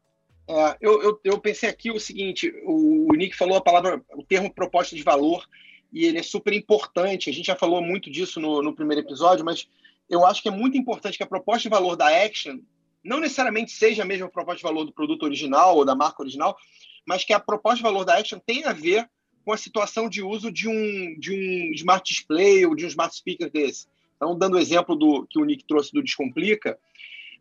É, 0.47 0.77
eu, 0.79 1.01
eu, 1.01 1.19
eu, 1.23 1.39
pensei 1.39 1.67
aqui 1.67 1.91
o 1.91 1.99
seguinte: 1.99 2.53
o, 2.63 3.11
o 3.11 3.15
Nick 3.15 3.35
falou 3.35 3.57
a 3.57 3.61
palavra, 3.61 4.01
o 4.13 4.23
termo 4.23 4.53
proposta 4.53 4.95
de 4.95 5.03
valor, 5.03 5.45
e 5.91 6.05
ele 6.05 6.19
é 6.19 6.23
super 6.23 6.53
importante. 6.53 7.29
A 7.29 7.33
gente 7.33 7.47
já 7.47 7.55
falou 7.55 7.81
muito 7.81 8.09
disso 8.09 8.39
no, 8.39 8.61
no 8.61 8.73
primeiro 8.73 9.01
episódio, 9.01 9.43
mas 9.43 9.67
eu 10.09 10.25
acho 10.25 10.41
que 10.41 10.47
é 10.47 10.51
muito 10.51 10.77
importante 10.77 11.17
que 11.17 11.23
a 11.23 11.27
proposta 11.27 11.63
de 11.63 11.69
valor 11.69 11.95
da 11.95 12.07
Action 12.23 12.59
não 13.03 13.19
necessariamente 13.19 13.71
seja 13.71 14.03
a 14.03 14.05
mesma 14.05 14.29
proposta 14.29 14.57
de 14.57 14.63
valor 14.63 14.85
do 14.85 14.93
produto 14.93 15.23
original 15.23 15.75
ou 15.75 15.85
da 15.85 15.95
marca 15.95 16.21
original, 16.21 16.57
mas 17.05 17.23
que 17.23 17.33
a 17.33 17.39
proposta 17.39 17.77
de 17.77 17.83
valor 17.83 18.05
da 18.05 18.17
Action 18.17 18.39
tenha 18.39 18.69
a 18.69 18.73
ver 18.73 19.09
com 19.43 19.51
a 19.53 19.57
situação 19.57 20.09
de 20.09 20.21
uso 20.21 20.51
de 20.51 20.67
um, 20.67 21.19
de 21.19 21.31
um 21.31 21.73
smart 21.73 22.09
display 22.09 22.65
ou 22.65 22.75
de 22.75 22.85
um 22.85 22.89
smart 22.89 23.15
speaker 23.15 23.49
desse. 23.49 23.87
Então, 24.15 24.37
dando 24.37 24.55
o 24.55 24.59
exemplo 24.59 24.95
do 24.95 25.25
que 25.27 25.39
o 25.39 25.45
Nick 25.45 25.63
trouxe 25.65 25.93
do 25.93 26.03
Descomplica, 26.03 26.77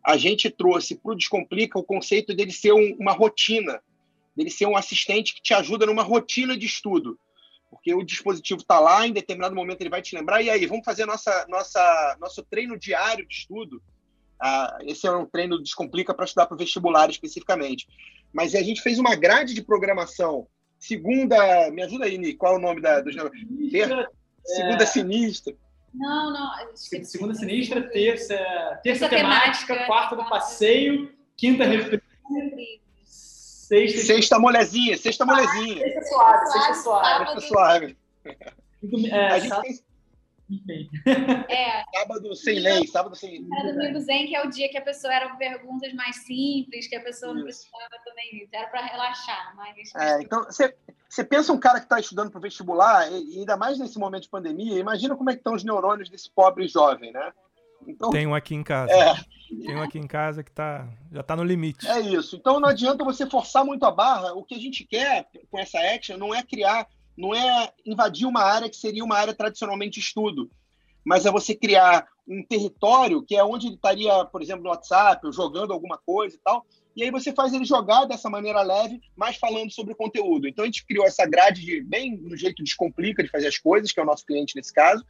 a 0.07 0.17
gente 0.17 0.49
trouxe 0.51 0.95
para 0.95 1.13
o 1.13 1.17
Descomplica 1.17 1.79
o 1.79 1.85
conceito 1.85 2.35
dele 2.35 2.53
ser 2.53 2.73
um, 2.73 2.97
uma 2.99 3.13
rotina, 3.13 3.81
dele 4.37 4.51
ser 4.51 4.67
um 4.67 4.77
assistente 4.77 5.35
que 5.35 5.43
te 5.43 5.53
ajuda 5.53 5.87
numa 5.87 6.03
rotina 6.03 6.57
de 6.57 6.67
estudo. 6.67 7.19
Porque 7.69 7.93
o 7.93 8.05
dispositivo 8.05 8.61
está 8.61 8.79
lá, 8.79 9.07
em 9.07 9.13
determinado 9.13 9.55
momento 9.55 9.81
ele 9.81 9.91
vai 9.91 10.01
te 10.01 10.15
lembrar, 10.15 10.41
e 10.41 10.49
aí, 10.49 10.65
vamos 10.67 10.85
fazer 10.85 11.05
nossa, 11.05 11.47
nossa, 11.49 12.17
nosso 12.21 12.43
treino 12.45 12.79
diário 12.79 13.27
de 13.27 13.35
estudo 13.35 13.83
ah, 14.41 14.79
esse 14.83 15.07
é 15.07 15.11
um 15.11 15.27
treino 15.27 15.63
Descomplica 15.63 16.13
para 16.13 16.25
estudar 16.25 16.47
para 16.47 16.55
o 16.55 16.59
vestibular 16.59 17.09
especificamente. 17.09 17.87
Mas 18.33 18.55
a 18.55 18.63
gente 18.63 18.83
fez 18.83 18.99
uma 18.99 19.15
grade 19.15 19.55
de 19.55 19.63
programação. 19.63 20.47
Segunda. 20.79 21.71
Me 21.71 21.83
ajuda 21.83 22.05
aí, 22.05 22.19
Nick, 22.19 22.37
qual 22.37 22.55
é 22.55 22.57
o 22.59 22.61
nome 22.61 22.81
da, 22.81 23.01
dos 23.01 23.15
Segunda 24.45 24.83
é... 24.83 24.87
sinistra. 24.87 25.55
Não, 25.97 26.33
não. 26.33 26.51
Segunda 26.75 27.35
sinistra, 27.35 27.83
terça, 27.83 28.37
terça 28.83 29.09
temática, 29.09 29.67
temática, 29.67 29.87
quarta 29.87 30.17
do 30.17 30.29
passeio, 30.29 31.13
quinta 31.37 31.65
refri. 31.65 32.03
Sexta, 33.05 33.99
sexta 34.01 34.39
molezinha, 34.39 34.97
sexta 34.97 35.25
molezinha. 35.25 35.79
Sexta 35.79 36.03
suave, 36.03 36.47
sexta 36.47 36.75
suave. 36.75 37.25
Sexta 37.25 37.41
suave. 37.41 37.97
É, 39.11 39.27
a 39.27 39.39
gente 39.41 39.61
tem 39.63 39.87
enfim. 40.49 40.89
É. 41.49 41.83
sábado 41.99 42.35
sem 42.37 42.61
lei, 42.61 42.87
sábado 42.87 43.17
sem 43.17 43.47
Era 43.59 43.73
domingo 43.73 43.99
zen, 44.01 44.29
que 44.29 44.37
é 44.37 44.47
o 44.47 44.51
dia 44.51 44.69
que 44.69 44.79
a 44.79 44.83
pessoa 44.83 45.13
eram 45.13 45.37
perguntas 45.37 45.93
mais 45.93 46.17
simples, 46.25 46.87
que 46.87 46.95
a 46.95 47.03
pessoa 47.03 47.33
Isso. 47.33 47.39
não 47.39 47.45
precisava 47.45 48.03
também. 48.05 48.49
Era 48.53 48.69
para 48.69 48.87
relaxar, 48.87 49.57
mas. 49.57 49.95
É, 49.97 50.23
então, 50.23 50.45
você, 50.45 50.75
você 51.09 51.25
pensa 51.25 51.53
um 51.53 51.59
cara 51.59 51.79
que 51.79 51.87
está 51.87 51.99
estudando 51.99 52.31
para 52.31 52.39
o 52.39 52.43
vestibular, 52.43 53.11
e 53.11 53.39
ainda 53.39 53.57
mais 53.57 53.79
nesse 53.79 53.99
momento 53.99 54.25
de 54.25 54.29
pandemia, 54.29 54.79
imagina 54.79 55.17
como 55.17 55.31
é 55.31 55.35
que 55.35 55.41
estão 55.41 55.55
os 55.55 55.65
neurônios 55.65 56.09
desse 56.09 56.31
pobre 56.31 56.67
jovem, 56.69 57.13
né? 57.13 57.33
Então, 57.87 58.11
Tem 58.11 58.27
um 58.27 58.35
aqui 58.35 58.55
em 58.55 58.63
casa. 58.63 58.93
É. 58.93 59.15
Tem 59.65 59.77
um 59.77 59.83
aqui 59.83 59.99
em 59.99 60.07
casa 60.07 60.43
que 60.43 60.51
tá, 60.51 60.89
já 61.13 61.21
está 61.21 61.37
no 61.37 61.45
limite. 61.45 61.87
É 61.87 62.01
isso. 62.01 62.35
Então 62.35 62.59
não 62.59 62.69
adianta 62.69 63.05
você 63.05 63.29
forçar 63.29 63.65
muito 63.65 63.85
a 63.85 63.93
barra. 63.93 64.33
O 64.33 64.43
que 64.43 64.57
a 64.57 64.59
gente 64.59 64.85
quer 64.85 65.29
com 65.51 65.59
essa 65.59 65.79
action 65.79 66.17
não 66.17 66.35
é 66.35 66.43
criar 66.43 66.89
não 67.17 67.35
é 67.35 67.73
invadir 67.85 68.27
uma 68.27 68.43
área 68.43 68.69
que 68.69 68.77
seria 68.77 69.03
uma 69.03 69.17
área 69.17 69.35
tradicionalmente 69.35 69.99
de 69.99 70.01
estudo, 70.01 70.51
mas 71.05 71.25
é 71.25 71.31
você 71.31 71.55
criar 71.55 72.07
um 72.27 72.43
território 72.43 73.23
que 73.23 73.37
é 73.37 73.45
onde 73.45 73.69
ele 73.69 73.77
estaria, 73.77 74.25
por 74.25 74.43
exemplo, 74.43 74.65
no 74.65 74.71
WhatsApp, 74.71 75.31
jogando 75.33 75.73
alguma 75.73 75.97
coisa 75.99 76.35
e 76.37 76.39
tal, 76.39 76.67
e 76.97 77.03
aí 77.03 77.11
você 77.11 77.33
faz 77.33 77.53
ele 77.53 77.65
jogar 77.65 78.07
dessa 78.07 78.31
maneira 78.31 78.63
leve, 78.63 79.01
mas 79.15 79.37
falando 79.37 79.71
sobre 79.71 79.93
o 79.93 79.97
conteúdo. 79.97 80.49
Então 80.49 80.65
a 80.65 80.67
gente 80.67 80.85
criou 80.87 81.07
essa 81.07 81.27
grade 81.27 81.61
de, 81.63 81.83
bem 81.83 82.17
no 82.17 82.37
jeito 82.37 82.65
descomplica 82.65 83.23
de 83.23 83.29
fazer 83.29 83.49
as 83.49 83.59
coisas, 83.59 83.93
que 83.93 84.01
é 84.01 84.03
o 84.03 84.07
nosso 84.07 84.25
cliente 84.25 84.57
nesse 84.57 84.73
caso. 84.73 85.05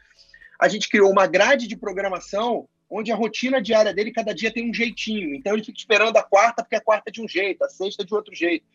A 0.61 0.69
gente 0.69 0.89
criou 0.89 1.11
uma 1.11 1.29
grade 1.29 1.69
de 1.69 1.77
programação 1.77 2.69
onde 2.91 3.13
a 3.13 3.17
rotina 3.17 3.63
diária 3.63 3.95
dele 3.95 4.13
cada 4.13 4.35
dia 4.35 4.53
tem 4.53 4.69
um 4.69 4.75
jeitinho. 4.75 5.35
Então 5.35 5.53
ele 5.53 5.65
fica 5.65 5.79
esperando 5.79 6.17
a 6.17 6.23
quarta 6.25 6.63
porque 6.63 6.77
a 6.77 6.81
quarta 6.81 7.09
é 7.09 7.13
de 7.13 7.23
um 7.23 7.29
jeito, 7.29 7.63
a 7.65 7.69
sexta 7.69 8.03
é 8.03 8.07
de 8.07 8.15
outro 8.15 8.35
jeito. 8.35 8.67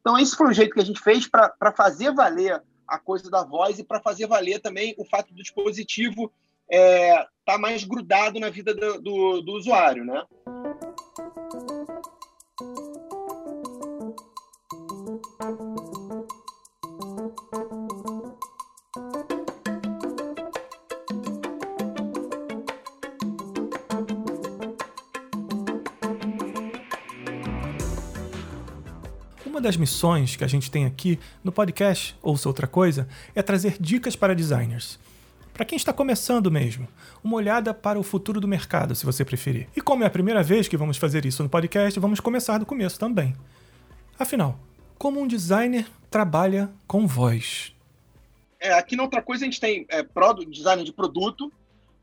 Então 0.00 0.18
esse 0.18 0.36
foi 0.36 0.48
o 0.48 0.52
jeito 0.52 0.74
que 0.74 0.80
a 0.80 0.84
gente 0.84 1.00
fez 1.00 1.26
para 1.26 1.72
fazer 1.74 2.12
valer 2.12 2.62
a 2.86 2.98
coisa 2.98 3.30
da 3.30 3.44
voz 3.44 3.78
e 3.78 3.84
para 3.84 4.00
fazer 4.00 4.26
valer 4.26 4.60
também 4.60 4.94
o 4.98 5.04
fato 5.06 5.32
do 5.32 5.42
dispositivo 5.42 6.30
é, 6.70 7.24
tá 7.44 7.58
mais 7.58 7.84
grudado 7.84 8.38
na 8.38 8.50
vida 8.50 8.74
do, 8.74 9.00
do, 9.00 9.40
do 9.40 9.52
usuário, 9.52 10.04
né? 10.04 10.22
Uma 29.44 29.60
das 29.60 29.76
missões 29.76 30.36
que 30.36 30.44
a 30.44 30.46
gente 30.46 30.70
tem 30.70 30.84
aqui 30.84 31.18
no 31.42 31.50
podcast 31.50 32.14
Ouça 32.22 32.48
Outra 32.48 32.66
Coisa 32.66 33.08
é 33.34 33.42
trazer 33.42 33.76
dicas 33.80 34.14
para 34.14 34.34
designers. 34.34 35.00
Para 35.58 35.66
quem 35.66 35.74
está 35.74 35.92
começando 35.92 36.52
mesmo, 36.52 36.86
uma 37.22 37.34
olhada 37.34 37.74
para 37.74 37.98
o 37.98 38.04
futuro 38.04 38.40
do 38.40 38.46
mercado, 38.46 38.94
se 38.94 39.04
você 39.04 39.24
preferir. 39.24 39.66
E 39.74 39.80
como 39.80 40.04
é 40.04 40.06
a 40.06 40.10
primeira 40.10 40.40
vez 40.40 40.68
que 40.68 40.76
vamos 40.76 40.98
fazer 40.98 41.26
isso 41.26 41.42
no 41.42 41.48
podcast, 41.48 41.98
vamos 41.98 42.20
começar 42.20 42.58
do 42.58 42.64
começo 42.64 42.96
também. 42.96 43.34
Afinal, 44.16 44.56
como 44.96 45.20
um 45.20 45.26
designer 45.26 45.84
trabalha 46.08 46.70
com 46.86 47.08
voz? 47.08 47.74
É, 48.60 48.72
aqui 48.72 48.94
na 48.94 49.02
outra 49.02 49.20
coisa 49.20 49.44
a 49.44 49.46
gente 49.46 49.58
tem 49.58 49.84
é, 49.88 50.00
product, 50.00 50.48
design 50.48 50.84
de 50.84 50.92
produto 50.92 51.52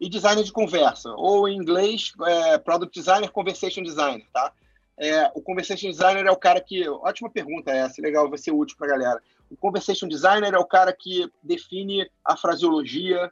e 0.01 0.09
design 0.09 0.43
de 0.43 0.51
conversa, 0.51 1.13
ou 1.15 1.47
em 1.47 1.55
inglês, 1.55 2.11
é, 2.27 2.57
product 2.57 2.93
designer, 2.93 3.31
conversation 3.31 3.83
designer, 3.83 4.25
tá? 4.33 4.51
É, 4.97 5.31
o 5.33 5.41
conversation 5.41 5.89
designer 5.89 6.25
é 6.25 6.31
o 6.31 6.35
cara 6.35 6.59
que. 6.59 6.85
Ótima 6.89 7.29
pergunta 7.29 7.71
essa, 7.71 8.01
legal, 8.01 8.29
vai 8.29 8.37
ser 8.37 8.51
útil 8.51 8.75
para 8.77 8.87
a 8.87 8.97
galera. 8.97 9.21
O 9.49 9.55
conversation 9.55 10.09
designer 10.09 10.53
é 10.53 10.59
o 10.59 10.65
cara 10.65 10.91
que 10.91 11.31
define 11.41 12.05
a 12.25 12.35
fraseologia, 12.35 13.31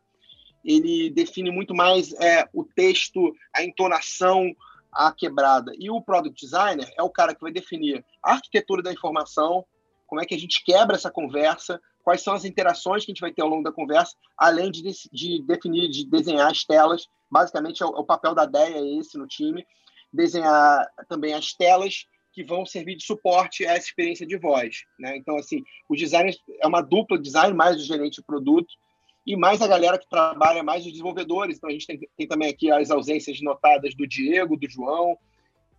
ele 0.64 1.10
define 1.10 1.52
muito 1.52 1.76
mais 1.76 2.14
é, 2.14 2.48
o 2.54 2.64
texto, 2.64 3.36
a 3.54 3.64
entonação, 3.64 4.56
a 4.92 5.12
quebrada. 5.12 5.74
E 5.78 5.90
o 5.90 6.02
product 6.02 6.40
designer 6.40 6.92
é 6.98 7.04
o 7.04 7.10
cara 7.10 7.36
que 7.36 7.42
vai 7.42 7.52
definir 7.52 8.06
a 8.24 8.34
arquitetura 8.34 8.82
da 8.82 8.94
informação, 8.94 9.66
como 10.08 10.22
é 10.22 10.26
que 10.26 10.36
a 10.36 10.40
gente 10.40 10.64
quebra 10.64 10.96
essa 10.96 11.12
conversa, 11.12 11.82
quais 12.04 12.22
são 12.22 12.34
as 12.34 12.46
interações 12.46 13.04
que 13.04 13.12
a 13.12 13.14
gente 13.14 13.22
vai 13.22 13.32
ter 13.32 13.42
ao 13.42 13.50
longo 13.50 13.64
da 13.64 13.72
conversa, 13.72 14.16
além 14.38 14.70
de, 14.70 14.84
de 15.12 15.42
definir, 15.44 15.90
de 15.90 16.06
desenhar 16.06 16.52
as 16.52 16.64
telas. 16.64 17.08
Basicamente, 17.32 17.82
é 17.82 17.86
o, 17.86 17.96
é 17.96 18.00
o 18.00 18.06
papel 18.06 18.36
da 18.36 18.46
DEA 18.46 18.78
é 18.78 19.00
esse 19.00 19.18
no 19.18 19.28
time, 19.28 19.66
desenhar 20.12 20.86
também 21.10 21.34
as 21.34 21.54
telas 21.54 22.06
que 22.32 22.44
vão 22.44 22.66
servir 22.66 22.96
de 22.96 23.06
suporte 23.06 23.66
a 23.66 23.74
essa 23.74 23.88
experiência 23.88 24.26
de 24.26 24.38
voz. 24.38 24.84
Né? 25.00 25.16
Então, 25.18 25.38
assim, 25.38 25.64
o 25.88 25.96
design 25.96 26.36
é 26.60 26.68
uma 26.68 26.82
dupla 26.82 27.20
design 27.20 27.56
mais 27.56 27.78
o 27.78 27.86
gerente 27.86 28.16
de 28.16 28.24
produto 28.24 28.74
e 29.26 29.36
mais 29.36 29.62
a 29.62 29.68
galera 29.68 29.98
que 29.98 30.10
trabalha 30.10 30.64
mais 30.64 30.86
os 30.86 30.92
desenvolvedores. 30.92 31.58
Então, 31.58 31.70
a 31.70 31.74
gente 31.74 31.88
tem, 31.88 32.00
tem 32.18 32.28
também 32.28 32.50
aqui 32.50 32.72
as 32.72 32.92
ausências 32.92 33.42
notadas 33.42 33.96
do 33.96 34.08
Diego, 34.08 34.58
do 34.58 34.70
João, 34.70 35.18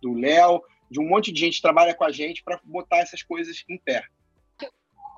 do 0.01 0.13
Léo, 0.13 0.61
de 0.89 0.99
um 0.99 1.07
monte 1.07 1.31
de 1.31 1.39
gente 1.39 1.55
que 1.55 1.61
trabalha 1.61 1.93
com 1.93 2.03
a 2.03 2.11
gente 2.11 2.43
para 2.43 2.59
botar 2.63 2.97
essas 2.97 3.21
coisas 3.21 3.63
em 3.69 3.77
pé 3.77 4.03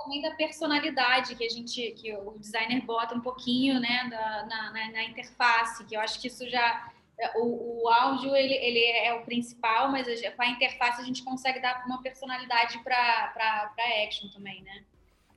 também 0.07 0.21
da 0.21 0.31
personalidade 0.31 1.35
que 1.35 1.43
a 1.43 1.49
gente, 1.49 1.91
que 1.91 2.13
o 2.13 2.39
designer 2.39 2.81
bota 2.85 3.13
um 3.13 3.19
pouquinho, 3.19 3.79
né, 3.79 4.07
da, 4.09 4.45
na, 4.45 4.71
na, 4.71 4.91
na 4.91 5.03
interface, 5.03 5.83
que 5.83 5.95
eu 5.95 5.99
acho 5.99 6.21
que 6.21 6.27
isso 6.27 6.49
já 6.49 6.89
o, 7.35 7.83
o, 7.83 7.89
áudio 7.89 8.35
ele, 8.35 8.53
ele 8.53 8.79
é 8.79 9.13
o 9.13 9.25
principal, 9.25 9.91
mas 9.91 10.07
com 10.35 10.41
a 10.41 10.47
interface 10.47 11.01
a 11.01 11.03
gente 11.03 11.23
consegue 11.23 11.59
dar 11.59 11.83
uma 11.85 12.01
personalidade 12.01 12.77
para 12.83 13.73
action 14.05 14.29
também, 14.29 14.61
né? 14.61 14.83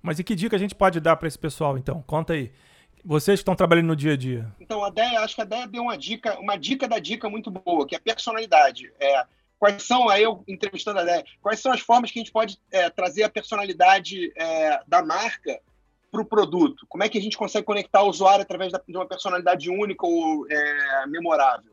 Mas 0.02 0.18
e 0.18 0.24
que 0.24 0.34
dica 0.34 0.56
a 0.56 0.58
gente 0.58 0.74
pode 0.74 1.00
dar 1.00 1.16
para 1.16 1.26
esse 1.26 1.38
pessoal, 1.38 1.78
então? 1.78 2.02
Conta 2.02 2.34
aí. 2.34 2.52
Vocês 3.04 3.38
que 3.38 3.42
estão 3.42 3.56
trabalhando 3.56 3.86
no 3.86 3.96
dia 3.96 4.12
a 4.12 4.16
dia. 4.16 4.52
Então, 4.60 4.84
a 4.84 4.90
Déia, 4.90 5.20
acho 5.20 5.34
que 5.34 5.40
a 5.40 5.44
Déia 5.44 5.66
deu 5.66 5.82
uma 5.82 5.96
dica, 5.96 6.38
uma 6.38 6.56
dica 6.56 6.86
da 6.86 6.98
dica 6.98 7.28
muito 7.28 7.50
boa, 7.50 7.86
que 7.86 7.94
é 7.94 7.98
a 7.98 8.02
personalidade. 8.02 8.92
É, 9.00 9.24
quais 9.58 9.82
são, 9.82 10.08
aí 10.08 10.22
eu 10.22 10.44
entrevistando 10.46 11.00
a 11.00 11.04
Déia, 11.04 11.24
quais 11.40 11.60
são 11.60 11.72
as 11.72 11.80
formas 11.80 12.10
que 12.10 12.18
a 12.18 12.22
gente 12.22 12.32
pode 12.32 12.58
é, 12.70 12.88
trazer 12.90 13.22
a 13.22 13.28
personalidade 13.28 14.32
é, 14.36 14.80
da 14.86 15.02
marca 15.02 15.60
para 16.10 16.20
o 16.20 16.24
produto? 16.24 16.86
Como 16.88 17.04
é 17.04 17.08
que 17.08 17.18
a 17.18 17.22
gente 17.22 17.36
consegue 17.36 17.66
conectar 17.66 18.02
o 18.02 18.08
usuário 18.08 18.42
através 18.42 18.72
de 18.72 18.96
uma 18.96 19.06
personalidade 19.06 19.70
única 19.70 20.06
ou 20.06 20.46
é, 20.50 21.06
memorável? 21.06 21.72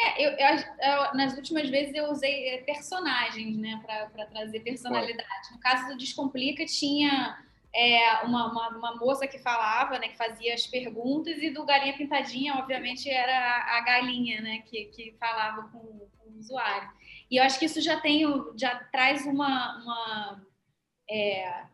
É, 0.00 0.26
eu, 0.26 0.30
eu, 0.30 0.56
eu, 0.80 1.14
nas 1.14 1.36
últimas 1.36 1.68
vezes 1.68 1.94
eu 1.94 2.10
usei 2.10 2.48
é, 2.48 2.58
personagens, 2.62 3.56
né, 3.58 3.80
para 3.84 4.26
trazer 4.26 4.60
personalidade. 4.60 5.52
No 5.52 5.60
caso 5.60 5.88
do 5.88 5.96
Descomplica, 5.98 6.64
tinha 6.64 7.38
é, 7.74 8.24
uma, 8.24 8.50
uma, 8.50 8.68
uma, 8.76 8.96
moça 8.96 9.26
que 9.26 9.38
falava, 9.38 9.98
né, 9.98 10.08
que 10.08 10.16
fazia 10.16 10.54
as 10.54 10.66
perguntas, 10.66 11.38
e 11.38 11.50
do 11.50 11.64
Galinha 11.64 11.96
Pintadinha, 11.96 12.54
obviamente, 12.54 13.08
era 13.08 13.32
a, 13.32 13.78
a 13.78 13.80
galinha, 13.82 14.40
né, 14.40 14.62
que, 14.66 14.86
que 14.86 15.16
falava 15.18 15.68
com, 15.68 15.78
com, 15.78 16.30
o 16.30 16.38
usuário. 16.38 16.90
E 17.30 17.36
eu 17.36 17.44
acho 17.44 17.58
que 17.58 17.66
isso 17.66 17.80
já 17.80 18.00
tem, 18.00 18.22
já 18.56 18.76
traz 18.90 19.24
uma, 19.24 19.76
uma 19.82 20.46
é, 21.08 21.64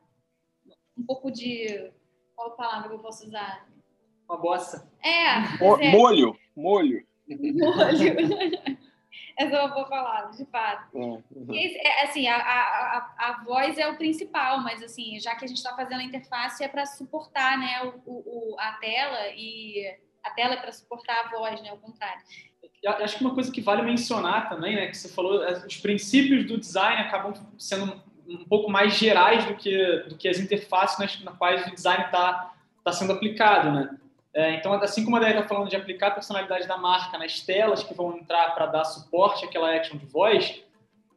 um 0.97 1.05
pouco 1.05 1.31
de. 1.31 1.91
Qual 2.35 2.55
palavra 2.57 2.89
que 2.89 2.95
eu 2.95 2.99
posso 2.99 3.27
usar? 3.27 3.67
Uma 4.29 4.37
bossa. 4.37 4.91
É. 5.03 5.41
Mo 5.59 5.77
é. 5.81 5.91
Molho, 5.91 6.39
molho. 6.55 7.07
Molho. 7.27 8.77
Essa 9.39 9.57
é 9.57 9.61
uma 9.61 9.75
boa 9.75 9.87
palavra, 9.87 10.35
de 10.35 10.47
fato. 10.47 10.97
Uhum. 10.97 11.23
E, 11.51 11.77
é, 11.77 12.05
assim, 12.05 12.27
a, 12.27 12.37
a, 12.37 13.15
a, 13.19 13.45
voz 13.45 13.77
é 13.77 13.87
o 13.87 13.97
principal, 13.97 14.61
mas 14.63 14.83
assim, 14.83 15.21
já 15.21 15.35
que 15.35 15.45
a 15.45 15.49
gente 15.49 15.59
está 15.59 15.75
fazendo 15.77 16.01
a 16.01 16.05
interface 16.05 16.65
é 16.65 16.69
para 16.69 16.87
suportar, 16.87 17.59
né, 17.59 17.93
o, 18.07 18.13
o, 18.13 18.57
a 18.59 18.73
tela 18.73 19.29
e 19.35 19.95
a 20.25 20.31
tela 20.31 20.55
é 20.55 20.57
para 20.57 20.73
suportar 20.73 21.27
a 21.27 21.29
voz, 21.29 21.61
né, 21.61 21.69
ao 21.69 21.77
contrário. 21.77 22.23
Eu 22.83 22.93
acho 22.93 23.19
que 23.19 23.25
uma 23.25 23.35
coisa 23.35 23.53
que 23.53 23.61
vale 23.61 23.83
mencionar 23.83 24.49
também, 24.49 24.75
né, 24.75 24.87
que 24.87 24.97
você 24.97 25.09
falou, 25.09 25.45
é, 25.45 25.53
os 25.67 25.77
princípios 25.77 26.47
do 26.47 26.59
design 26.59 27.03
acabam 27.03 27.35
sendo 27.59 28.03
um 28.27 28.45
pouco 28.45 28.71
mais 28.71 28.95
gerais 28.95 29.45
do 29.45 29.55
que, 29.55 29.99
do 30.09 30.17
que 30.17 30.29
as 30.29 30.39
interfaces 30.39 30.99
nas, 30.99 31.21
nas 31.21 31.37
quais 31.37 31.67
o 31.67 31.75
design 31.75 32.05
está 32.05 32.55
tá 32.83 32.93
sendo 32.93 33.13
aplicado, 33.13 33.71
né? 33.71 33.97
É, 34.37 34.55
então, 34.55 34.71
assim 34.75 35.03
como 35.03 35.17
a 35.17 35.21
Déia 35.21 35.39
está 35.39 35.49
falando 35.49 35.71
de 35.71 35.77
aplicar 35.77 36.09
a 36.09 36.11
personalidade 36.11 36.69
da 36.69 36.77
marca 36.77 37.17
nas 37.17 37.41
telas 37.41 37.83
que 37.83 37.95
vão 37.95 38.19
entrar 38.19 38.55
para 38.55 38.67
dar 38.67 38.85
suporte 38.85 39.47
àquela 39.47 39.75
action 39.75 39.97
de 39.97 40.05
voz, 40.05 40.63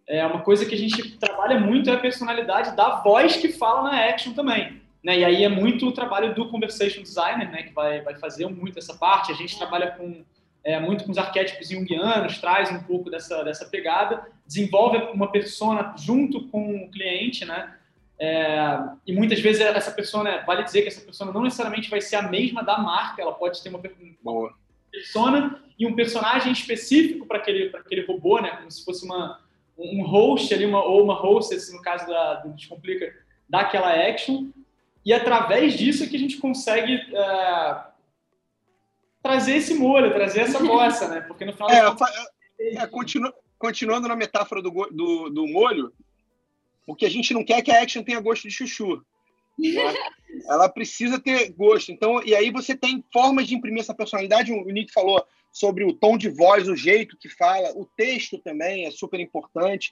é 0.08 0.26
uma 0.26 0.40
coisa 0.40 0.66
que 0.66 0.74
a 0.74 0.78
gente 0.78 1.18
trabalha 1.18 1.60
muito 1.60 1.90
é 1.90 1.96
a 1.96 2.00
personalidade 2.00 2.74
da 2.78 3.02
voz 3.02 3.36
que 3.36 3.52
fala 3.52 3.84
na 3.84 4.06
action 4.06 4.32
também. 4.32 4.82
Né? 5.04 5.20
E 5.20 5.26
aí 5.26 5.44
é 5.44 5.50
muito 5.50 5.86
o 5.86 5.92
trabalho 5.92 6.34
do 6.34 6.48
conversation 6.48 7.02
designer, 7.02 7.52
né? 7.52 7.64
que 7.64 7.74
vai, 7.74 8.00
vai 8.00 8.18
fazer 8.18 8.48
muito 8.48 8.80
essa 8.80 8.98
parte. 8.98 9.34
A 9.34 9.36
gente 9.36 9.58
trabalha 9.58 9.92
com 9.92 10.24
é, 10.64 10.80
muito 10.80 11.04
com 11.04 11.12
os 11.12 11.18
arquétipos 11.18 11.68
junguianos, 11.68 12.38
traz 12.38 12.72
um 12.72 12.84
pouco 12.84 13.10
dessa, 13.10 13.44
dessa 13.44 13.66
pegada, 13.66 14.26
desenvolve 14.48 14.98
uma 15.14 15.30
persona 15.30 15.94
junto 15.98 16.48
com 16.48 16.86
o 16.86 16.90
cliente, 16.90 17.44
né? 17.44 17.76
É, 18.22 18.78
e 19.08 19.14
muitas 19.14 19.40
vezes 19.40 19.62
essa 19.62 19.92
pessoa, 19.92 20.24
né, 20.26 20.44
vale 20.46 20.64
dizer 20.64 20.82
que 20.82 20.90
essa 20.90 21.00
pessoa 21.00 21.32
não 21.32 21.42
necessariamente 21.42 21.90
vai 21.90 22.02
ser 22.02 22.18
a 22.18 22.22
mesma 22.22 22.62
da 22.62 22.78
marca, 22.78 23.22
ela 23.22 23.34
pode 23.34 23.64
ter 23.64 23.70
uma 23.70 23.82
Boa. 24.22 24.54
persona 24.92 25.64
e 25.80 25.88
um 25.88 25.96
personagem 25.96 26.52
específico 26.52 27.26
para 27.26 27.38
aquele, 27.38 27.74
aquele 27.74 28.06
robô, 28.06 28.42
né, 28.42 28.50
como 28.58 28.70
se 28.70 28.84
fosse 28.84 29.06
uma, 29.06 29.40
um 29.78 30.04
host 30.06 30.54
ali, 30.54 30.66
uma, 30.66 30.84
ou 30.84 31.02
uma 31.02 31.14
hostess, 31.14 31.72
no 31.72 31.82
caso 31.82 32.06
da, 32.08 32.36
do 32.36 32.50
Descomplica, 32.50 33.14
daquela 33.48 33.94
action. 33.94 34.50
E 35.06 35.14
através 35.14 35.74
disso 35.74 36.04
é 36.04 36.08
que 36.08 36.18
a 36.18 36.20
gente 36.20 36.38
consegue 36.38 36.96
é, 36.96 37.84
trazer 39.24 39.56
esse 39.56 39.74
molho, 39.74 40.14
trazer 40.14 40.42
essa 40.42 40.60
bossa, 40.60 41.08
né? 41.08 41.22
Porque 41.22 41.46
no 41.46 41.54
final. 41.54 41.70
É, 41.70 42.76
é, 42.76 42.88
continu, 42.88 43.32
continuando 43.58 44.10
na 44.10 44.16
metáfora 44.16 44.62
do, 44.62 44.70
do, 44.70 45.30
do 45.30 45.48
molho, 45.48 45.94
o 46.88 46.96
que 46.96 47.06
a 47.06 47.10
gente 47.10 47.34
não 47.34 47.44
quer 47.44 47.60
é 47.60 47.62
que 47.62 47.72
a 47.72 47.82
action 47.82 48.04
tenha 48.04 48.20
gosto 48.20 48.48
de 48.48 48.54
chuchu. 48.54 49.04
Né? 49.58 49.94
Ela 50.48 50.70
precisa 50.70 51.20
ter 51.20 51.52
gosto. 51.52 51.92
Então, 51.92 52.24
e 52.24 52.36
aí 52.36 52.52
você 52.52 52.76
tem 52.76 53.04
formas 53.12 53.48
de 53.48 53.56
imprimir 53.56 53.82
essa 53.82 53.94
personalidade. 53.94 54.52
O 54.52 54.66
Nick 54.66 54.92
falou 54.92 55.24
sobre 55.52 55.84
o 55.84 55.94
tom 55.94 56.18
de 56.18 56.30
voz, 56.30 56.68
o 56.68 56.76
jeito 56.76 57.18
que 57.18 57.28
fala, 57.30 57.72
o 57.76 57.86
texto 57.86 58.38
também 58.40 58.86
é 58.86 58.92
super 58.92 59.20
importante. 59.20 59.92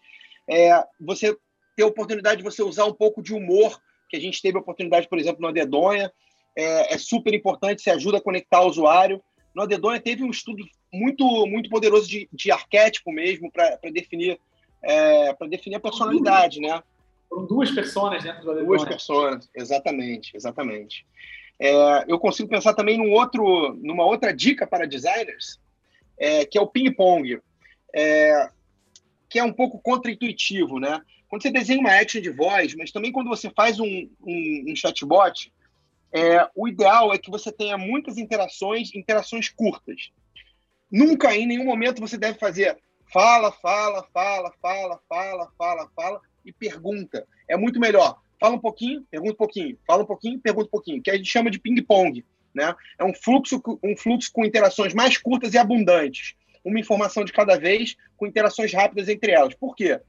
É, 0.50 0.84
você 1.00 1.36
ter 1.76 1.84
a 1.84 1.88
oportunidade 1.88 2.38
de 2.38 2.44
você 2.44 2.64
usar 2.64 2.86
um 2.86 2.94
pouco 2.94 3.22
de 3.22 3.34
humor, 3.34 3.80
que 4.10 4.18
a 4.18 4.20
gente 4.20 4.42
teve 4.42 4.58
a 4.58 4.62
oportunidade, 4.62 5.08
por 5.08 5.20
exemplo, 5.20 5.42
no 5.42 5.52
Dedonha, 5.52 6.12
é, 6.56 6.94
é 6.94 6.98
super 6.98 7.34
importante, 7.34 7.82
se 7.82 7.90
ajuda 7.90 8.18
a 8.18 8.22
conectar 8.22 8.62
o 8.62 8.68
usuário. 8.68 9.22
No 9.54 9.68
Dedonha 9.68 10.00
teve 10.00 10.24
um 10.24 10.32
estudo 10.32 10.64
muito 10.92 11.46
muito 11.46 11.70
poderoso 11.70 12.08
de, 12.08 12.30
de 12.32 12.52
arquétipo 12.52 13.12
mesmo 13.12 13.52
para 13.52 13.78
definir 13.92 14.40
é, 14.82 15.34
para 15.34 15.48
definir 15.48 15.76
a 15.76 15.80
personalidade, 15.80 16.60
né? 16.60 16.82
Foram 17.30 17.46
duas 17.46 17.72
pessoas 17.72 18.24
dentro 18.24 18.44
do 18.44 18.66
Duas 18.66 18.86
pessoas, 18.86 19.50
exatamente, 19.56 20.36
exatamente. 20.36 21.06
É, 21.60 22.06
eu 22.08 22.20
consigo 22.20 22.50
pensar 22.50 22.74
também 22.74 22.98
num 22.98 23.12
outro, 23.12 23.74
numa 23.82 24.06
outra 24.06 24.34
dica 24.34 24.66
para 24.66 24.88
designers, 24.88 25.60
é, 26.18 26.46
que 26.46 26.58
é 26.58 26.62
o 26.62 26.68
ping-pong, 26.68 27.40
é, 27.94 28.50
que 29.30 29.40
é 29.40 29.44
um 29.44 29.52
pouco 29.52 29.80
contra-intuitivo, 29.80 30.80
né? 30.80 31.02
Quando 31.28 31.42
você 31.42 31.52
desenha 31.52 31.80
uma 31.80 31.92
action 31.92 32.22
de 32.22 32.30
voz, 32.30 32.74
mas 32.76 32.92
também 32.92 33.12
quando 33.12 33.28
você 33.28 33.50
faz 33.50 33.80
um, 33.80 34.10
um, 34.26 34.66
um 34.70 34.76
chatbot, 34.76 35.52
é, 36.14 36.48
o 36.56 36.68
ideal 36.68 37.14
é 37.14 37.18
que 37.18 37.30
você 37.30 37.52
tenha 37.52 37.78
muitas 37.78 38.18
interações, 38.18 38.94
interações 38.96 39.50
curtas. 39.50 40.12
Nunca, 40.90 41.36
em 41.36 41.46
nenhum 41.46 41.66
momento, 41.66 42.00
você 42.00 42.18
deve 42.18 42.40
fazer 42.40 42.78
fala, 43.12 43.52
fala, 43.52 44.08
fala, 44.14 44.54
fala, 44.62 45.00
fala, 45.08 45.52
fala, 45.58 45.90
fala 45.96 46.22
e 46.46 46.52
pergunta. 46.52 47.28
É 47.48 47.58
muito 47.58 47.80
melhor. 47.80 48.20
Fala 48.40 48.56
um 48.56 48.60
pouquinho, 48.60 49.04
pergunta 49.10 49.34
um 49.34 49.38
pouquinho, 49.38 49.78
fala 49.86 50.04
um 50.04 50.06
pouquinho, 50.06 50.40
pergunta 50.40 50.68
um 50.68 50.72
pouquinho, 50.72 51.02
que 51.02 51.10
a 51.10 51.16
gente 51.16 51.30
chama 51.30 51.50
de 51.50 51.60
ping-pong. 51.60 52.24
Né? 52.54 52.74
É 53.00 53.04
um 53.04 53.14
fluxo, 53.14 53.62
um 53.84 53.96
fluxo 53.98 54.32
com 54.32 54.46
interações 54.46 54.94
mais 54.94 55.18
curtas 55.18 55.54
e 55.54 55.58
abundantes. 55.58 56.36
Uma 56.64 56.80
informação 56.80 57.24
de 57.24 57.32
cada 57.32 57.58
vez, 57.58 57.96
com 58.16 58.28
interações 58.28 58.74
rápidas 58.74 59.10
entre 59.10 59.32
elas. 59.32 59.54
Por 59.56 59.76
quê? 59.76 60.00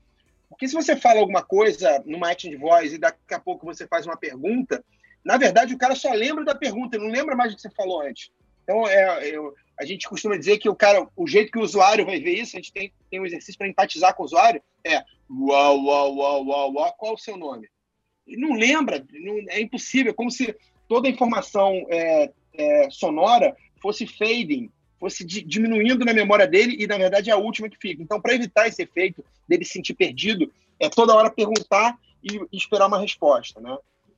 Porque 0.48 0.66
se 0.66 0.74
você 0.74 0.96
fala 0.96 1.20
alguma 1.20 1.42
coisa 1.42 2.02
numa 2.04 2.30
action 2.30 2.50
de 2.50 2.56
voz 2.56 2.92
e 2.92 2.98
daqui 2.98 3.32
a 3.32 3.38
pouco 3.38 3.64
você 3.64 3.86
faz 3.86 4.06
uma 4.06 4.16
pergunta, 4.16 4.84
na 5.24 5.36
verdade 5.36 5.74
o 5.74 5.78
cara 5.78 5.94
só 5.94 6.12
lembra 6.12 6.44
da 6.44 6.54
pergunta, 6.54 6.98
não 6.98 7.08
lembra 7.08 7.36
mais 7.36 7.52
do 7.52 7.56
que 7.56 7.62
você 7.62 7.70
falou 7.70 8.02
antes. 8.02 8.30
Então, 8.64 8.86
é, 8.86 9.28
eu, 9.28 9.54
a 9.80 9.84
gente 9.84 10.08
costuma 10.08 10.36
dizer 10.36 10.58
que 10.58 10.68
o 10.68 10.74
cara, 10.74 11.06
o 11.16 11.26
jeito 11.26 11.52
que 11.52 11.58
o 11.58 11.62
usuário 11.62 12.04
vai 12.04 12.20
ver 12.20 12.34
isso, 12.34 12.56
a 12.56 12.58
gente 12.58 12.72
tem, 12.72 12.92
tem 13.10 13.20
um 13.20 13.26
exercício 13.26 13.56
para 13.56 13.68
empatizar 13.68 14.14
com 14.14 14.22
o 14.22 14.26
usuário, 14.26 14.60
é 14.84 15.02
uau, 15.30 15.84
uau, 15.84 16.16
uau, 16.16 16.46
uau, 16.46 16.72
uau, 16.74 16.92
qual 16.98 17.14
o 17.14 17.18
seu 17.18 17.36
nome? 17.36 17.68
E 18.26 18.36
não 18.36 18.54
lembra, 18.54 19.04
não, 19.12 19.36
é 19.48 19.60
impossível, 19.60 20.12
como 20.12 20.30
se 20.30 20.54
toda 20.88 21.06
a 21.06 21.10
informação 21.10 21.86
é, 21.88 22.30
é, 22.54 22.90
sonora 22.90 23.56
fosse 23.80 24.06
fading, 24.06 24.70
fosse 24.98 25.24
di, 25.24 25.42
diminuindo 25.42 26.04
na 26.04 26.12
memória 26.12 26.46
dele 26.46 26.76
e, 26.78 26.86
na 26.86 26.98
verdade, 26.98 27.30
é 27.30 27.32
a 27.32 27.38
última 27.38 27.68
que 27.68 27.78
fica. 27.78 28.02
Então, 28.02 28.20
para 28.20 28.34
evitar 28.34 28.66
esse 28.66 28.82
efeito 28.82 29.24
dele 29.48 29.64
se 29.64 29.72
sentir 29.72 29.94
perdido, 29.94 30.52
é 30.80 30.88
toda 30.88 31.14
hora 31.14 31.30
perguntar 31.30 31.96
e, 32.22 32.36
e 32.52 32.56
esperar 32.56 32.88
uma 32.88 33.00
resposta, 33.00 33.60
né? 33.60 33.76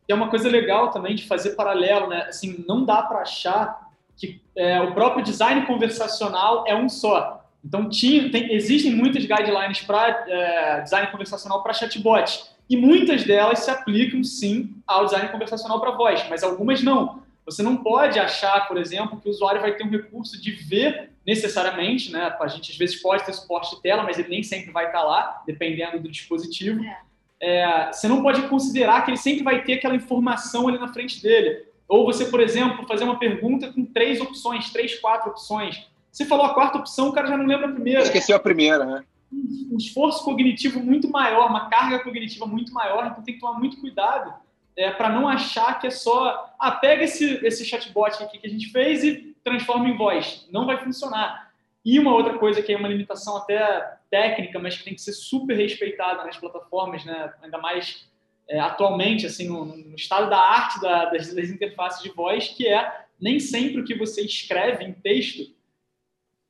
É 0.09 0.15
uma 0.15 0.31
coisa 0.31 0.49
legal 0.49 0.91
também 0.91 1.15
de 1.15 1.27
fazer 1.27 1.51
paralelo, 1.51 2.09
né? 2.09 2.23
Assim, 2.29 2.65
não 2.67 2.85
dá 2.85 3.03
para 3.03 3.21
achar 3.21 3.90
que 4.21 4.41
é, 4.55 4.81
o 4.83 4.93
próprio 4.93 5.25
design 5.25 5.67
conversacional 5.67 6.65
é 6.69 6.77
um 6.77 6.89
só. 6.89 7.43
Então, 7.65 7.89
tinha, 7.89 8.31
tem, 8.31 8.53
existem 8.53 8.95
muitas 8.95 9.25
guidelines 9.25 9.81
para 9.81 10.25
é, 10.29 10.81
design 10.83 11.11
conversacional 11.11 11.63
para 11.63 11.73
chatbot. 11.73 12.45
E 12.69 12.77
muitas 12.77 13.25
delas 13.25 13.61
se 13.61 13.71
aplicam, 13.71 14.23
sim, 14.23 14.75
ao 14.87 15.07
design 15.07 15.29
conversacional 15.31 15.81
para 15.81 15.91
voz, 15.93 16.25
mas 16.29 16.45
algumas 16.45 16.83
não. 16.83 17.23
Você 17.45 17.63
não 17.63 17.79
pode 17.79 18.19
achar, 18.19 18.69
por 18.69 18.77
exemplo, 18.77 19.19
que 19.19 19.27
o 19.27 19.31
usuário 19.31 19.61
vai 19.61 19.73
ter 19.73 19.85
um 19.85 19.91
recurso 19.91 20.41
de 20.41 20.53
ver 20.53 21.11
necessariamente, 21.27 22.13
né? 22.13 22.33
A 22.39 22.47
gente 22.47 22.71
às 22.71 22.79
vezes 22.79 23.01
pode 23.03 23.25
ter 23.25 23.33
suporte 23.33 23.75
de 23.75 23.83
tela, 23.83 24.03
mas 24.03 24.19
ele 24.19 24.29
nem 24.29 24.43
sempre 24.43 24.71
vai 24.71 24.87
estar 24.87 25.03
lá, 25.03 25.43
dependendo 25.47 25.99
do 25.99 26.09
dispositivo. 26.09 26.85
É. 26.85 26.99
É, 27.43 27.93
você 27.93 28.07
não 28.07 28.23
pode 28.23 28.43
considerar 28.43 29.03
que 29.03 29.11
ele 29.11 29.17
sempre 29.17 29.43
vai 29.43 29.65
ter 29.65 29.75
aquela 29.75 29.95
informação 29.95 30.69
ali 30.69 30.79
na 30.79 30.93
frente 30.93 31.23
dele. 31.23 31.65
Ou 31.91 32.07
você, 32.07 32.27
por 32.27 32.39
exemplo, 32.39 32.87
fazer 32.87 33.03
uma 33.03 33.19
pergunta 33.19 33.73
com 33.73 33.85
três 33.85 34.21
opções, 34.21 34.71
três, 34.71 34.97
quatro 35.01 35.33
opções. 35.33 35.89
Você 36.13 36.25
falou 36.25 36.47
a 36.47 36.55
quarta 36.55 36.79
opção, 36.79 37.09
o 37.09 37.13
cara 37.13 37.27
já 37.27 37.37
não 37.37 37.45
lembra 37.45 37.67
a 37.67 37.73
primeira. 37.73 38.03
Esqueceu 38.03 38.37
a 38.37 38.39
primeira, 38.39 38.85
né? 38.85 39.05
Um 39.33 39.77
esforço 39.77 40.25
cognitivo 40.25 40.79
muito 40.79 41.11
maior, 41.11 41.51
uma 41.51 41.69
carga 41.69 41.99
cognitiva 41.99 42.47
muito 42.47 42.73
maior, 42.73 43.07
então 43.07 43.25
tem 43.25 43.35
que 43.35 43.41
tomar 43.41 43.59
muito 43.59 43.81
cuidado 43.81 44.33
é, 44.77 44.89
para 44.93 45.09
não 45.09 45.29
achar 45.29 45.81
que 45.81 45.89
é 45.89 45.91
só, 45.91 46.55
ah, 46.61 46.71
pega 46.71 47.03
esse, 47.03 47.45
esse 47.45 47.65
chatbot 47.65 48.23
aqui 48.23 48.39
que 48.39 48.47
a 48.47 48.51
gente 48.51 48.69
fez 48.71 49.03
e 49.03 49.37
transforma 49.43 49.89
em 49.89 49.97
voz. 49.97 50.47
Não 50.53 50.67
vai 50.67 50.79
funcionar. 50.79 51.51
E 51.85 51.99
uma 51.99 52.15
outra 52.15 52.39
coisa 52.39 52.63
que 52.63 52.73
é 52.73 52.77
uma 52.77 52.89
limitação 52.89 53.37
até 53.37 53.97
técnica, 54.09 54.61
mas 54.61 54.79
que 54.79 54.85
tem 54.85 54.95
que 54.95 55.03
ser 55.03 55.13
super 55.13 55.57
respeitada 55.57 56.25
nas 56.25 56.37
plataformas, 56.37 57.05
né? 57.05 57.33
ainda 57.43 57.59
mais 57.59 58.09
é, 58.51 58.59
atualmente, 58.59 59.27
assim, 59.27 59.47
no, 59.47 59.65
no, 59.65 59.95
estado 59.95 60.29
da 60.29 60.39
arte 60.39 60.81
da, 60.81 61.05
das, 61.05 61.33
das, 61.33 61.51
interfaces 61.51 62.03
de 62.03 62.11
voz, 62.11 62.49
que 62.49 62.67
é 62.67 63.05
nem 63.21 63.39
sempre 63.39 63.81
o 63.81 63.85
que 63.85 63.95
você 63.95 64.23
escreve 64.23 64.85
em 64.85 64.93
texto 64.93 65.55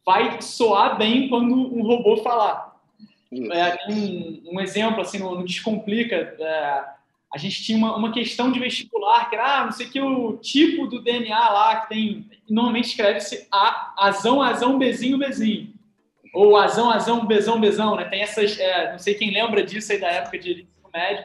vai 0.04 0.40
soar 0.40 0.96
bem 0.96 1.28
quando 1.28 1.54
um 1.54 1.82
robô 1.82 2.16
falar. 2.16 2.80
É, 3.30 3.92
um, 3.92 4.54
um, 4.54 4.60
exemplo, 4.60 5.02
assim, 5.02 5.18
no, 5.18 5.34
no 5.34 5.44
Descomplica, 5.44 6.16
é, 6.16 6.84
a 7.32 7.38
gente 7.38 7.62
tinha 7.62 7.76
uma, 7.76 7.94
uma 7.94 8.12
questão 8.12 8.50
de 8.50 8.58
vestibular, 8.58 9.28
que 9.28 9.36
era, 9.36 9.58
ah, 9.60 9.64
não 9.66 9.72
sei 9.72 9.86
o 9.86 9.90
que, 9.90 10.00
o 10.00 10.38
tipo 10.38 10.86
do 10.86 11.02
DNA 11.02 11.50
lá, 11.50 11.80
que 11.82 11.90
tem, 11.90 12.30
normalmente 12.48 12.88
escreve-se 12.88 13.46
A, 13.52 13.94
azão, 13.98 14.42
azão, 14.42 14.78
bezinho, 14.78 15.18
bezinho. 15.18 15.74
Ou 16.32 16.56
azão, 16.56 16.90
azão, 16.90 17.26
bezão, 17.26 17.60
bezão, 17.60 17.94
né? 17.94 18.04
Tem 18.04 18.22
essas, 18.22 18.58
é, 18.58 18.92
não 18.92 18.98
sei 18.98 19.14
quem 19.14 19.30
lembra 19.32 19.62
disso 19.62 19.92
aí 19.92 20.00
da 20.00 20.08
época 20.08 20.38
de 20.38 20.52
ensino 20.52 20.90
médio, 20.92 21.24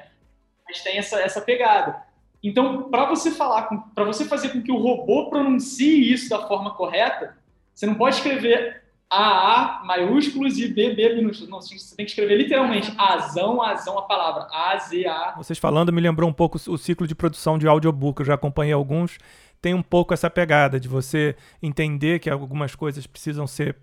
mas 0.67 0.81
tem 0.81 0.97
essa, 0.97 1.19
essa 1.19 1.41
pegada. 1.41 2.03
Então, 2.43 2.89
para 2.89 3.05
você 3.05 3.31
falar, 3.31 3.63
para 3.93 4.03
você 4.03 4.25
fazer 4.25 4.49
com 4.49 4.61
que 4.61 4.71
o 4.71 4.77
robô 4.77 5.29
pronuncie 5.29 6.11
isso 6.11 6.29
da 6.29 6.47
forma 6.47 6.75
correta, 6.75 7.37
você 7.73 7.85
não 7.85 7.95
pode 7.95 8.17
escrever 8.17 8.83
AA 9.09 9.83
maiúsculos 9.85 10.57
e 10.57 10.67
BB 10.67 11.15
minúsculos. 11.15 11.49
Não, 11.49 11.61
você 11.61 11.95
tem 11.95 12.05
que 12.05 12.11
escrever 12.11 12.37
literalmente 12.37 12.93
azão, 12.97 13.61
azão 13.61 13.97
a 13.97 14.03
palavra. 14.03 14.47
A, 14.51 14.77
Z, 14.77 15.05
A. 15.07 15.33
Vocês 15.37 15.57
falando 15.57 15.91
me 15.91 16.01
lembrou 16.01 16.29
um 16.29 16.33
pouco 16.33 16.57
o 16.67 16.77
ciclo 16.77 17.07
de 17.07 17.15
produção 17.15 17.57
de 17.57 17.67
audiobook. 17.67 18.19
Eu 18.19 18.25
já 18.25 18.33
acompanhei 18.35 18.73
alguns. 18.73 19.17
Tem 19.61 19.73
um 19.73 19.81
pouco 19.81 20.13
essa 20.13 20.29
pegada 20.29 20.79
de 20.79 20.87
você 20.87 21.35
entender 21.61 22.19
que 22.19 22.29
algumas 22.29 22.75
coisas 22.75 23.07
precisam 23.07 23.47
ser 23.47 23.75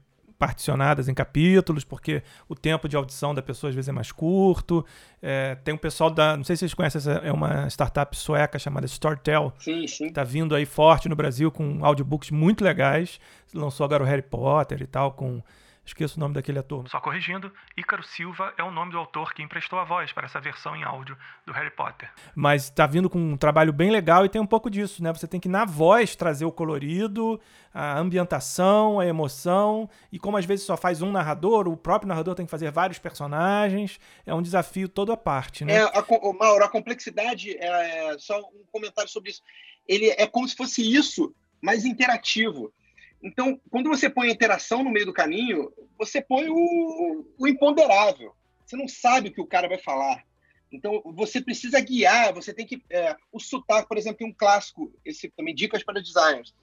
particionadas 0.42 1.08
em 1.08 1.14
capítulos, 1.14 1.84
porque 1.84 2.20
o 2.48 2.56
tempo 2.56 2.88
de 2.88 2.96
audição 2.96 3.32
da 3.32 3.40
pessoa 3.40 3.68
às 3.68 3.76
vezes 3.76 3.88
é 3.88 3.92
mais 3.92 4.10
curto. 4.10 4.84
É, 5.22 5.54
tem 5.62 5.72
um 5.72 5.78
pessoal 5.78 6.10
da. 6.10 6.36
Não 6.36 6.42
sei 6.42 6.56
se 6.56 6.60
vocês 6.60 6.74
conhecem, 6.74 6.98
essa 6.98 7.12
é 7.12 7.30
uma 7.30 7.68
startup 7.68 8.16
sueca 8.16 8.58
chamada 8.58 8.84
Storytel. 8.86 9.52
Sim, 9.60 9.86
sim. 9.86 10.06
Está 10.06 10.24
vindo 10.24 10.52
aí 10.56 10.66
forte 10.66 11.08
no 11.08 11.14
Brasil 11.14 11.52
com 11.52 11.86
audiobooks 11.86 12.32
muito 12.32 12.64
legais. 12.64 13.20
Lançou 13.54 13.84
agora 13.84 14.02
o 14.02 14.06
Harry 14.06 14.22
Potter 14.22 14.82
e 14.82 14.86
tal, 14.88 15.12
com 15.12 15.40
Esqueço 15.84 16.16
o 16.16 16.20
nome 16.20 16.34
daquele 16.34 16.60
ator. 16.60 16.88
Só 16.88 17.00
corrigindo, 17.00 17.52
Ícaro 17.76 18.04
Silva 18.04 18.54
é 18.56 18.62
o 18.62 18.70
nome 18.70 18.92
do 18.92 18.98
autor 18.98 19.34
que 19.34 19.42
emprestou 19.42 19.80
a 19.80 19.84
voz 19.84 20.12
para 20.12 20.26
essa 20.26 20.40
versão 20.40 20.76
em 20.76 20.84
áudio 20.84 21.16
do 21.44 21.52
Harry 21.52 21.70
Potter. 21.70 22.08
Mas 22.36 22.64
está 22.64 22.86
vindo 22.86 23.10
com 23.10 23.18
um 23.18 23.36
trabalho 23.36 23.72
bem 23.72 23.90
legal 23.90 24.24
e 24.24 24.28
tem 24.28 24.40
um 24.40 24.46
pouco 24.46 24.70
disso, 24.70 25.02
né? 25.02 25.12
Você 25.12 25.26
tem 25.26 25.40
que 25.40 25.48
na 25.48 25.64
voz 25.64 26.14
trazer 26.14 26.44
o 26.44 26.52
colorido, 26.52 27.40
a 27.74 27.98
ambientação, 27.98 29.00
a 29.00 29.06
emoção, 29.06 29.90
e 30.12 30.20
como 30.20 30.36
às 30.36 30.44
vezes 30.44 30.64
só 30.64 30.76
faz 30.76 31.02
um 31.02 31.10
narrador, 31.10 31.66
o 31.66 31.76
próprio 31.76 32.08
narrador 32.08 32.36
tem 32.36 32.46
que 32.46 32.50
fazer 32.50 32.70
vários 32.70 33.00
personagens, 33.00 33.98
é 34.24 34.32
um 34.32 34.42
desafio 34.42 34.88
todo 34.88 35.10
à 35.10 35.16
parte, 35.16 35.64
né? 35.64 35.74
É, 35.74 35.82
a, 35.82 36.04
Mauro, 36.38 36.64
a 36.64 36.68
complexidade, 36.68 37.56
é, 37.58 38.16
só 38.18 38.38
um 38.38 38.64
comentário 38.70 39.10
sobre 39.10 39.30
isso. 39.30 39.42
Ele 39.88 40.10
é 40.10 40.28
como 40.28 40.48
se 40.48 40.54
fosse 40.54 40.80
isso, 40.80 41.34
mas 41.60 41.84
interativo. 41.84 42.72
Então, 43.22 43.60
quando 43.70 43.88
você 43.88 44.10
põe 44.10 44.28
a 44.28 44.32
interação 44.32 44.82
no 44.82 44.90
meio 44.90 45.06
do 45.06 45.12
caminho, 45.12 45.72
você 45.96 46.20
põe 46.20 46.48
o, 46.48 47.24
o 47.38 47.46
imponderável. 47.46 48.34
Você 48.66 48.76
não 48.76 48.88
sabe 48.88 49.28
o 49.28 49.32
que 49.32 49.40
o 49.40 49.46
cara 49.46 49.68
vai 49.68 49.78
falar. 49.78 50.24
Então, 50.72 51.02
você 51.04 51.40
precisa 51.40 51.78
guiar, 51.80 52.32
você 52.32 52.52
tem 52.52 52.66
que. 52.66 52.82
É, 52.90 53.14
o 53.30 53.38
sotaque, 53.38 53.88
por 53.88 53.98
exemplo, 53.98 54.18
tem 54.18 54.26
um 54.26 54.34
clássico, 54.34 54.92
esse 55.04 55.28
também 55.30 55.54
dicas 55.54 55.84
para 55.84 56.00
designers. 56.00 56.54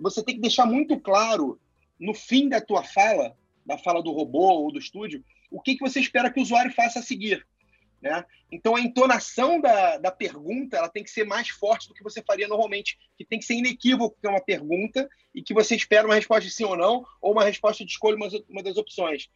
Você 0.00 0.22
tem 0.22 0.34
que 0.34 0.40
deixar 0.40 0.66
muito 0.66 0.98
claro 1.00 1.60
no 1.98 2.12
fim 2.12 2.48
da 2.48 2.60
tua 2.60 2.82
fala, 2.82 3.36
da 3.64 3.78
fala 3.78 4.02
do 4.02 4.10
robô 4.10 4.64
ou 4.64 4.72
do 4.72 4.78
estúdio, 4.78 5.24
o 5.50 5.60
que, 5.60 5.76
que 5.76 5.80
você 5.80 6.00
espera 6.00 6.30
que 6.30 6.40
o 6.40 6.42
usuário 6.42 6.72
faça 6.72 6.98
a 6.98 7.02
seguir. 7.02 7.46
Né? 8.02 8.24
Então, 8.50 8.74
a 8.74 8.80
entonação 8.80 9.60
da, 9.60 9.96
da 9.96 10.10
pergunta 10.10 10.76
ela 10.76 10.88
tem 10.88 11.04
que 11.04 11.10
ser 11.10 11.24
mais 11.24 11.48
forte 11.48 11.86
do 11.86 11.94
que 11.94 12.02
você 12.02 12.20
faria 12.20 12.48
normalmente, 12.48 12.98
que 13.16 13.24
tem 13.24 13.38
que 13.38 13.44
ser 13.44 13.54
inequívoco 13.54 14.16
que 14.20 14.26
é 14.26 14.30
uma 14.30 14.44
pergunta 14.44 15.08
e 15.32 15.40
que 15.40 15.54
você 15.54 15.76
espera 15.76 16.06
uma 16.06 16.16
resposta 16.16 16.42
de 16.42 16.50
sim 16.50 16.64
ou 16.64 16.76
não, 16.76 17.04
ou 17.20 17.32
uma 17.32 17.44
resposta 17.44 17.84
de 17.84 17.92
escolha 17.92 18.16
uma, 18.16 18.28
uma 18.48 18.62
das 18.62 18.76
opções. 18.76 19.30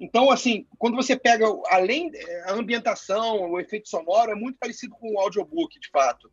Então, 0.00 0.32
assim, 0.32 0.66
quando 0.78 0.96
você 0.96 1.16
pega, 1.16 1.46
além 1.68 2.10
a 2.46 2.54
ambientação, 2.54 3.48
o 3.48 3.60
efeito 3.60 3.88
sonoro, 3.88 4.32
é 4.32 4.34
muito 4.34 4.58
parecido 4.58 4.96
com 4.96 5.14
o 5.14 5.20
audiobook, 5.20 5.78
de 5.78 5.88
fato. 5.90 6.28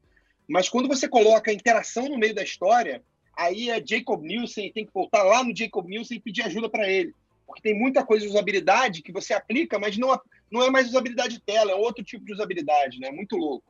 Mas 0.48 0.68
quando 0.68 0.88
você 0.88 1.08
coloca 1.08 1.52
a 1.52 1.54
interação 1.54 2.10
no 2.10 2.18
meio 2.18 2.34
da 2.34 2.42
história, 2.42 3.04
aí 3.38 3.70
é 3.70 3.80
Jacob 3.86 4.24
Nielsen, 4.24 4.72
tem 4.74 4.88
que 4.88 4.94
voltar 4.94 5.22
lá 5.22 5.44
no 5.44 5.56
Jacob 5.56 5.88
Nielsen 5.88 6.18
e 6.18 6.22
pedir 6.22 6.42
ajuda 6.42 6.68
para 6.68 6.90
ele. 6.90 7.14
Porque 7.46 7.62
tem 7.62 7.78
muita 7.78 8.04
coisa 8.04 8.26
de 8.26 8.32
usabilidade 8.32 9.04
que 9.04 9.12
você 9.12 9.36
aplica, 9.36 9.78
mas 9.78 9.96
não, 9.98 10.20
não 10.52 10.64
é 10.64 10.70
mais 10.70 10.88
usabilidade 10.88 11.36
de 11.36 11.42
tela, 11.42 11.72
é 11.72 11.76
outro 11.76 12.04
tipo 12.04 12.26
de 12.26 12.34
usabilidade, 12.34 13.00
né? 13.00 13.12
Muito 13.12 13.36
louco. 13.36 13.70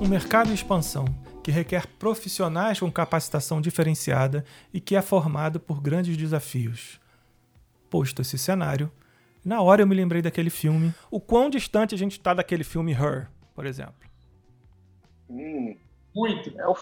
Um 0.00 0.08
mercado 0.08 0.50
em 0.50 0.54
expansão 0.54 1.04
que 1.44 1.52
requer 1.52 1.86
profissionais 1.86 2.80
com 2.80 2.90
capacitação 2.90 3.60
diferenciada 3.60 4.44
e 4.74 4.80
que 4.80 4.96
é 4.96 5.02
formado 5.02 5.60
por 5.60 5.80
grandes 5.80 6.16
desafios. 6.16 7.00
Posto 7.88 8.20
esse 8.20 8.36
cenário, 8.36 8.90
na 9.44 9.60
hora 9.60 9.82
eu 9.82 9.86
me 9.86 9.94
lembrei 9.94 10.22
daquele 10.22 10.50
filme. 10.50 10.94
O 11.10 11.20
quão 11.20 11.50
distante 11.50 11.94
a 11.94 11.98
gente 11.98 12.12
está 12.12 12.34
daquele 12.34 12.64
filme 12.64 12.92
Her, 12.92 13.28
por 13.54 13.66
exemplo? 13.66 13.94
Hum, 15.28 15.76
Muito. 16.14 16.52
É, 16.58 16.66
o, 16.66 16.76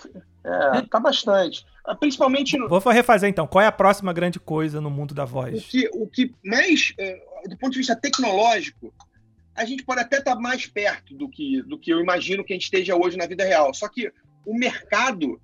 é, 0.45 0.83
tá 0.83 0.99
bastante. 0.99 1.65
Ah, 1.85 1.95
principalmente 1.95 2.57
no... 2.59 2.69
Vou 2.69 2.81
refazer 2.93 3.29
então. 3.29 3.47
Qual 3.47 3.63
é 3.63 3.67
a 3.67 3.73
próxima 3.73 4.13
grande 4.13 4.41
coisa 4.41 4.81
no 4.81 4.91
mundo 4.91 5.15
da 5.15 5.25
voz? 5.25 5.65
O 5.65 5.69
que, 5.69 5.91
o 5.95 6.07
que 6.07 6.35
mais, 6.45 6.93
é, 6.99 7.21
do 7.49 7.57
ponto 7.57 7.73
de 7.73 7.79
vista 7.79 7.97
tecnológico, 7.97 8.93
a 9.55 9.65
gente 9.65 9.85
pode 9.85 10.01
até 10.01 10.19
estar 10.19 10.35
tá 10.35 10.41
mais 10.41 10.67
perto 10.67 11.15
do 11.15 11.29
que, 11.29 11.63
do 11.63 11.79
que 11.79 11.91
eu 11.91 12.01
imagino 12.01 12.45
que 12.45 12.53
a 12.53 12.57
gente 12.57 12.65
esteja 12.65 12.97
hoje 12.97 13.17
na 13.17 13.27
vida 13.27 13.45
real. 13.45 13.73
Só 13.75 13.89
que 13.89 14.13
o 14.45 14.55
mercado, 14.55 15.41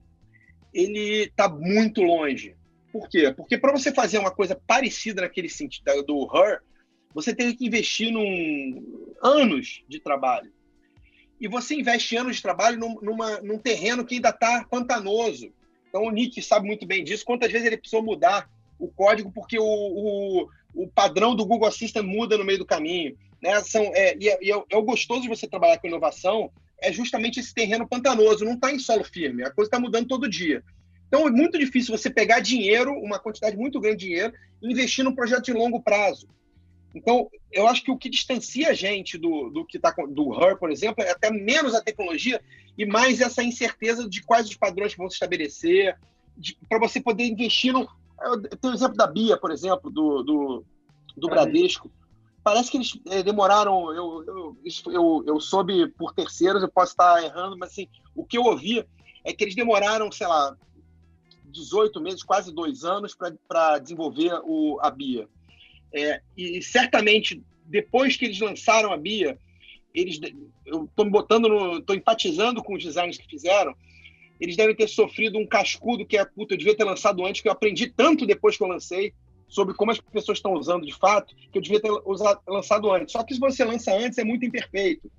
ele 0.72 1.24
está 1.24 1.48
muito 1.48 2.02
longe. 2.02 2.57
Por 2.92 3.09
quê? 3.09 3.33
Porque 3.37 3.59
para 3.59 3.72
você 3.72 3.92
fazer 3.92 4.18
uma 4.18 4.31
coisa 4.31 4.59
parecida 4.66 5.22
naquele 5.22 5.48
sentido 5.48 6.02
do 6.02 6.29
Her, 6.35 6.61
você 7.16 7.35
tem 7.35 7.57
que 7.57 7.66
investir 7.66 8.12
num 8.12 9.07
anos 9.22 9.83
de 9.88 9.98
trabalho. 9.98 10.52
e 11.40 11.48
você 11.48 11.74
investe 11.74 12.14
anos 12.14 12.37
de 12.37 12.42
trabalho 12.42 12.79
num, 12.79 13.00
numa, 13.00 13.40
num 13.40 13.59
terreno 13.59 14.05
que 14.05 14.16
ainda 14.16 14.29
está 14.29 14.66
pantanoso. 14.70 15.50
Então 15.88 16.05
o 16.05 16.11
Nick 16.11 16.42
sabe 16.42 16.66
muito 16.66 16.87
bem 16.87 17.02
disso. 17.02 17.24
Quantas 17.24 17.50
vezes 17.50 17.66
ele 17.66 17.79
precisou 17.79 18.02
mudar 18.02 18.48
o 18.79 18.88
código 18.88 19.33
porque 19.33 19.59
o, 19.59 19.64
o, 19.64 20.48
o 20.74 20.88
padrão 20.88 21.35
do 21.35 21.46
Google 21.46 21.68
Assistant 21.68 22.05
muda 22.05 22.37
no 22.37 22.44
meio 22.44 22.59
do 22.59 22.66
caminho. 22.66 23.16
Né? 23.42 23.59
São, 23.62 23.83
é, 23.94 24.14
e 24.18 24.29
é, 24.29 24.35
é, 24.35 24.64
é 24.70 24.76
o 24.76 24.83
gostoso 24.83 25.22
de 25.22 25.29
você 25.29 25.46
trabalhar 25.46 25.79
com 25.79 25.87
inovação 25.87 26.50
é 26.79 26.92
justamente 26.92 27.40
esse 27.40 27.55
terreno 27.55 27.88
pantanoso, 27.88 28.44
não 28.44 28.55
está 28.55 28.70
em 28.70 28.79
solo 28.79 29.05
firme, 29.05 29.42
a 29.42 29.50
coisa 29.50 29.68
está 29.68 29.81
mudando 29.81 30.07
todo 30.07 30.29
dia. 30.29 30.62
Então 31.09 31.26
é 31.26 31.31
muito 31.31 31.59
difícil 31.59 31.96
você 31.96 32.11
pegar 32.11 32.40
dinheiro, 32.40 32.92
uma 32.92 33.18
quantidade 33.18 33.57
muito 33.57 33.81
grande 33.81 34.00
de 34.00 34.07
dinheiro, 34.07 34.35
e 34.61 34.70
investir 34.70 35.02
num 35.02 35.14
projeto 35.14 35.44
de 35.44 35.55
longo 35.55 35.83
prazo. 35.83 36.29
Então, 36.96 37.30
eu 37.52 37.68
acho 37.68 37.85
que 37.85 37.90
o 37.90 37.98
que 37.98 38.09
distancia 38.09 38.70
a 38.70 38.72
gente 38.72 39.18
do, 39.18 39.50
do 39.50 39.66
que 39.66 39.76
está 39.76 39.94
do 40.09 40.32
Her, 40.32 40.59
por 40.59 40.70
exemplo, 40.70 41.04
é 41.04 41.11
até 41.11 41.30
menos 41.30 41.74
a 41.74 41.82
tecnologia 41.82 42.42
e 42.76 42.87
mais 42.87 43.20
essa 43.20 43.42
incerteza 43.42 44.09
de 44.09 44.22
quais 44.22 44.48
os 44.48 44.56
padrões 44.56 44.92
que 44.92 44.98
vão 44.98 45.11
se 45.11 45.16
estabelecer, 45.16 45.94
para 46.66 46.78
você 46.78 46.98
poder 46.98 47.24
investir 47.24 47.70
no. 47.70 47.87
Tem 48.62 48.70
o 48.70 48.74
exemplo 48.74 48.96
da 48.96 49.06
Bia, 49.06 49.37
por 49.37 49.50
exemplo, 49.50 49.90
do, 49.90 50.22
do, 50.22 50.64
do 51.14 51.28
Bradesco. 51.28 51.90
Parece 52.42 52.70
que 52.70 52.78
eles 52.78 52.98
é, 53.11 53.22
demoraram. 53.22 53.92
Eu, 53.92 54.24
eu, 54.26 54.56
eu, 54.90 55.24
eu 55.26 55.38
soube 55.38 55.88
por 55.88 56.14
terceiros, 56.14 56.62
eu 56.62 56.68
posso 56.68 56.92
estar 56.92 57.22
errando, 57.22 57.59
mas 57.59 57.72
assim, 57.72 57.88
o 58.14 58.24
que 58.24 58.38
eu 58.38 58.44
ouvi 58.44 58.82
é 59.22 59.35
que 59.35 59.44
eles 59.44 59.54
demoraram, 59.54 60.11
sei 60.11 60.26
lá, 60.26 60.56
18 61.44 62.00
meses, 62.00 62.22
quase 62.22 62.54
dois 62.54 62.85
anos, 62.85 63.14
para 63.46 63.78
desenvolver 63.80 64.40
o, 64.44 64.78
a 64.80 64.90
Bia. 64.90 65.28
É, 65.96 66.20
e 66.37 66.62
certamente, 66.62 67.42
depois 67.64 68.16
que 68.16 68.26
eles 68.26 68.38
lançaram 68.38 68.92
a 68.92 68.96
Bia, 68.96 69.38
eles, 69.94 70.20
eu 70.66 70.85
estou 70.85 71.09
botando 71.11 71.78
estou 71.78 71.96
empatizando 71.96 72.62
com 72.62 72.74
os 72.74 72.85
designers 72.85 73.16
que 73.16 73.26
fizeram, 73.26 73.74
eles 74.38 74.56
devem 74.56 74.74
ter 74.74 74.88
sofrido 74.88 75.38
um 75.38 75.46
cascudo 75.46 76.04
que 76.04 76.18
é, 76.18 76.24
puta, 76.24 76.54
eu 76.54 76.59
devia 76.59 76.76
ter 76.76 76.85
lançado 76.85 77.24
antes, 77.24 77.40
que 77.40 77.48
eu 77.48 77.52
aprendi 77.52 77.87
tanto 77.87 78.26
depois 78.26 78.56
que 78.56 78.62
eu 78.62 78.68
lancei, 78.68 79.14
sobre 79.48 79.74
como 79.74 79.90
as 79.90 80.00
pessoas 80.00 80.38
estão 80.38 80.52
usando 80.52 80.85
de 80.85 80.92
fato, 80.92 81.35
que 81.50 81.56
eu 81.56 81.62
devia 81.62 81.80
ter 81.80 81.90
usado, 82.04 82.40
lançado 82.46 82.92
antes. 82.92 83.12
Só 83.12 83.22
que 83.22 83.35
se 83.35 83.40
você 83.40 83.64
lança 83.64 83.94
antes, 83.94 84.18
é 84.18 84.24
muito 84.24 84.44
imperfeito. 84.44 85.11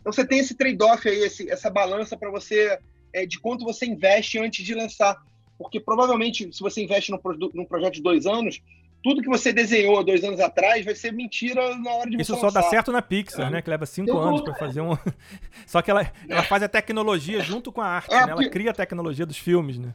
Então 0.00 0.12
você 0.12 0.26
tem 0.26 0.38
esse 0.38 0.54
trade-off 0.54 1.08
aí, 1.08 1.18
esse, 1.18 1.50
essa 1.50 1.70
balança 1.70 2.16
para 2.16 2.30
você, 2.30 2.78
é, 3.12 3.26
de 3.26 3.38
quanto 3.40 3.64
você 3.64 3.84
investe 3.84 4.38
antes 4.38 4.64
de 4.64 4.74
lançar. 4.74 5.16
Porque 5.58 5.80
provavelmente, 5.80 6.50
se 6.52 6.60
você 6.60 6.82
investe 6.82 7.10
num, 7.10 7.18
num 7.52 7.64
projeto 7.64 7.94
de 7.94 8.02
dois 8.02 8.26
anos, 8.26 8.60
tudo 9.04 9.20
que 9.20 9.28
você 9.28 9.52
desenhou 9.52 10.02
dois 10.02 10.24
anos 10.24 10.40
atrás 10.40 10.82
vai 10.82 10.94
ser 10.94 11.12
mentira 11.12 11.76
na 11.76 11.90
hora 11.90 12.08
de 12.08 12.22
Isso 12.22 12.34
só 12.34 12.46
lançar. 12.46 12.62
dá 12.62 12.70
certo 12.70 12.90
na 12.90 13.02
Pixar, 13.02 13.48
é. 13.48 13.50
né? 13.50 13.62
Que 13.62 13.68
leva 13.68 13.84
cinco 13.84 14.10
Eu 14.10 14.18
anos 14.18 14.40
para 14.40 14.54
fazer 14.54 14.80
um. 14.80 14.96
só 15.68 15.82
que 15.82 15.90
ela, 15.90 16.10
ela 16.26 16.42
faz 16.42 16.62
a 16.62 16.68
tecnologia 16.70 17.40
junto 17.40 17.70
com 17.70 17.82
a 17.82 17.86
arte, 17.86 18.14
é, 18.14 18.24
né? 18.24 18.32
Ela 18.32 18.48
cria 18.48 18.70
a 18.70 18.74
tecnologia 18.74 19.26
dos 19.26 19.36
filmes, 19.36 19.78
né? 19.78 19.94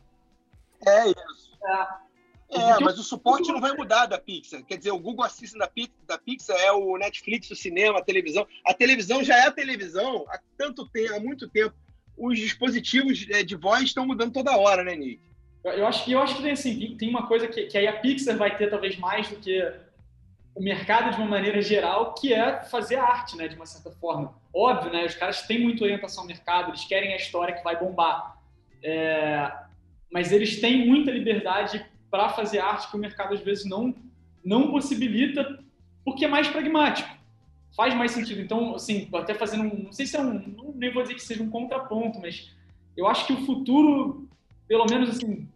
É 0.85 1.07
isso. 1.07 1.49
É, 2.51 2.59
é 2.59 2.79
mas 2.79 2.99
o 2.99 3.03
suporte 3.03 3.51
não 3.51 3.59
vai 3.59 3.73
mudar 3.73 4.05
da 4.05 4.19
Pixar. 4.19 4.63
Quer 4.63 4.77
dizer, 4.77 4.91
o 4.91 4.99
Google 4.99 5.25
Assistant 5.25 5.59
da, 5.59 5.71
da 6.07 6.17
Pixar 6.19 6.57
é 6.57 6.71
o 6.71 6.95
Netflix, 6.95 7.49
o 7.49 7.55
cinema, 7.55 7.97
a 7.97 8.03
televisão. 8.03 8.45
A 8.63 8.75
televisão 8.75 9.23
já 9.23 9.37
é 9.37 9.47
a 9.47 9.51
televisão 9.51 10.23
há 10.29 10.39
tanto 10.55 10.87
tempo, 10.87 11.15
há 11.15 11.19
muito 11.19 11.49
tempo. 11.49 11.73
Os 12.15 12.37
dispositivos 12.37 13.25
é, 13.31 13.41
de 13.41 13.55
voz 13.55 13.85
estão 13.85 14.05
mudando 14.05 14.33
toda 14.33 14.55
hora, 14.55 14.83
né, 14.83 14.95
Nick? 14.95 15.28
Eu 15.63 15.85
acho 15.85 16.05
que 16.05 16.11
eu 16.11 16.21
acho 16.21 16.35
que 16.35 16.41
tem 16.41 16.51
assim, 16.51 16.95
tem 16.97 17.09
uma 17.09 17.27
coisa 17.27 17.47
que, 17.47 17.65
que 17.65 17.77
aí 17.77 17.87
a 17.87 17.99
Pixar 17.99 18.37
vai 18.37 18.55
ter 18.55 18.69
talvez 18.69 18.97
mais 18.97 19.27
do 19.27 19.35
que 19.35 19.61
o 20.55 20.61
mercado 20.61 21.11
de 21.11 21.17
uma 21.17 21.27
maneira 21.27 21.61
geral, 21.61 22.13
que 22.13 22.33
é 22.33 22.61
fazer 22.63 22.95
arte, 22.95 23.37
né, 23.37 23.47
de 23.47 23.55
uma 23.55 23.65
certa 23.65 23.91
forma. 23.91 24.33
Óbvio, 24.53 24.91
né, 24.91 25.05
os 25.05 25.15
caras 25.15 25.43
têm 25.43 25.61
muita 25.61 25.83
orientação 25.83 26.23
ao 26.23 26.27
mercado, 26.27 26.69
eles 26.69 26.85
querem 26.85 27.13
a 27.13 27.17
história 27.17 27.53
que 27.55 27.63
vai 27.63 27.77
bombar. 27.79 28.37
É, 28.81 29.51
mas 30.11 30.31
eles 30.31 30.59
têm 30.59 30.87
muita 30.87 31.11
liberdade 31.11 31.85
para 32.09 32.29
fazer 32.29 32.59
arte 32.59 32.89
que 32.89 32.95
o 32.95 32.99
mercado 32.99 33.33
às 33.33 33.41
vezes 33.41 33.65
não 33.65 33.93
não 34.43 34.71
possibilita, 34.71 35.59
porque 36.03 36.25
é 36.25 36.27
mais 36.27 36.47
pragmático. 36.47 37.09
Faz 37.75 37.93
mais 37.93 38.11
sentido. 38.11 38.41
Então, 38.41 38.73
assim, 38.75 39.07
até 39.13 39.33
fazendo 39.33 39.63
um, 39.63 39.83
não 39.83 39.91
sei 39.91 40.05
se 40.05 40.15
é 40.15 40.21
um, 40.21 40.73
nem 40.75 40.91
vou 40.91 41.03
dizer 41.03 41.15
que 41.15 41.21
seja 41.21 41.43
um 41.43 41.49
contraponto, 41.49 42.19
mas 42.19 42.51
eu 42.97 43.05
acho 43.05 43.27
que 43.27 43.33
o 43.33 43.45
futuro 43.45 44.27
pelo 44.69 44.85
menos 44.85 45.09
assim, 45.09 45.49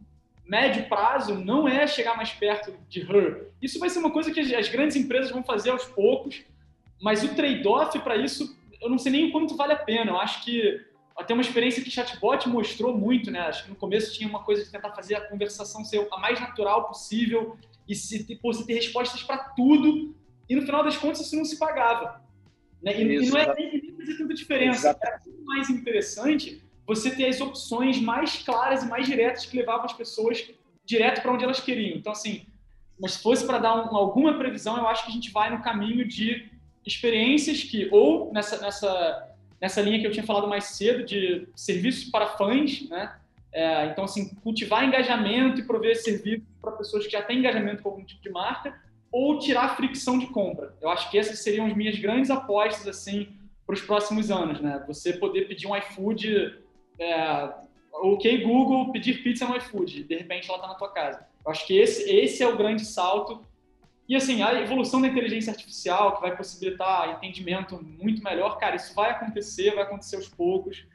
médio 0.43 0.89
prazo, 0.89 1.35
não 1.35 1.67
é 1.67 1.85
chegar 1.85 2.17
mais 2.17 2.31
perto 2.31 2.73
de 2.89 3.01
her. 3.01 3.53
Isso 3.61 3.79
vai 3.79 3.89
ser 3.89 3.99
uma 3.99 4.11
coisa 4.11 4.31
que 4.31 4.39
as 4.39 4.67
grandes 4.67 4.97
empresas 4.97 5.29
vão 5.29 5.43
fazer 5.43 5.69
aos 5.69 5.85
poucos, 5.85 6.43
mas 6.99 7.23
o 7.23 7.35
trade-off 7.35 7.97
para 7.99 8.17
isso, 8.17 8.57
eu 8.81 8.89
não 8.89 8.97
sei 8.97 9.11
nem 9.11 9.29
o 9.29 9.31
quanto 9.31 9.55
vale 9.55 9.71
a 9.71 9.77
pena. 9.77 10.09
Eu 10.09 10.17
acho 10.17 10.43
que 10.43 10.81
até 11.15 11.31
uma 11.31 11.43
experiência 11.43 11.83
que 11.83 11.91
chatbot 11.91 12.49
mostrou 12.49 12.97
muito, 12.97 13.29
né? 13.29 13.41
Acho 13.41 13.65
que 13.65 13.69
no 13.69 13.75
começo 13.75 14.11
tinha 14.13 14.27
uma 14.27 14.43
coisa 14.43 14.65
de 14.65 14.71
tentar 14.71 14.89
fazer 14.93 15.13
a 15.13 15.21
conversação 15.21 15.85
ser 15.85 16.07
a 16.11 16.17
mais 16.17 16.39
natural 16.39 16.87
possível 16.87 17.55
e 17.87 17.93
se, 17.93 18.35
pô, 18.37 18.51
você 18.51 18.65
ter 18.65 18.73
respostas 18.73 19.21
para 19.21 19.37
tudo, 19.37 20.15
e 20.49 20.55
no 20.55 20.63
final 20.63 20.83
das 20.83 20.97
contas 20.97 21.21
isso 21.21 21.35
não 21.35 21.45
se 21.45 21.59
pagava. 21.59 22.19
Né? 22.81 22.99
E, 22.99 23.03
e 23.03 23.29
não 23.29 23.37
é 23.37 23.53
nem 23.55 23.95
fazer 23.95 24.17
tanta 24.17 24.33
diferença. 24.33 24.97
Muito 25.25 25.45
mais 25.45 25.69
interessante 25.69 26.62
você 26.85 27.15
ter 27.15 27.27
as 27.27 27.39
opções 27.39 27.99
mais 27.99 28.37
claras 28.43 28.83
e 28.83 28.87
mais 28.87 29.05
diretas 29.07 29.45
que 29.45 29.57
levavam 29.57 29.85
as 29.85 29.93
pessoas 29.93 30.49
direto 30.85 31.21
para 31.21 31.31
onde 31.31 31.43
elas 31.43 31.59
queriam. 31.59 31.97
Então, 31.97 32.11
assim, 32.11 32.45
mas 32.99 33.13
se 33.13 33.23
fosse 33.23 33.45
para 33.45 33.57
dar 33.57 33.75
um, 33.75 33.95
alguma 33.95 34.37
previsão, 34.37 34.77
eu 34.77 34.87
acho 34.87 35.05
que 35.05 35.11
a 35.11 35.13
gente 35.13 35.31
vai 35.31 35.49
no 35.49 35.61
caminho 35.61 36.07
de 36.07 36.49
experiências 36.85 37.63
que, 37.63 37.89
ou 37.91 38.31
nessa, 38.33 38.59
nessa, 38.59 39.29
nessa 39.59 39.81
linha 39.81 39.99
que 39.99 40.07
eu 40.07 40.11
tinha 40.11 40.25
falado 40.25 40.47
mais 40.47 40.65
cedo, 40.65 41.05
de 41.05 41.47
serviços 41.55 42.09
para 42.09 42.27
fãs, 42.27 42.87
né? 42.89 43.15
É, 43.51 43.85
então, 43.85 44.05
assim, 44.05 44.33
cultivar 44.35 44.83
engajamento 44.83 45.59
e 45.59 45.63
prover 45.63 45.95
serviços 45.95 46.43
para 46.59 46.71
pessoas 46.71 47.05
que 47.05 47.11
já 47.11 47.21
têm 47.21 47.37
engajamento 47.37 47.83
com 47.83 47.89
algum 47.89 48.03
tipo 48.03 48.21
de 48.21 48.29
marca, 48.29 48.75
ou 49.11 49.37
tirar 49.37 49.75
fricção 49.75 50.17
de 50.17 50.25
compra. 50.27 50.75
Eu 50.81 50.89
acho 50.89 51.09
que 51.11 51.19
essas 51.19 51.39
seriam 51.39 51.67
as 51.67 51.75
minhas 51.75 51.97
grandes 51.99 52.31
apostas, 52.31 52.87
assim, 52.87 53.29
para 53.65 53.75
os 53.75 53.81
próximos 53.81 54.31
anos, 54.31 54.59
né? 54.59 54.83
Você 54.87 55.13
poder 55.13 55.47
pedir 55.47 55.67
um 55.67 55.75
iFood 55.75 56.62
é, 56.99 57.53
ok 57.93 58.43
Google, 58.43 58.91
pedir 58.91 59.23
pizza 59.23 59.47
no 59.47 59.55
iFood, 59.57 60.03
de 60.03 60.15
repente 60.15 60.49
ela 60.49 60.57
está 60.57 60.67
na 60.67 60.75
tua 60.75 60.89
casa. 60.89 61.25
Eu 61.45 61.51
acho 61.51 61.65
que 61.65 61.77
esse, 61.77 62.09
esse 62.09 62.41
é 62.41 62.47
o 62.47 62.57
grande 62.57 62.85
salto. 62.85 63.45
E 64.07 64.15
assim, 64.15 64.41
a 64.41 64.61
evolução 64.61 65.01
da 65.01 65.07
inteligência 65.07 65.51
artificial, 65.51 66.15
que 66.15 66.21
vai 66.21 66.35
possibilitar 66.35 67.15
entendimento 67.15 67.81
muito 67.81 68.23
melhor, 68.23 68.57
cara, 68.57 68.75
isso 68.75 68.93
vai 68.93 69.11
acontecer, 69.11 69.73
vai 69.73 69.83
acontecer 69.83 70.17
aos 70.17 70.27
poucos. 70.27 70.85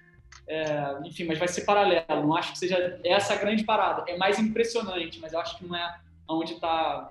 É, 0.46 0.98
enfim, 1.04 1.24
mas 1.24 1.38
vai 1.38 1.48
ser 1.48 1.62
paralelo. 1.62 2.26
Não 2.26 2.36
acho 2.36 2.52
que 2.52 2.58
seja 2.58 3.00
essa 3.04 3.34
a 3.34 3.36
grande 3.36 3.64
parada. 3.64 4.04
É 4.10 4.16
mais 4.16 4.38
impressionante, 4.38 5.20
mas 5.20 5.32
eu 5.32 5.40
acho 5.40 5.58
que 5.58 5.66
não 5.66 5.76
é 5.76 6.00
onde 6.28 6.54
está 6.54 7.10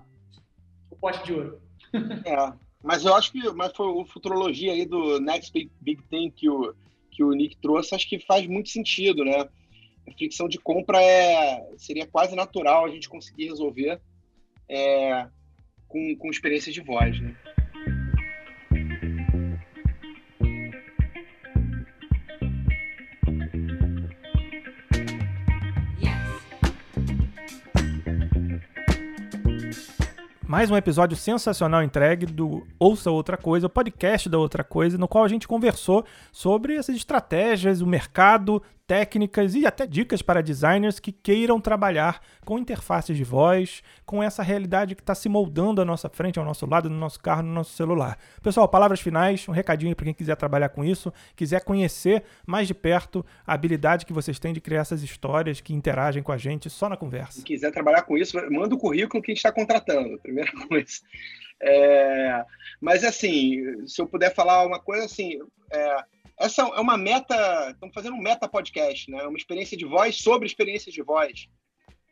o 0.89 0.95
pote 0.95 1.23
de 1.23 1.33
ouro. 1.33 1.61
É, 2.25 2.53
mas 2.83 3.05
eu 3.05 3.15
acho 3.15 3.31
que 3.31 3.49
mas 3.53 3.75
foi 3.75 3.87
o 3.87 4.05
futurologia 4.05 4.73
aí 4.73 4.85
do 4.85 5.19
Next 5.19 5.51
Big, 5.51 5.71
Big 5.79 6.01
Thing 6.03 6.29
que 6.29 6.49
o 6.49 6.75
que 7.17 7.23
o 7.23 7.31
Nick 7.31 7.57
trouxe, 7.57 7.95
acho 7.95 8.07
que 8.07 8.19
faz 8.19 8.45
muito 8.45 8.69
sentido, 8.69 9.25
né? 9.25 9.49
A 10.07 10.11
fricção 10.13 10.47
de 10.47 10.59
compra 10.59 11.01
é, 11.01 11.67
seria 11.75 12.05
quase 12.05 12.35
natural 12.35 12.85
a 12.85 12.89
gente 12.89 13.09
conseguir 13.09 13.47
resolver 13.47 13.99
é, 14.69 15.27
com, 15.87 16.15
com 16.15 16.29
experiência 16.29 16.71
de 16.71 16.79
voz, 16.79 17.19
né? 17.19 17.35
Mais 30.57 30.71
um 30.71 30.75
episódio 30.75 31.15
sensacional 31.15 31.83
entregue 31.83 32.25
do 32.25 32.65
Ouça 32.79 33.11
Outra 33.11 33.37
Coisa, 33.37 33.67
o 33.67 33.69
podcast 33.69 34.27
da 34.27 34.39
Outra 34.39 34.63
Coisa, 34.63 34.97
no 34.97 35.07
qual 35.07 35.23
a 35.23 35.27
gente 35.27 35.47
conversou 35.47 36.03
sobre 36.31 36.75
essas 36.75 36.95
estratégias, 36.95 37.79
o 37.79 37.85
mercado, 37.85 38.59
técnicas 38.87 39.53
e 39.53 39.65
até 39.65 39.85
dicas 39.85 40.21
para 40.21 40.41
designers 40.41 40.99
que 40.99 41.11
queiram 41.11 41.59
trabalhar 41.59 42.21
com 42.45 42.57
interfaces 42.57 43.17
de 43.17 43.23
voz, 43.23 43.83
com 44.05 44.23
essa 44.23 44.41
realidade 44.41 44.95
que 44.95 45.01
está 45.01 45.13
se 45.13 45.27
moldando 45.27 45.81
à 45.81 45.85
nossa 45.85 46.07
frente, 46.07 46.39
ao 46.39 46.45
nosso 46.45 46.65
lado, 46.65 46.89
no 46.89 46.97
nosso 46.97 47.19
carro, 47.19 47.43
no 47.43 47.53
nosso 47.53 47.73
celular. 47.73 48.17
Pessoal, 48.41 48.67
palavras 48.69 49.01
finais, 49.01 49.47
um 49.49 49.51
recadinho 49.51 49.93
para 49.93 50.05
quem 50.05 50.13
quiser 50.13 50.37
trabalhar 50.37 50.69
com 50.69 50.85
isso, 50.85 51.13
quiser 51.35 51.65
conhecer 51.65 52.23
mais 52.45 52.65
de 52.65 52.73
perto 52.73 53.25
a 53.45 53.53
habilidade 53.53 54.05
que 54.05 54.13
vocês 54.13 54.39
têm 54.39 54.53
de 54.53 54.61
criar 54.61 54.81
essas 54.81 55.03
histórias 55.03 55.59
que 55.59 55.73
interagem 55.73 56.23
com 56.23 56.31
a 56.31 56.37
gente 56.37 56.69
só 56.69 56.87
na 56.87 56.95
conversa. 56.95 57.33
Se 57.33 57.43
quiser 57.43 57.71
trabalhar 57.71 58.03
com 58.03 58.17
isso, 58.17 58.37
manda 58.49 58.73
o 58.73 58.77
currículo 58.77 59.21
que 59.21 59.31
a 59.31 59.33
gente 59.33 59.39
está 59.39 59.51
contratando, 59.51 60.17
primeira 60.19 60.51
coisa. 60.69 61.01
É, 61.61 62.45
mas 62.79 63.03
assim, 63.03 63.85
se 63.85 64.01
eu 64.01 64.07
puder 64.07 64.33
falar 64.33 64.65
uma 64.65 64.79
coisa 64.79 65.05
assim, 65.05 65.39
é, 65.71 66.03
essa 66.39 66.61
é 66.61 66.79
uma 66.79 66.97
meta, 66.97 67.71
estamos 67.71 67.93
fazendo 67.93 68.15
um 68.15 68.21
meta 68.21 68.47
podcast, 68.47 69.09
né? 69.09 69.23
Uma 69.23 69.37
experiência 69.37 69.75
de 69.75 69.85
voz 69.85 70.17
sobre 70.17 70.45
experiências 70.45 70.93
de 70.93 71.01
voz. 71.01 71.47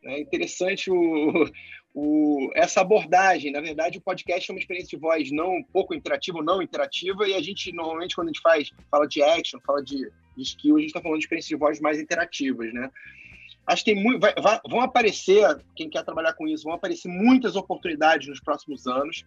É 0.04 0.20
interessante 0.20 0.90
o, 0.90 1.50
o, 1.94 2.52
essa 2.56 2.82
abordagem. 2.82 3.52
Na 3.52 3.62
verdade, 3.62 4.00
o 4.00 4.02
podcast 4.02 4.50
é 4.50 4.54
uma 4.54 4.60
experiência 4.60 4.98
de 4.98 5.02
voz 5.02 5.32
não 5.32 5.64
pouco 5.72 5.94
interativa 5.94 6.40
ou 6.40 6.44
não 6.44 6.62
interativa, 6.62 7.28
e 7.28 7.36
a 7.36 7.42
gente, 7.42 7.72
normalmente, 7.72 8.16
quando 8.16 8.28
a 8.28 8.32
gente 8.32 8.42
faz, 8.42 8.72
fala 8.90 9.08
de 9.08 9.22
action, 9.22 9.60
fala 9.66 9.84
de, 9.84 10.12
de 10.36 10.44
skill, 10.44 10.78
a 10.78 10.80
gente 10.80 10.90
está 10.90 11.02
falando 11.02 11.20
de 11.20 11.26
experiências 11.26 11.50
de 11.50 11.56
voz 11.56 11.80
mais 11.80 12.00
interativas, 12.00 12.74
né? 12.74 12.90
Acho 13.68 13.84
que 13.84 13.94
tem 13.94 14.04
muito, 14.04 14.20
vai, 14.20 14.34
vai, 14.36 14.60
vão 14.68 14.82
aparecer, 14.82 15.44
quem 15.76 15.90
quer 15.90 16.04
trabalhar 16.04 16.34
com 16.34 16.48
isso, 16.48 16.64
vão 16.64 16.74
aparecer 16.74 17.10
muitas 17.10 17.56
oportunidades 17.56 18.28
nos 18.28 18.40
próximos 18.40 18.86
anos, 18.86 19.24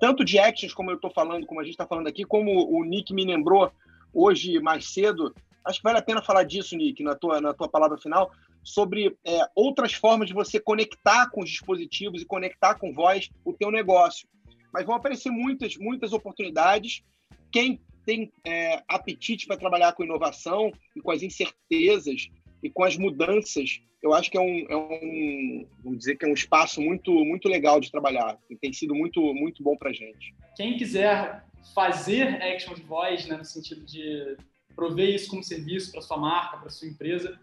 tanto 0.00 0.24
de 0.24 0.38
actions, 0.38 0.72
como 0.72 0.90
eu 0.90 0.96
estou 0.96 1.10
falando, 1.10 1.46
como 1.46 1.60
a 1.60 1.64
gente 1.64 1.74
está 1.74 1.86
falando 1.86 2.06
aqui, 2.06 2.24
como 2.24 2.68
o 2.72 2.84
Nick 2.84 3.12
me 3.12 3.24
lembrou 3.24 3.70
hoje 4.12 4.58
mais 4.60 4.92
cedo. 4.92 5.34
Acho 5.64 5.78
que 5.78 5.84
vale 5.84 5.98
a 5.98 6.02
pena 6.02 6.22
falar 6.22 6.44
disso, 6.44 6.76
Nick, 6.76 7.02
na 7.02 7.14
tua, 7.14 7.40
na 7.40 7.52
tua 7.52 7.68
palavra 7.68 7.98
final, 7.98 8.30
sobre 8.62 9.16
é, 9.24 9.40
outras 9.54 9.92
formas 9.92 10.28
de 10.28 10.34
você 10.34 10.58
conectar 10.60 11.30
com 11.30 11.42
os 11.42 11.50
dispositivos 11.50 12.22
e 12.22 12.26
conectar 12.26 12.74
com 12.74 12.92
voz 12.92 13.30
o 13.44 13.52
teu 13.52 13.70
negócio. 13.70 14.28
Mas 14.72 14.84
vão 14.84 14.94
aparecer 14.94 15.30
muitas, 15.30 15.76
muitas 15.76 16.12
oportunidades. 16.12 17.02
Quem 17.50 17.80
tem 18.04 18.32
é, 18.44 18.82
apetite 18.88 19.46
para 19.46 19.56
trabalhar 19.56 19.92
com 19.92 20.04
inovação 20.04 20.72
e 20.96 21.00
com 21.00 21.10
as 21.10 21.22
incertezas 21.22 22.28
e 22.62 22.70
com 22.70 22.84
as 22.84 22.96
mudanças, 22.96 23.80
eu 24.02 24.14
acho 24.14 24.30
que 24.30 24.36
é 24.36 24.40
um, 24.40 24.66
é 24.68 24.76
um 24.76 25.66
vamos 25.82 25.98
dizer 25.98 26.16
que 26.16 26.24
é 26.24 26.28
um 26.28 26.34
espaço 26.34 26.80
muito, 26.80 27.12
muito 27.24 27.48
legal 27.48 27.80
de 27.80 27.90
trabalhar 27.90 28.38
e 28.48 28.56
tem 28.56 28.72
sido 28.72 28.94
muito, 28.94 29.20
muito 29.34 29.62
bom 29.62 29.76
para 29.76 29.92
gente. 29.92 30.34
Quem 30.56 30.76
quiser 30.76 31.44
fazer 31.74 32.42
action 32.42 32.74
voice, 32.86 33.28
né, 33.28 33.36
no 33.36 33.44
sentido 33.44 33.84
de 33.84 34.36
prover 34.74 35.08
isso 35.08 35.28
como 35.28 35.42
serviço 35.42 35.90
para 35.90 36.00
sua 36.00 36.16
marca, 36.16 36.56
para 36.58 36.70
sua 36.70 36.88
empresa, 36.88 37.38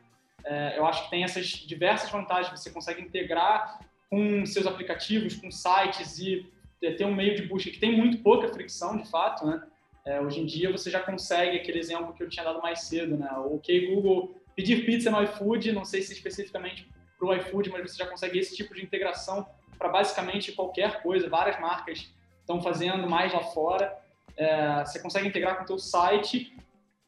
é, 0.45 0.77
eu 0.77 0.85
acho 0.85 1.05
que 1.05 1.09
tem 1.09 1.23
essas 1.23 1.47
diversas 1.47 2.09
vantagens. 2.09 2.59
Você 2.59 2.69
consegue 2.69 3.01
integrar 3.01 3.79
com 4.09 4.45
seus 4.45 4.67
aplicativos, 4.67 5.35
com 5.35 5.49
sites 5.51 6.19
e 6.19 6.47
ter 6.79 7.05
um 7.05 7.15
meio 7.15 7.35
de 7.35 7.43
busca 7.43 7.71
que 7.71 7.79
tem 7.79 7.97
muito 7.97 8.19
pouca 8.19 8.47
fricção, 8.47 8.97
de 8.97 9.09
fato, 9.09 9.45
né? 9.45 9.63
É, 10.05 10.21
hoje 10.21 10.39
em 10.39 10.45
dia 10.45 10.71
você 10.71 10.91
já 10.91 10.99
consegue 10.99 11.57
aquele 11.57 11.79
exemplo 11.79 12.13
que 12.13 12.21
eu 12.21 12.29
tinha 12.29 12.45
dado 12.45 12.61
mais 12.61 12.81
cedo, 12.81 13.17
né? 13.17 13.31
O 13.37 13.55
OK 13.55 13.87
Google 13.87 14.35
pedir 14.55 14.85
pizza 14.85 15.09
no 15.09 15.21
iFood, 15.23 15.71
não 15.71 15.83
sei 15.83 16.03
se 16.03 16.13
especificamente 16.13 16.87
para 17.17 17.27
o 17.27 17.33
iFood, 17.33 17.71
mas 17.71 17.91
você 17.91 17.97
já 17.97 18.05
consegue 18.05 18.37
esse 18.37 18.55
tipo 18.55 18.75
de 18.75 18.83
integração 18.83 19.47
para 19.79 19.89
basicamente 19.89 20.51
qualquer 20.51 21.01
coisa. 21.01 21.27
Várias 21.27 21.59
marcas 21.59 22.13
estão 22.39 22.61
fazendo 22.61 23.09
mais 23.09 23.33
lá 23.33 23.41
fora. 23.41 23.97
É, 24.37 24.83
você 24.85 24.99
consegue 24.99 25.27
integrar 25.27 25.57
com 25.57 25.63
o 25.63 25.67
teu 25.67 25.79
site 25.79 26.55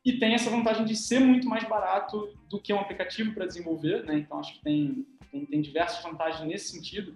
e 0.07 0.13
tem 0.13 0.33
essa 0.33 0.49
vantagem 0.49 0.85
de 0.85 0.95
ser 0.95 1.19
muito 1.19 1.49
mais 1.49 1.65
barato 1.65 2.29
do 2.49 2.59
que 2.59 2.71
um 2.71 2.79
aplicativo 2.79 3.33
para 3.33 3.45
desenvolver, 3.45 4.05
né? 4.05 4.17
Então 4.19 4.39
acho 4.39 4.53
que 4.53 4.61
tem, 4.63 5.05
tem, 5.29 5.45
tem, 5.45 5.61
diversas 5.61 6.01
vantagens 6.01 6.47
nesse 6.47 6.69
sentido. 6.69 7.13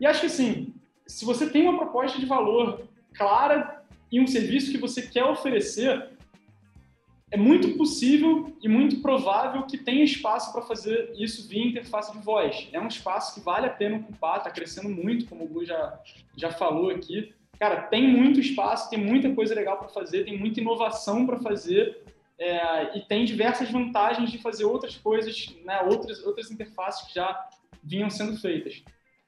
E 0.00 0.06
acho 0.06 0.20
que 0.20 0.26
assim, 0.26 0.74
se 1.06 1.24
você 1.24 1.48
tem 1.48 1.62
uma 1.62 1.78
proposta 1.78 2.18
de 2.18 2.26
valor 2.26 2.88
clara 3.14 3.84
e 4.10 4.20
um 4.20 4.26
serviço 4.26 4.72
que 4.72 4.78
você 4.78 5.02
quer 5.02 5.24
oferecer, 5.24 6.10
é 7.30 7.36
muito 7.36 7.76
possível 7.76 8.56
e 8.60 8.68
muito 8.68 9.00
provável 9.00 9.62
que 9.64 9.78
tenha 9.78 10.02
espaço 10.02 10.52
para 10.52 10.62
fazer 10.62 11.12
isso 11.16 11.48
via 11.48 11.64
interface 11.64 12.12
de 12.12 12.18
voz. 12.18 12.68
É 12.72 12.80
um 12.80 12.88
espaço 12.88 13.34
que 13.34 13.40
vale 13.40 13.66
a 13.66 13.70
pena 13.70 13.98
ocupar, 13.98 14.38
está 14.38 14.50
crescendo 14.50 14.88
muito, 14.88 15.26
como 15.26 15.44
o 15.44 15.48
Gu 15.48 15.64
já, 15.64 16.00
já 16.36 16.50
falou 16.50 16.90
aqui 16.90 17.32
cara, 17.64 17.82
tem 17.82 18.06
muito 18.06 18.40
espaço, 18.40 18.90
tem 18.90 18.98
muita 18.98 19.34
coisa 19.34 19.54
legal 19.54 19.78
para 19.78 19.88
fazer, 19.88 20.24
tem 20.24 20.38
muita 20.38 20.60
inovação 20.60 21.24
para 21.26 21.38
fazer 21.38 22.02
é, 22.38 22.98
e 22.98 23.00
tem 23.06 23.24
diversas 23.24 23.70
vantagens 23.70 24.30
de 24.30 24.36
fazer 24.36 24.66
outras 24.66 24.98
coisas, 24.98 25.54
né, 25.64 25.80
outras, 25.80 26.22
outras 26.26 26.50
interfaces 26.50 27.06
que 27.06 27.14
já 27.14 27.48
vinham 27.82 28.10
sendo 28.10 28.36
feitas. 28.36 28.82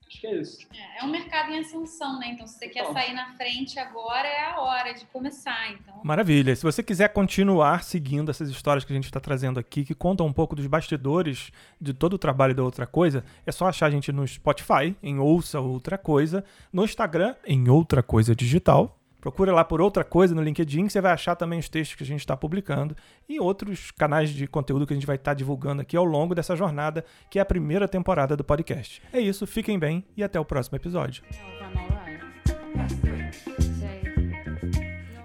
Acho 0.08 0.20
que 0.20 0.26
é 0.26 0.36
isso. 0.36 0.66
É, 0.72 1.00
é 1.00 1.04
um 1.04 1.10
mercado 1.10 1.50
em 1.50 1.58
ascensão, 1.58 2.18
né? 2.18 2.28
Então, 2.28 2.46
se 2.46 2.58
você 2.58 2.68
quer 2.68 2.84
sair 2.92 3.12
na 3.12 3.34
frente 3.34 3.78
agora, 3.78 4.26
é 4.26 4.52
a 4.52 4.60
hora 4.60 4.92
de 4.94 5.04
começar. 5.06 5.72
Então... 5.72 6.00
Maravilha. 6.04 6.54
Se 6.54 6.62
você 6.62 6.82
quiser 6.82 7.08
continuar 7.08 7.82
seguindo 7.82 8.30
essas 8.30 8.48
histórias 8.48 8.84
que 8.84 8.92
a 8.92 8.96
gente 8.96 9.06
está 9.06 9.18
trazendo 9.18 9.58
aqui, 9.58 9.84
que 9.84 9.94
contam 9.94 10.24
um 10.26 10.32
pouco 10.32 10.54
dos 10.54 10.66
bastidores 10.66 11.50
de 11.80 11.92
todo 11.92 12.14
o 12.14 12.18
trabalho 12.18 12.54
da 12.54 12.62
Outra 12.62 12.86
Coisa, 12.86 13.24
é 13.44 13.50
só 13.50 13.66
achar 13.66 13.86
a 13.86 13.90
gente 13.90 14.12
no 14.12 14.26
Spotify, 14.26 14.96
em 15.02 15.18
Ouça 15.18 15.58
Outra 15.58 15.98
Coisa, 15.98 16.44
no 16.72 16.84
Instagram, 16.84 17.34
em 17.44 17.68
Outra 17.68 18.02
Coisa 18.02 18.34
Digital, 18.34 18.95
Procura 19.26 19.52
lá 19.52 19.64
por 19.64 19.80
outra 19.80 20.04
coisa 20.04 20.36
no 20.36 20.40
LinkedIn, 20.40 20.88
você 20.88 21.00
vai 21.00 21.10
achar 21.10 21.34
também 21.34 21.58
os 21.58 21.68
textos 21.68 21.96
que 21.96 22.04
a 22.04 22.06
gente 22.06 22.20
está 22.20 22.36
publicando 22.36 22.94
e 23.28 23.40
outros 23.40 23.90
canais 23.90 24.30
de 24.30 24.46
conteúdo 24.46 24.86
que 24.86 24.92
a 24.92 24.96
gente 24.96 25.04
vai 25.04 25.16
estar 25.16 25.32
tá 25.32 25.34
divulgando 25.34 25.82
aqui 25.82 25.96
ao 25.96 26.04
longo 26.04 26.32
dessa 26.32 26.54
jornada, 26.54 27.04
que 27.28 27.40
é 27.40 27.42
a 27.42 27.44
primeira 27.44 27.88
temporada 27.88 28.36
do 28.36 28.44
podcast. 28.44 29.02
É 29.12 29.18
isso, 29.18 29.44
fiquem 29.44 29.80
bem 29.80 30.04
e 30.16 30.22
até 30.22 30.38
o 30.38 30.44
próximo 30.44 30.76
episódio. 30.76 31.24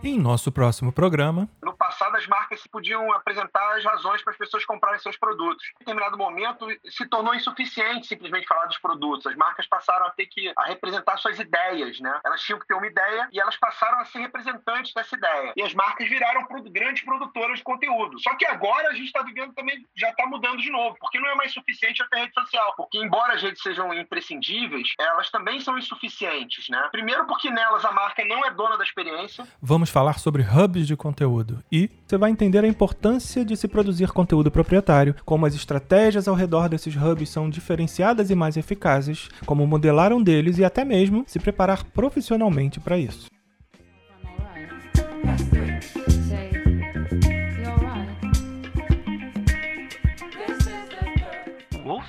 Em 0.04 0.18
nosso 0.18 0.52
próximo 0.52 0.92
programa. 0.92 1.48
Passado, 2.02 2.18
as 2.18 2.26
marcas 2.26 2.66
podiam 2.66 3.14
apresentar 3.14 3.78
as 3.78 3.86
razões 3.86 4.24
para 4.24 4.32
as 4.32 4.38
pessoas 4.38 4.66
comprarem 4.66 5.00
seus 5.00 5.18
produtos. 5.18 5.64
Em 5.76 5.80
determinado 5.82 6.18
momento, 6.18 6.66
se 6.90 7.06
tornou 7.06 7.36
insuficiente 7.36 8.08
simplesmente 8.08 8.48
falar 8.48 8.66
dos 8.66 8.80
produtos. 8.80 9.28
As 9.28 9.36
marcas 9.36 9.68
passaram 9.68 10.08
a 10.08 10.10
ter 10.10 10.26
que 10.26 10.52
a 10.58 10.64
representar 10.66 11.18
suas 11.18 11.38
ideias, 11.38 12.00
né? 12.00 12.20
Elas 12.26 12.42
tinham 12.42 12.58
que 12.58 12.66
ter 12.66 12.74
uma 12.74 12.88
ideia 12.88 13.30
e 13.32 13.40
elas 13.40 13.56
passaram 13.56 14.00
a 14.00 14.06
ser 14.06 14.18
representantes 14.18 14.96
dessa 14.96 15.16
ideia. 15.16 15.54
E 15.56 15.62
as 15.62 15.76
marcas 15.76 16.10
viraram 16.10 16.48
grandes 16.72 17.04
produtoras 17.04 17.60
de 17.60 17.64
conteúdo. 17.64 18.20
Só 18.20 18.36
que 18.36 18.48
agora 18.48 18.90
a 18.90 18.94
gente 18.94 19.06
está 19.06 19.22
vivendo 19.22 19.54
também, 19.54 19.86
já 19.96 20.10
está 20.10 20.26
mudando 20.26 20.58
de 20.58 20.72
novo, 20.72 20.98
porque 21.00 21.20
não 21.20 21.30
é 21.30 21.36
mais 21.36 21.54
suficiente 21.54 22.02
até 22.02 22.22
rede 22.22 22.34
social. 22.34 22.74
Porque, 22.78 22.98
embora 22.98 23.34
as 23.34 23.44
redes 23.44 23.62
sejam 23.62 23.94
imprescindíveis, 23.94 24.96
elas 25.00 25.30
também 25.30 25.60
são 25.60 25.78
insuficientes, 25.78 26.68
né? 26.68 26.90
Primeiro, 26.92 27.28
porque 27.28 27.52
nelas 27.52 27.86
a 27.86 27.92
marca 27.92 28.26
não 28.26 28.44
é 28.44 28.50
dona 28.50 28.76
da 28.76 28.84
experiência. 28.84 29.48
Vamos 29.62 29.92
falar 29.92 30.18
sobre 30.18 30.42
hubs 30.42 30.88
de 30.88 30.98
conteúdo 30.98 31.64
e 31.72 31.91
você 32.12 32.18
vai 32.18 32.30
entender 32.30 32.64
a 32.64 32.68
importância 32.68 33.46
de 33.46 33.56
se 33.56 33.68
produzir 33.68 34.12
conteúdo 34.12 34.52
proprietário, 34.52 35.16
como 35.24 35.46
as 35.46 35.56
estratégias 35.56 36.28
ao 36.28 36.36
redor 36.36 36.68
desses 36.68 36.94
hubs 36.96 37.30
são 37.30 37.50
diferenciadas 37.50 38.30
e 38.30 38.36
mais 38.36 38.58
eficazes, 38.58 39.30
como 39.46 39.66
modelar 39.66 40.12
um 40.12 40.22
deles 40.22 40.58
e 40.58 40.66
até 40.66 40.84
mesmo 40.84 41.24
se 41.26 41.40
preparar 41.40 41.86
profissionalmente 41.86 42.80
para 42.80 42.98
isso. 42.98 43.28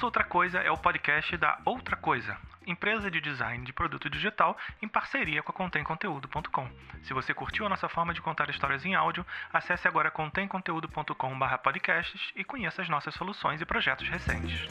Outra 0.05 0.25
Coisa 0.25 0.59
é 0.59 0.71
o 0.71 0.77
podcast 0.77 1.35
da 1.37 1.59
Outra 1.65 1.97
Coisa, 1.97 2.37
empresa 2.67 3.09
de 3.11 3.21
design 3.21 3.65
de 3.65 3.73
produto 3.73 4.11
digital 4.11 4.57
em 4.81 4.89
parceria 4.89 5.43
com 5.43 5.53
a 5.53 5.55
contemconteúdo.com. 5.55 6.69
Se 7.03 7.15
você 7.15 7.33
curtiu 7.33 7.65
a 7.67 7.69
nossa 7.69 7.89
forma 7.89 8.13
de 8.13 8.21
contar 8.21 8.51
histórias 8.51 8.85
em 8.85 8.95
áudio, 8.95 9.25
acesse 9.53 9.87
agora 9.87 10.11
contemconteúdo.com/podcasts 10.11 12.33
e 12.35 12.43
conheça 12.45 12.83
as 12.83 12.89
nossas 12.89 13.15
soluções 13.15 13.61
e 13.61 13.65
projetos 13.65 14.09
recentes. 14.09 14.69